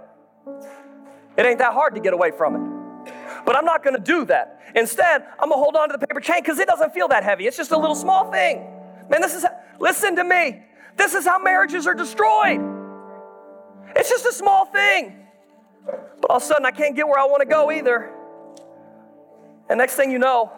It 1.37 1.45
ain't 1.45 1.59
that 1.59 1.73
hard 1.73 1.95
to 1.95 2.01
get 2.01 2.13
away 2.13 2.31
from 2.31 2.55
it. 2.55 3.13
But 3.45 3.55
I'm 3.55 3.65
not 3.65 3.83
gonna 3.83 3.99
do 3.99 4.25
that. 4.25 4.61
Instead, 4.75 5.25
I'm 5.39 5.49
gonna 5.49 5.61
hold 5.61 5.75
on 5.75 5.89
to 5.89 5.97
the 5.97 6.05
paper 6.05 6.19
chain 6.19 6.41
because 6.41 6.59
it 6.59 6.67
doesn't 6.67 6.93
feel 6.93 7.07
that 7.07 7.23
heavy. 7.23 7.47
It's 7.47 7.57
just 7.57 7.71
a 7.71 7.77
little 7.77 7.95
small 7.95 8.29
thing. 8.29 8.67
Man, 9.09 9.21
this 9.21 9.33
is, 9.33 9.45
listen 9.79 10.15
to 10.15 10.23
me. 10.23 10.63
This 10.97 11.13
is 11.13 11.25
how 11.25 11.39
marriages 11.39 11.87
are 11.87 11.93
destroyed. 11.93 12.59
It's 13.95 14.09
just 14.09 14.25
a 14.25 14.33
small 14.33 14.65
thing. 14.65 15.15
But 15.85 16.29
all 16.29 16.37
of 16.37 16.43
a 16.43 16.45
sudden, 16.45 16.65
I 16.65 16.71
can't 16.71 16.95
get 16.95 17.07
where 17.07 17.19
I 17.19 17.25
wanna 17.25 17.45
go 17.45 17.71
either. 17.71 18.11
And 19.69 19.77
next 19.77 19.95
thing 19.95 20.11
you 20.11 20.19
know, 20.19 20.51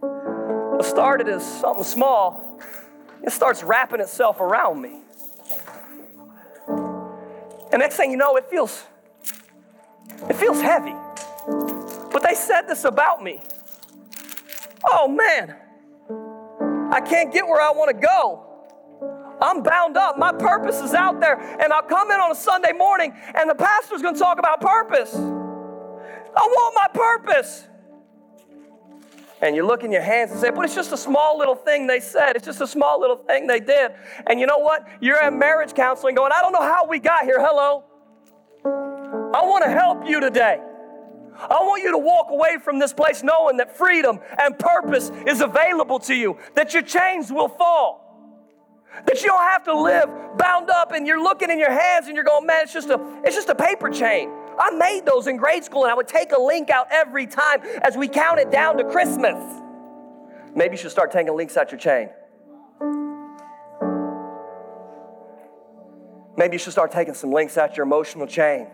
what 0.00 0.84
started 0.84 1.28
as 1.28 1.44
something 1.60 1.84
small, 1.84 2.60
it 3.22 3.30
starts 3.30 3.62
wrapping 3.62 4.00
itself 4.00 4.40
around 4.40 4.80
me. 4.80 5.00
And 7.72 7.80
next 7.80 7.96
thing 7.96 8.10
you 8.10 8.16
know, 8.16 8.36
it 8.36 8.50
feels 8.50 8.84
it 10.28 10.34
feels 10.34 10.60
heavy. 10.60 10.94
But 12.12 12.22
they 12.22 12.34
said 12.34 12.62
this 12.62 12.84
about 12.84 13.22
me. 13.22 13.40
Oh 14.84 15.08
man, 15.08 15.56
I 16.92 17.00
can't 17.00 17.32
get 17.32 17.46
where 17.46 17.60
I 17.60 17.70
want 17.70 17.90
to 17.90 18.06
go. 18.06 18.46
I'm 19.40 19.62
bound 19.62 19.96
up. 19.96 20.18
My 20.18 20.32
purpose 20.32 20.80
is 20.80 20.94
out 20.94 21.20
there. 21.20 21.40
And 21.60 21.72
I'll 21.72 21.82
come 21.82 22.10
in 22.10 22.20
on 22.20 22.30
a 22.30 22.34
Sunday 22.34 22.72
morning 22.72 23.12
and 23.34 23.48
the 23.48 23.54
pastor's 23.54 24.02
going 24.02 24.14
to 24.14 24.20
talk 24.20 24.38
about 24.38 24.60
purpose. 24.60 25.14
I 25.14 26.46
want 26.46 26.74
my 26.76 26.86
purpose 26.92 27.66
and 29.40 29.56
you 29.56 29.66
look 29.66 29.82
in 29.82 29.90
your 29.90 30.02
hands 30.02 30.30
and 30.30 30.40
say, 30.40 30.50
but 30.50 30.64
it's 30.64 30.74
just 30.74 30.92
a 30.92 30.96
small 30.96 31.36
little 31.36 31.56
thing 31.56 31.88
they 31.88 31.98
said. 31.98 32.36
It's 32.36 32.44
just 32.44 32.60
a 32.60 32.66
small 32.66 33.00
little 33.00 33.16
thing 33.16 33.48
they 33.48 33.58
did. 33.58 33.90
And 34.28 34.38
you 34.38 34.46
know 34.46 34.58
what? 34.58 34.86
You're 35.00 35.20
in 35.26 35.36
marriage 35.36 35.74
counseling 35.74 36.14
going, 36.14 36.30
I 36.32 36.40
don't 36.40 36.52
know 36.52 36.62
how 36.62 36.86
we 36.86 37.00
got 37.00 37.24
here. 37.24 37.40
Hello. 37.40 37.82
I 38.64 39.44
want 39.44 39.64
to 39.64 39.70
help 39.70 40.06
you 40.06 40.20
today. 40.20 40.60
I 41.36 41.58
want 41.62 41.82
you 41.82 41.92
to 41.92 41.98
walk 41.98 42.30
away 42.30 42.58
from 42.62 42.78
this 42.78 42.92
place 42.92 43.22
knowing 43.22 43.56
that 43.56 43.76
freedom 43.76 44.20
and 44.38 44.58
purpose 44.58 45.10
is 45.26 45.40
available 45.40 45.98
to 46.00 46.14
you, 46.14 46.38
that 46.54 46.72
your 46.74 46.82
chains 46.82 47.32
will 47.32 47.48
fall, 47.48 48.02
that 49.06 49.20
you 49.20 49.28
don't 49.28 49.42
have 49.42 49.64
to 49.64 49.80
live 49.80 50.08
bound 50.36 50.70
up 50.70 50.92
and 50.92 51.06
you're 51.06 51.22
looking 51.22 51.50
in 51.50 51.58
your 51.58 51.72
hands 51.72 52.06
and 52.06 52.14
you're 52.14 52.24
going, 52.24 52.46
man, 52.46 52.64
it's 52.64 52.72
just 52.72 52.90
a, 52.90 53.00
it's 53.24 53.34
just 53.34 53.48
a 53.48 53.54
paper 53.54 53.90
chain. 53.90 54.30
I 54.58 54.70
made 54.70 55.06
those 55.06 55.26
in 55.26 55.36
grade 55.36 55.64
school 55.64 55.84
and 55.84 55.90
I 55.90 55.94
would 55.94 56.08
take 56.08 56.32
a 56.32 56.40
link 56.40 56.70
out 56.70 56.88
every 56.90 57.26
time 57.26 57.60
as 57.82 57.96
we 57.96 58.08
counted 58.08 58.50
down 58.50 58.76
to 58.78 58.84
Christmas. 58.84 59.60
Maybe 60.54 60.72
you 60.72 60.78
should 60.78 60.90
start 60.90 61.10
taking 61.10 61.34
links 61.34 61.56
out 61.56 61.70
your 61.70 61.80
chain. 61.80 62.10
Maybe 66.36 66.54
you 66.54 66.58
should 66.58 66.72
start 66.72 66.92
taking 66.92 67.14
some 67.14 67.30
links 67.30 67.56
out 67.56 67.76
your 67.76 67.84
emotional 67.84 68.26
chain. 68.26 68.68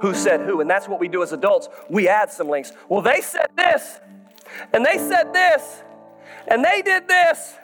Who 0.00 0.14
said 0.14 0.40
who? 0.42 0.60
And 0.60 0.68
that's 0.68 0.88
what 0.88 1.00
we 1.00 1.08
do 1.08 1.22
as 1.22 1.32
adults. 1.32 1.68
We 1.88 2.08
add 2.08 2.30
some 2.30 2.48
links. 2.48 2.72
Well, 2.88 3.02
they 3.02 3.20
said 3.20 3.48
this, 3.56 4.00
and 4.72 4.84
they 4.84 4.98
said 4.98 5.32
this, 5.32 5.82
and 6.48 6.64
they 6.64 6.82
did 6.82 7.08
this, 7.08 7.54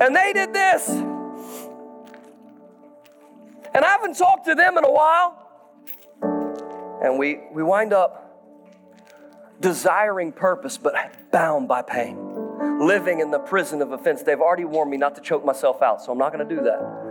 and 0.00 0.14
they 0.14 0.32
did 0.32 0.52
this. 0.52 0.88
And 3.74 3.84
I 3.84 3.88
haven't 3.88 4.16
talked 4.16 4.46
to 4.46 4.54
them 4.54 4.78
in 4.78 4.84
a 4.84 4.92
while. 4.92 5.40
And 7.02 7.18
we, 7.18 7.40
we 7.52 7.62
wind 7.62 7.92
up 7.92 8.20
desiring 9.60 10.32
purpose, 10.32 10.78
but 10.78 10.94
bound 11.32 11.68
by 11.68 11.82
pain, 11.82 12.16
living 12.86 13.20
in 13.20 13.30
the 13.30 13.38
prison 13.38 13.82
of 13.82 13.92
offense. 13.92 14.22
They've 14.22 14.40
already 14.40 14.64
warned 14.64 14.90
me 14.90 14.96
not 14.96 15.14
to 15.16 15.20
choke 15.20 15.44
myself 15.44 15.82
out, 15.82 16.02
so 16.02 16.12
I'm 16.12 16.18
not 16.18 16.32
going 16.32 16.48
to 16.48 16.54
do 16.54 16.62
that. 16.62 17.02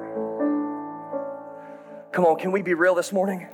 Come 2.12 2.26
on, 2.26 2.38
can 2.38 2.52
we 2.52 2.62
be 2.62 2.76
real 2.76 2.96
this 2.96 3.12
morning? 3.12 3.48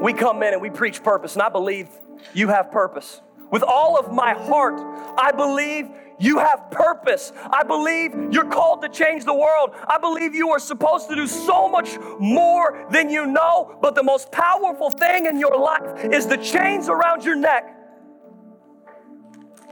We 0.00 0.12
come 0.12 0.42
in 0.42 0.52
and 0.52 0.62
we 0.62 0.70
preach 0.70 1.02
purpose, 1.02 1.34
and 1.34 1.42
I 1.42 1.48
believe 1.48 1.88
you 2.34 2.48
have 2.48 2.70
purpose. 2.70 3.20
With 3.50 3.62
all 3.62 3.98
of 3.98 4.12
my 4.12 4.32
heart, 4.32 4.80
I 5.18 5.32
believe 5.32 5.88
you 6.18 6.38
have 6.38 6.70
purpose. 6.70 7.32
I 7.50 7.62
believe 7.64 8.32
you're 8.32 8.48
called 8.48 8.82
to 8.82 8.88
change 8.88 9.24
the 9.24 9.34
world. 9.34 9.70
I 9.88 9.98
believe 9.98 10.34
you 10.34 10.50
are 10.50 10.58
supposed 10.58 11.08
to 11.08 11.16
do 11.16 11.26
so 11.26 11.68
much 11.68 11.98
more 12.18 12.86
than 12.90 13.10
you 13.10 13.26
know. 13.26 13.78
But 13.80 13.94
the 13.94 14.02
most 14.02 14.30
powerful 14.30 14.90
thing 14.90 15.26
in 15.26 15.38
your 15.38 15.58
life 15.58 16.04
is 16.04 16.26
the 16.26 16.36
chains 16.36 16.88
around 16.88 17.24
your 17.24 17.36
neck. 17.36 17.74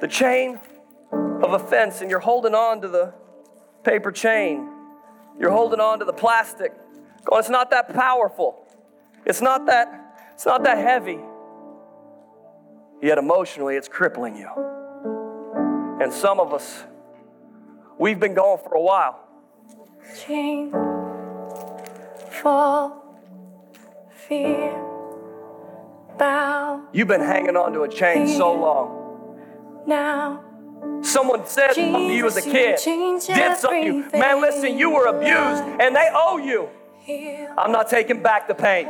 The 0.00 0.08
chain 0.08 0.58
of 1.12 1.52
offense, 1.52 2.00
and 2.00 2.10
you're 2.10 2.18
holding 2.18 2.54
on 2.54 2.80
to 2.80 2.88
the 2.88 3.14
paper 3.84 4.10
chain. 4.10 4.68
You're 5.38 5.52
holding 5.52 5.80
on 5.80 5.98
to 6.00 6.04
the 6.04 6.12
plastic. 6.12 6.72
Going, 7.24 7.40
it's 7.40 7.50
not 7.50 7.70
that 7.70 7.94
powerful. 7.94 8.66
It's 9.24 9.42
not 9.42 9.66
that, 9.66 10.07
it's 10.38 10.46
not 10.46 10.62
that 10.62 10.78
heavy. 10.78 11.18
Yet 13.02 13.18
emotionally, 13.18 13.74
it's 13.74 13.88
crippling 13.88 14.36
you. 14.36 14.48
And 16.00 16.12
some 16.12 16.38
of 16.38 16.54
us, 16.54 16.84
we've 17.98 18.20
been 18.20 18.34
going 18.34 18.60
for 18.62 18.74
a 18.74 18.80
while. 18.80 19.18
Chain, 20.24 20.70
fall, 22.30 23.18
fear, 24.28 24.70
bow. 26.16 26.84
You've 26.92 27.08
been 27.08 27.20
hanging 27.20 27.56
on 27.56 27.72
to 27.72 27.82
a 27.82 27.88
chain 27.88 28.28
so 28.28 28.54
long. 28.54 29.84
Now. 29.88 30.44
Someone 31.02 31.46
said 31.46 31.74
Jesus, 31.74 31.96
to 31.96 32.12
you 32.14 32.26
as 32.28 32.36
a 32.36 32.42
kid, 32.42 32.78
did 32.84 33.56
something. 33.58 34.08
Man, 34.12 34.40
listen, 34.40 34.78
you 34.78 34.90
were 34.90 35.06
abused 35.06 35.64
and 35.80 35.96
they 35.96 36.08
owe 36.14 36.36
you. 36.38 36.68
I'm 37.58 37.72
not 37.72 37.90
taking 37.90 38.22
back 38.22 38.46
the 38.46 38.54
pain. 38.54 38.86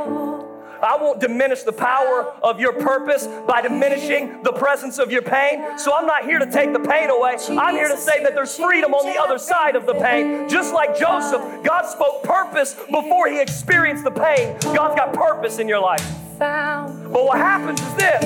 I 0.83 0.97
won't 1.01 1.21
diminish 1.21 1.63
the 1.63 1.73
power 1.73 2.33
of 2.43 2.61
your 2.61 2.73
purpose 2.73 3.27
by 3.47 3.63
diminishing 3.63 4.43
the 4.43 4.53
presence 4.53 4.99
of 4.99 5.11
your 5.11 5.23
pain. 5.23 5.79
So 5.79 5.95
I'm 5.95 6.07
not 6.07 6.25
here 6.25 6.39
to 6.39 6.51
take 6.51 6.73
the 6.73 6.81
pain 6.81 7.11
away. 7.11 7.37
I'm 7.51 7.75
here 7.75 7.89
to 7.89 7.97
say 7.97 8.23
that 8.23 8.35
there's 8.35 8.57
freedom 8.57 8.95
on 8.95 9.07
the 9.07 9.21
other 9.21 9.39
side 9.39 9.77
of 9.77 9.87
the 9.87 9.95
pain. 9.95 10.49
Just 10.49 10.73
like 10.73 10.99
Joseph, 10.99 11.43
God 11.65 11.83
spoke 11.87 12.23
purpose 12.23 12.75
before 12.75 13.29
he 13.29 13.41
experienced 13.41 14.05
the 14.05 14.11
pain. 14.11 14.57
God's 14.75 14.95
got 14.95 15.13
purpose 15.13 15.59
in 15.59 15.69
your 15.69 15.81
life. 15.81 16.05
But 16.39 17.25
what 17.25 17.39
happens 17.39 17.81
is 17.81 17.95
this. 17.95 18.25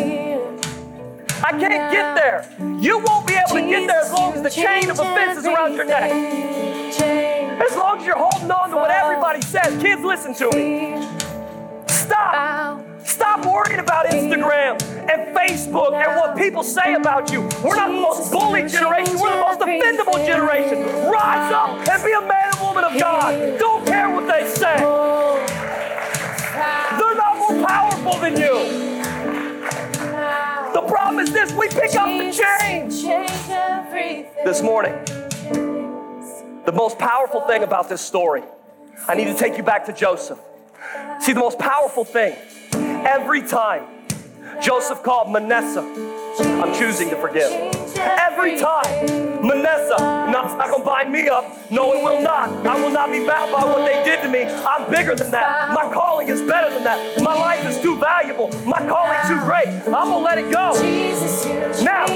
I 1.45 1.51
can't 1.51 1.93
get 1.93 2.15
there. 2.15 2.47
You 2.81 2.99
won't 2.99 3.27
be 3.27 3.35
able 3.35 3.57
to 3.57 3.69
get 3.69 3.87
there 3.89 4.01
as 4.01 4.13
long 4.13 4.35
as 4.35 4.43
the 4.43 4.51
chain 4.51 4.91
of 4.91 4.99
offense 4.99 5.39
is 5.39 5.47
around 5.47 5.75
your 5.75 5.87
neck. 5.87 6.13
As 6.13 7.77
long 7.77 7.99
as 7.99 8.07
you're 8.07 8.17
holding 8.17 8.51
on 8.51 8.71
to 8.71 8.77
what 8.77 8.91
everybody 8.91 9.41
says. 9.41 9.81
Kids, 9.83 10.03
listen 10.03 10.35
to 10.35 10.51
me. 10.57 11.22
Stop. 12.13 12.85
Stop 13.07 13.47
worrying 13.47 13.81
about 13.81 14.05
Instagram 14.05 14.73
and 15.11 15.35
Facebook 15.35 15.95
and 15.95 16.15
what 16.15 16.37
people 16.37 16.63
say 16.63 16.93
about 16.93 17.33
you. 17.33 17.41
We're 17.65 17.75
not 17.75 17.89
the 17.89 17.95
most 17.95 18.31
bullied 18.31 18.69
generation, 18.69 19.19
we're 19.19 19.31
the 19.31 19.41
most 19.41 19.61
offendable 19.61 20.27
generation. 20.27 20.83
Rise 21.11 21.51
up 21.55 21.89
and 21.89 22.05
be 22.05 22.13
a 22.13 22.21
man 22.21 22.53
and 22.53 22.61
woman 22.61 22.85
of 22.85 23.01
God. 23.01 23.59
Don't 23.59 23.87
care 23.87 24.11
what 24.11 24.27
they 24.29 24.47
say. 24.47 24.77
They're 26.99 27.17
not 27.17 27.39
more 27.39 27.67
powerful 27.67 28.19
than 28.21 28.37
you. 28.37 28.59
The 30.75 30.83
problem 30.87 31.21
is 31.21 31.33
this 31.33 31.51
we 31.55 31.69
pick 31.69 31.95
up 31.95 32.09
the 32.09 32.31
change. 32.31 33.05
This 34.45 34.61
morning, 34.63 34.93
the 36.67 36.73
most 36.75 36.99
powerful 36.99 37.41
thing 37.43 37.63
about 37.63 37.89
this 37.89 38.03
story, 38.03 38.43
I 39.09 39.15
need 39.15 39.29
to 39.29 39.35
take 39.35 39.57
you 39.57 39.63
back 39.63 39.87
to 39.87 39.95
Joseph. 39.95 40.39
See, 41.23 41.33
the 41.33 41.39
most 41.39 41.61
powerful 41.61 42.05
thing, 42.05 42.35
every 43.07 43.43
time 43.43 43.85
Joseph 44.61 45.05
called 45.05 45.33
Manasseh, 45.33 45.81
I'm 46.41 46.75
choosing 46.75 47.11
to 47.11 47.17
forgive. 47.17 47.82
Every 48.03 48.59
time, 48.59 49.23
it's 50.45 50.59
not 50.59 50.69
going 50.69 50.83
to 50.83 50.87
bind 50.87 51.13
me 51.13 51.29
up. 51.29 51.71
No, 51.71 51.93
it 51.93 52.03
will 52.03 52.21
not. 52.21 52.67
I 52.67 52.81
will 52.81 52.91
not 52.91 53.11
be 53.11 53.25
bound 53.27 53.53
by 53.53 53.65
what 53.65 53.87
they 53.87 54.03
did 54.05 54.21
to 54.23 54.29
me. 54.29 54.45
I'm 54.45 54.91
bigger 54.91 55.15
than 55.15 55.31
that. 55.31 55.73
My 55.73 55.91
calling 55.93 56.29
is 56.29 56.43
better 56.43 56.71
than 56.73 56.85
that. 56.85 57.23
My 57.23 57.35
life 57.35 57.65
is 57.67 57.81
too 57.81 57.97
valuable. 57.99 58.49
My 58.67 58.79
calling 58.87 59.19
too 59.29 59.41
great. 59.47 59.69
I'm 59.95 60.09
to 60.09 60.19
let 60.19 60.39
it 60.39 60.51
go. 60.53 60.73
Now, 61.83 62.07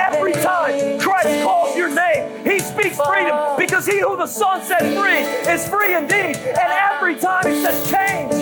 every 0.00 0.32
time 0.32 0.98
Christ 0.98 1.44
calls 1.44 1.76
your 1.76 1.94
name, 1.94 2.44
he 2.44 2.58
speaks 2.58 2.98
freedom 3.06 3.56
because 3.56 3.86
he 3.86 4.00
who 4.00 4.16
the 4.16 4.26
Son 4.26 4.62
set 4.62 4.80
free 4.80 5.22
is 5.52 5.68
free 5.68 5.94
indeed. 5.94 6.36
And 6.36 6.72
every 6.92 7.16
time 7.16 7.46
he 7.46 7.62
says 7.62 7.90
change, 7.90 8.32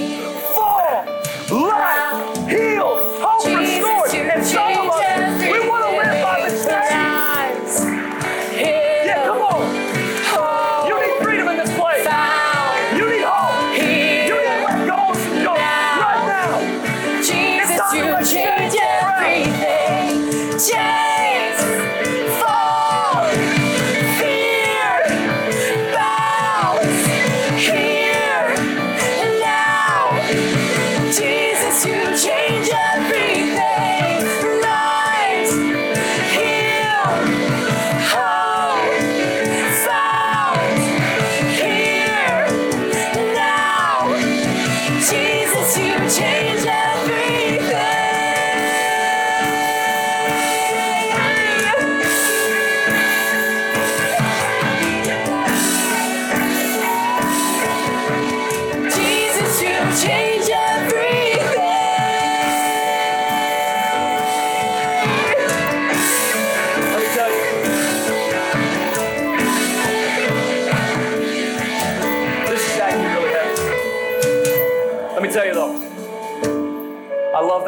fall, 0.55 1.05
life, 1.51 2.49
heal, 2.49 2.97
hope 3.21 3.45
restored. 3.47 4.15
And 4.15 4.45
some 4.45 4.73
of 4.73 4.95
us, 4.95 5.04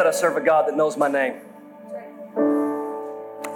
I 0.07 0.11
serve 0.13 0.37
a 0.37 0.41
God 0.41 0.69
that 0.69 0.77
knows 0.77 0.97
my 0.97 1.09
name. 1.09 1.41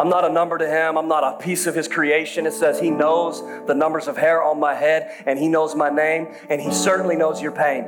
I'm 0.00 0.08
not 0.08 0.24
a 0.24 0.32
number 0.32 0.56
to 0.56 0.66
him. 0.66 0.96
I'm 0.96 1.08
not 1.08 1.24
a 1.24 1.36
piece 1.36 1.66
of 1.66 1.74
his 1.74 1.86
creation. 1.86 2.46
It 2.46 2.54
says 2.54 2.80
he 2.80 2.90
knows 2.90 3.42
the 3.66 3.74
numbers 3.74 4.08
of 4.08 4.16
hair 4.16 4.42
on 4.42 4.58
my 4.58 4.74
head 4.74 5.12
and 5.26 5.38
he 5.38 5.46
knows 5.46 5.74
my 5.74 5.90
name 5.90 6.28
and 6.48 6.58
he 6.58 6.72
certainly 6.72 7.16
knows 7.16 7.42
your 7.42 7.52
pain. 7.52 7.84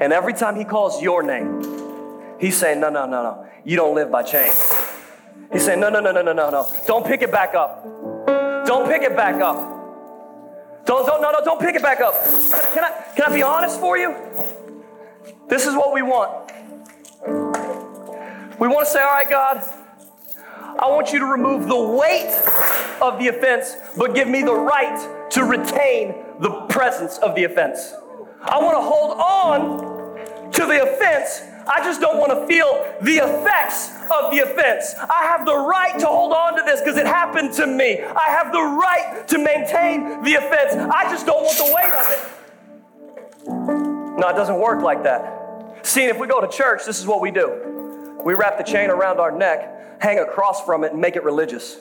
And 0.00 0.12
every 0.12 0.34
time 0.34 0.54
he 0.54 0.64
calls 0.64 1.00
your 1.00 1.22
name, 1.22 1.62
he's 2.38 2.56
saying, 2.56 2.80
No, 2.80 2.90
no, 2.90 3.06
no, 3.06 3.22
no. 3.22 3.46
You 3.64 3.76
don't 3.76 3.94
live 3.94 4.10
by 4.10 4.22
chains. 4.22 4.70
He's 5.50 5.64
saying, 5.64 5.80
No, 5.80 5.88
no, 5.88 6.00
no, 6.00 6.12
no, 6.12 6.20
no, 6.20 6.34
no, 6.34 6.50
no. 6.50 6.70
Don't 6.86 7.06
pick 7.06 7.22
it 7.22 7.32
back 7.32 7.54
up. 7.54 7.84
Don't 8.66 8.86
pick 8.86 9.02
it 9.02 9.16
back 9.16 9.40
up. 9.40 9.56
Don't, 10.84 11.06
don't, 11.06 11.22
no, 11.22 11.30
no, 11.30 11.44
don't 11.44 11.60
pick 11.60 11.74
it 11.74 11.82
back 11.82 12.00
up. 12.00 12.14
Can 12.74 12.84
I, 12.84 13.12
can 13.16 13.32
I 13.32 13.34
be 13.34 13.42
honest 13.42 13.80
for 13.80 13.96
you? 13.96 14.14
This 15.48 15.66
is 15.66 15.74
what 15.74 15.94
we 15.94 16.02
want. 16.02 16.41
We 18.62 18.68
want 18.68 18.86
to 18.86 18.92
say, 18.92 19.00
all 19.00 19.06
right, 19.06 19.28
God, 19.28 19.60
I 20.78 20.88
want 20.88 21.12
you 21.12 21.18
to 21.18 21.26
remove 21.26 21.66
the 21.66 21.76
weight 21.76 22.32
of 23.02 23.18
the 23.18 23.26
offense, 23.26 23.74
but 23.98 24.14
give 24.14 24.28
me 24.28 24.42
the 24.42 24.54
right 24.54 25.28
to 25.32 25.42
retain 25.42 26.14
the 26.38 26.50
presence 26.68 27.18
of 27.18 27.34
the 27.34 27.42
offense. 27.42 27.92
I 28.40 28.62
want 28.62 28.76
to 28.76 28.80
hold 28.80 29.18
on 29.18 30.52
to 30.52 30.64
the 30.64 30.80
offense. 30.80 31.42
I 31.66 31.82
just 31.82 32.00
don't 32.00 32.18
want 32.18 32.30
to 32.30 32.46
feel 32.46 32.86
the 33.02 33.16
effects 33.16 33.90
of 34.16 34.30
the 34.30 34.38
offense. 34.48 34.94
I 35.10 35.24
have 35.24 35.44
the 35.44 35.56
right 35.56 35.98
to 35.98 36.06
hold 36.06 36.32
on 36.32 36.56
to 36.56 36.62
this 36.64 36.80
because 36.80 36.96
it 36.96 37.06
happened 37.06 37.52
to 37.54 37.66
me. 37.66 38.00
I 38.00 38.28
have 38.28 38.52
the 38.52 38.62
right 38.62 39.26
to 39.26 39.38
maintain 39.38 40.22
the 40.22 40.34
offense. 40.34 40.74
I 40.74 41.10
just 41.10 41.26
don't 41.26 41.42
want 41.42 41.58
the 41.58 41.64
weight 41.74 41.94
of 41.98 42.08
it. 42.12 42.20
No, 44.20 44.28
it 44.28 44.36
doesn't 44.36 44.60
work 44.60 44.82
like 44.82 45.02
that. 45.02 45.84
See, 45.84 46.04
if 46.04 46.20
we 46.20 46.28
go 46.28 46.40
to 46.40 46.46
church, 46.46 46.84
this 46.86 47.00
is 47.00 47.08
what 47.08 47.20
we 47.20 47.32
do 47.32 47.81
we 48.24 48.34
wrap 48.34 48.58
the 48.58 48.64
chain 48.64 48.90
around 48.90 49.20
our 49.20 49.30
neck, 49.30 50.00
hang 50.00 50.18
a 50.18 50.26
cross 50.26 50.64
from 50.64 50.84
it, 50.84 50.92
and 50.92 51.00
make 51.00 51.16
it 51.16 51.24
religious. 51.24 51.78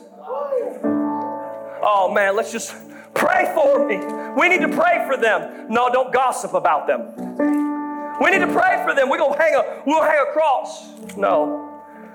Oh 1.83 2.11
man, 2.13 2.35
let's 2.35 2.51
just 2.51 2.75
pray 3.13 3.51
for 3.55 3.87
me. 3.87 3.97
We 4.39 4.49
need 4.49 4.61
to 4.61 4.75
pray 4.75 5.05
for 5.07 5.17
them. 5.17 5.67
No, 5.69 5.91
don't 5.91 6.13
gossip 6.13 6.53
about 6.53 6.87
them. 6.87 7.15
We 8.21 8.29
need 8.29 8.39
to 8.39 8.53
pray 8.53 8.83
for 8.85 8.93
them. 8.93 9.09
We're 9.09 9.17
gonna 9.17 9.37
hang 9.37 9.55
a 9.55 9.83
we'll 9.85 10.03
hang 10.03 10.19
a 10.19 10.31
cross. 10.31 10.87
No. 11.17 11.67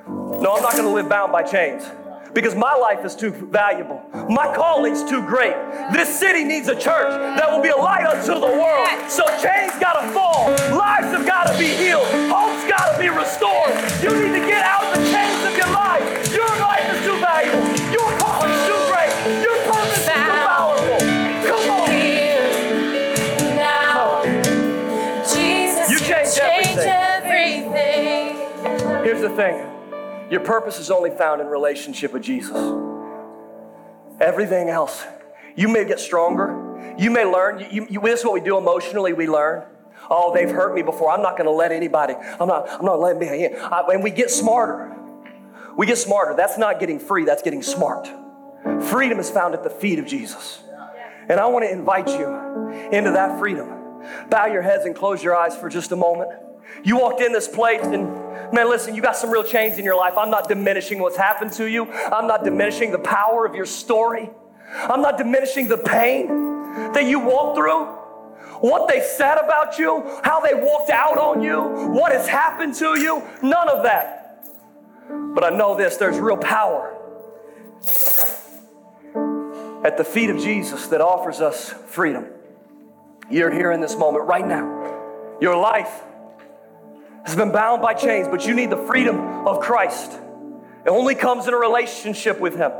No, 0.07 0.55
I'm 0.55 0.63
not 0.63 0.73
gonna 0.73 0.93
live 0.93 1.09
bound 1.09 1.33
by 1.33 1.43
chains. 1.43 1.85
Because 2.37 2.55
my 2.55 2.75
life 2.75 3.03
is 3.03 3.17
too 3.17 3.31
valuable. 3.31 4.03
My 4.29 4.55
calling's 4.55 5.03
too 5.09 5.25
great. 5.27 5.57
This 5.91 6.21
city 6.21 6.45
needs 6.45 6.69
a 6.69 6.75
church 6.75 7.09
that 7.09 7.51
will 7.51 7.63
be 7.63 7.71
a 7.71 7.77
light 7.77 8.05
unto 8.05 8.35
the 8.35 8.53
world. 8.61 8.87
So 9.09 9.25
chains 9.41 9.73
gotta 9.81 10.13
fall. 10.13 10.51
Lives 10.77 11.17
have 11.17 11.25
gotta 11.25 11.57
be 11.57 11.65
healed. 11.65 12.05
Hope's 12.29 12.69
gotta 12.69 13.01
be 13.01 13.09
restored. 13.09 13.73
You 14.05 14.13
need 14.21 14.39
to 14.39 14.45
get 14.45 14.61
out 14.69 14.85
of 14.85 15.01
the 15.01 15.09
chains 15.09 15.49
of 15.49 15.57
your 15.57 15.73
life. 15.73 16.05
Your 16.29 16.53
life 16.61 16.85
is 16.93 17.01
too 17.09 17.17
valuable. 17.25 17.73
Your 17.89 18.11
calling's 18.21 18.61
too 18.69 18.85
great. 18.93 19.13
Your 19.41 19.57
purpose 19.65 19.97
is 19.97 20.05
too 20.05 20.37
powerful. 20.45 21.01
Come 21.41 21.73
on. 21.73 21.89
Now, 23.57 24.21
Jesus, 25.25 25.89
You 25.89 25.99
change 26.05 26.37
everything. 26.37 26.85
everything. 26.85 28.37
Here's 29.09 29.23
the 29.23 29.31
thing 29.31 29.76
your 30.31 30.41
purpose 30.41 30.79
is 30.79 30.91
only 30.91 31.11
found 31.11 31.41
in 31.41 31.47
relationship 31.47 32.13
with 32.13 32.23
Jesus. 32.23 32.57
Everything 34.21 34.69
else, 34.69 35.05
you 35.55 35.69
may 35.69 35.85
get 35.85 36.01
stronger. 36.01 36.95
You 36.99 37.11
may 37.11 37.25
learn. 37.25 37.67
You, 37.71 37.87
you, 37.89 38.01
this 38.01 38.21
is 38.21 38.25
what 38.25 38.35
we 38.35 38.41
do 38.41 38.59
emotionally, 38.59 39.13
we 39.13 39.27
learn. 39.27 39.65
Oh, 40.09 40.33
they've 40.33 40.51
hurt 40.51 40.75
me 40.75 40.83
before. 40.83 41.11
I'm 41.11 41.23
not 41.23 41.37
going 41.37 41.47
to 41.47 41.53
let 41.53 41.73
anybody, 41.73 42.15
I'm 42.15 42.49
not, 42.49 42.69
I'm 42.71 42.85
not 42.85 43.01
letting 43.01 43.21
me 43.21 43.45
in. 43.45 43.57
I, 43.57 43.83
and 43.93 44.03
we 44.03 44.11
get 44.11 44.31
smarter. 44.31 44.95
We 45.77 45.87
get 45.87 45.99
smarter. 45.99 46.35
That's 46.35 46.59
not 46.59 46.81
getting 46.81 46.99
free, 46.99 47.25
that's 47.25 47.43
getting 47.43 47.63
smart. 47.63 48.09
Freedom 48.85 49.19
is 49.19 49.31
found 49.31 49.55
at 49.55 49.63
the 49.63 49.71
feet 49.71 49.99
of 49.99 50.07
Jesus. 50.07 50.61
And 51.29 51.41
I 51.41 51.47
want 51.47 51.65
to 51.65 51.71
invite 51.71 52.09
you 52.09 52.29
into 52.93 53.13
that 53.13 53.39
freedom. 53.39 53.69
Bow 54.31 54.47
your 54.47 54.63
heads 54.63 54.85
and 54.85 54.95
close 54.95 55.23
your 55.23 55.37
eyes 55.37 55.57
for 55.57 55.69
just 55.69 55.93
a 55.93 55.97
moment. 55.97 56.31
You 56.85 56.99
walked 56.99 57.21
in 57.21 57.33
this 57.33 57.49
place 57.49 57.83
and 57.83 58.26
man, 58.53 58.69
listen, 58.69 58.95
you 58.95 59.03
got 59.03 59.17
some 59.17 59.31
real 59.31 59.45
change 59.45 59.79
in 59.79 59.85
your 59.85 59.97
life. 59.97 60.15
I'm 60.17 60.31
not 60.31 60.49
diminishing 60.49 60.99
what's 60.99 61.17
happened 61.17 61.53
to 61.55 61.67
you. 61.67 61.91
I'm 61.91 62.27
not 62.27 62.45
diminishing 62.45 62.93
the 62.93 62.99
power 62.99 63.47
of 63.47 63.55
your 63.55 63.67
story. 63.67 64.31
I'm 64.73 65.03
not 65.03 65.19
diminishing 65.19 65.69
the 65.69 65.79
pain 65.79 66.29
that 66.93 67.05
you 67.05 67.21
walked 67.21 67.57
through. 67.57 67.85
What 68.61 68.89
they 68.89 69.01
said 69.01 69.37
about 69.37 69.79
you, 69.79 70.03
how 70.25 70.41
they 70.41 70.55
walked 70.55 70.91
out 70.91 71.19
on 71.19 71.43
you, 71.43 71.61
what 71.93 72.13
has 72.13 72.27
happened 72.27 72.75
to 72.77 72.99
you, 72.99 73.23
none 73.43 73.69
of 73.69 73.83
that. 73.83 74.47
But 75.09 75.45
I 75.45 75.51
know 75.51 75.77
this 75.77 75.97
there's 75.97 76.19
real 76.19 76.37
power 76.37 76.93
at 79.85 79.97
the 79.97 80.05
feet 80.05 80.31
of 80.31 80.39
Jesus 80.39 80.89
that 80.89 81.01
offers 81.01 81.41
us 81.41 81.71
freedom. 81.89 82.27
You're 83.31 83.51
here 83.51 83.73
in 83.73 83.81
this 83.81 83.97
moment 83.97 84.25
right 84.25 84.47
now. 84.47 85.39
Your 85.41 85.57
life 85.57 86.03
has 87.27 87.35
been 87.35 87.51
bound 87.51 87.83
by 87.83 87.93
chains, 87.93 88.29
but 88.29 88.47
you 88.47 88.55
need 88.55 88.71
the 88.71 88.77
freedom 88.77 89.19
of 89.47 89.61
Christ. 89.61 90.13
It 90.13 90.89
only 90.91 91.17
comes 91.17 91.49
in 91.49 91.55
a 91.55 91.57
relationship 91.57 92.39
with 92.39 92.57
Him. 92.57 92.73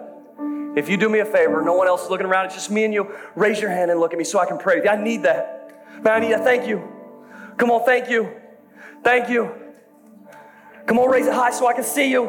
If 0.77 0.89
you 0.89 0.97
do 0.97 1.09
me 1.09 1.19
a 1.19 1.25
favor, 1.25 1.63
no 1.63 1.75
one 1.75 1.89
else 1.89 2.05
is 2.05 2.11
looking 2.11 2.27
around, 2.27 2.47
it's 2.47 2.55
just 2.55 2.71
me 2.71 2.85
and 2.85 2.95
you, 2.95 3.13
raise 3.35 3.61
your 3.61 3.71
hand 3.71 3.91
and 3.91 3.99
look 3.99 4.13
at 4.13 4.19
me 4.19 4.25
so 4.25 4.39
I 4.39 4.47
can 4.47 4.59
pray. 4.59 4.87
I 4.87 4.97
need 4.97 5.25
that. 5.25 6.03
Man, 6.03 6.13
I 6.15 6.21
need 6.21 6.33
that. 6.33 6.45
Thank 6.45 6.69
you. 6.69 6.87
Come 7.57 7.71
on, 7.71 7.85
thank 7.85 8.09
you. 8.09 8.31
Thank 9.03 9.29
you. 9.29 9.53
Come 10.87 10.99
on, 10.99 11.11
raise 11.11 11.27
it 11.27 11.33
high 11.33 11.51
so 11.51 11.67
I 11.67 11.73
can 11.73 11.85
see 11.85 12.11
you. 12.11 12.27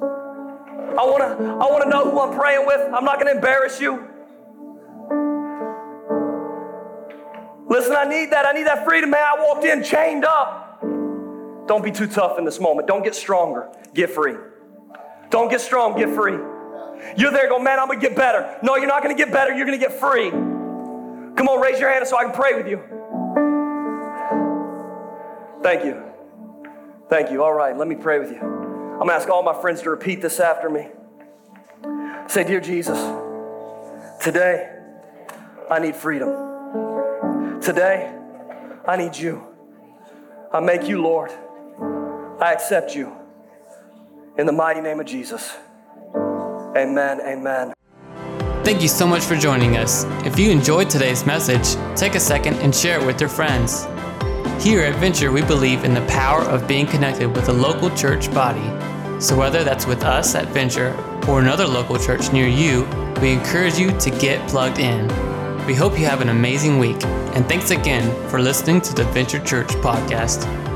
I 0.00 1.04
want 1.04 1.22
to 1.22 1.44
I 1.44 1.70
want 1.70 1.84
to 1.84 1.88
know 1.88 2.10
who 2.10 2.20
I'm 2.20 2.38
praying 2.38 2.66
with. 2.66 2.80
I'm 2.92 3.04
not 3.04 3.16
to 3.16 3.30
embarrass 3.30 3.80
you. 3.80 4.06
Listen, 7.68 7.94
I 7.96 8.04
need 8.04 8.32
that. 8.32 8.44
I 8.44 8.52
need 8.52 8.66
that 8.66 8.84
freedom, 8.84 9.10
man. 9.10 9.22
I 9.22 9.40
walked 9.40 9.64
in 9.64 9.82
chained 9.82 10.24
up. 10.24 10.69
Don't 11.70 11.84
be 11.84 11.92
too 11.92 12.08
tough 12.08 12.36
in 12.36 12.44
this 12.44 12.58
moment. 12.58 12.88
Don't 12.88 13.04
get 13.04 13.14
stronger. 13.14 13.68
Get 13.94 14.10
free. 14.10 14.34
Don't 15.30 15.48
get 15.48 15.60
strong. 15.60 15.96
Get 15.96 16.12
free. 16.12 16.32
You're 17.16 17.30
there 17.30 17.48
going, 17.48 17.62
man, 17.62 17.78
I'm 17.78 17.86
going 17.86 18.00
to 18.00 18.08
get 18.08 18.16
better. 18.16 18.58
No, 18.60 18.74
you're 18.74 18.88
not 18.88 19.04
going 19.04 19.16
to 19.16 19.24
get 19.24 19.32
better. 19.32 19.54
You're 19.54 19.66
going 19.66 19.78
to 19.78 19.86
get 19.86 20.00
free. 20.00 20.30
Come 20.30 21.46
on, 21.46 21.60
raise 21.60 21.78
your 21.78 21.88
hand 21.88 22.08
so 22.08 22.18
I 22.18 22.24
can 22.24 22.32
pray 22.32 22.60
with 22.60 22.66
you. 22.66 22.78
Thank 25.62 25.84
you. 25.84 26.02
Thank 27.08 27.30
you. 27.30 27.44
All 27.44 27.52
right, 27.52 27.76
let 27.76 27.86
me 27.86 27.94
pray 27.94 28.18
with 28.18 28.32
you. 28.32 28.40
I'm 28.40 28.98
going 28.98 29.10
to 29.10 29.14
ask 29.14 29.28
all 29.28 29.44
my 29.44 29.54
friends 29.60 29.80
to 29.82 29.90
repeat 29.90 30.20
this 30.20 30.40
after 30.40 30.68
me. 30.68 30.88
Say, 32.26 32.42
Dear 32.42 32.60
Jesus, 32.60 32.98
today 34.20 34.76
I 35.70 35.78
need 35.78 35.94
freedom. 35.94 37.60
Today 37.60 38.12
I 38.88 38.96
need 38.96 39.16
you. 39.16 39.46
I 40.52 40.58
make 40.58 40.88
you 40.88 41.00
Lord. 41.00 41.30
I 42.40 42.54
accept 42.54 42.94
you. 42.94 43.12
In 44.38 44.46
the 44.46 44.52
mighty 44.52 44.80
name 44.80 44.98
of 44.98 45.06
Jesus. 45.06 45.58
Amen. 46.74 47.20
Amen. 47.20 47.74
Thank 48.64 48.80
you 48.80 48.88
so 48.88 49.06
much 49.06 49.24
for 49.24 49.36
joining 49.36 49.76
us. 49.76 50.04
If 50.24 50.38
you 50.38 50.50
enjoyed 50.50 50.88
today's 50.88 51.26
message, 51.26 51.76
take 51.98 52.14
a 52.14 52.20
second 52.20 52.54
and 52.56 52.74
share 52.74 52.98
it 52.98 53.04
with 53.04 53.20
your 53.20 53.28
friends. 53.28 53.84
Here 54.62 54.80
at 54.82 54.94
Venture, 54.96 55.32
we 55.32 55.42
believe 55.42 55.84
in 55.84 55.92
the 55.92 56.04
power 56.06 56.42
of 56.42 56.66
being 56.66 56.86
connected 56.86 57.28
with 57.28 57.50
a 57.50 57.52
local 57.52 57.90
church 57.90 58.32
body. 58.32 58.64
So, 59.20 59.36
whether 59.36 59.62
that's 59.62 59.86
with 59.86 60.02
us 60.02 60.34
at 60.34 60.48
Venture 60.48 60.94
or 61.28 61.40
another 61.40 61.66
local 61.66 61.98
church 61.98 62.32
near 62.32 62.46
you, 62.46 62.84
we 63.20 63.32
encourage 63.32 63.78
you 63.78 63.90
to 63.98 64.10
get 64.10 64.48
plugged 64.48 64.78
in. 64.78 65.08
We 65.66 65.74
hope 65.74 65.98
you 65.98 66.06
have 66.06 66.22
an 66.22 66.30
amazing 66.30 66.78
week, 66.78 67.04
and 67.04 67.46
thanks 67.46 67.70
again 67.70 68.28
for 68.30 68.40
listening 68.40 68.80
to 68.82 68.94
the 68.94 69.04
Venture 69.04 69.44
Church 69.44 69.68
podcast. 69.82 70.69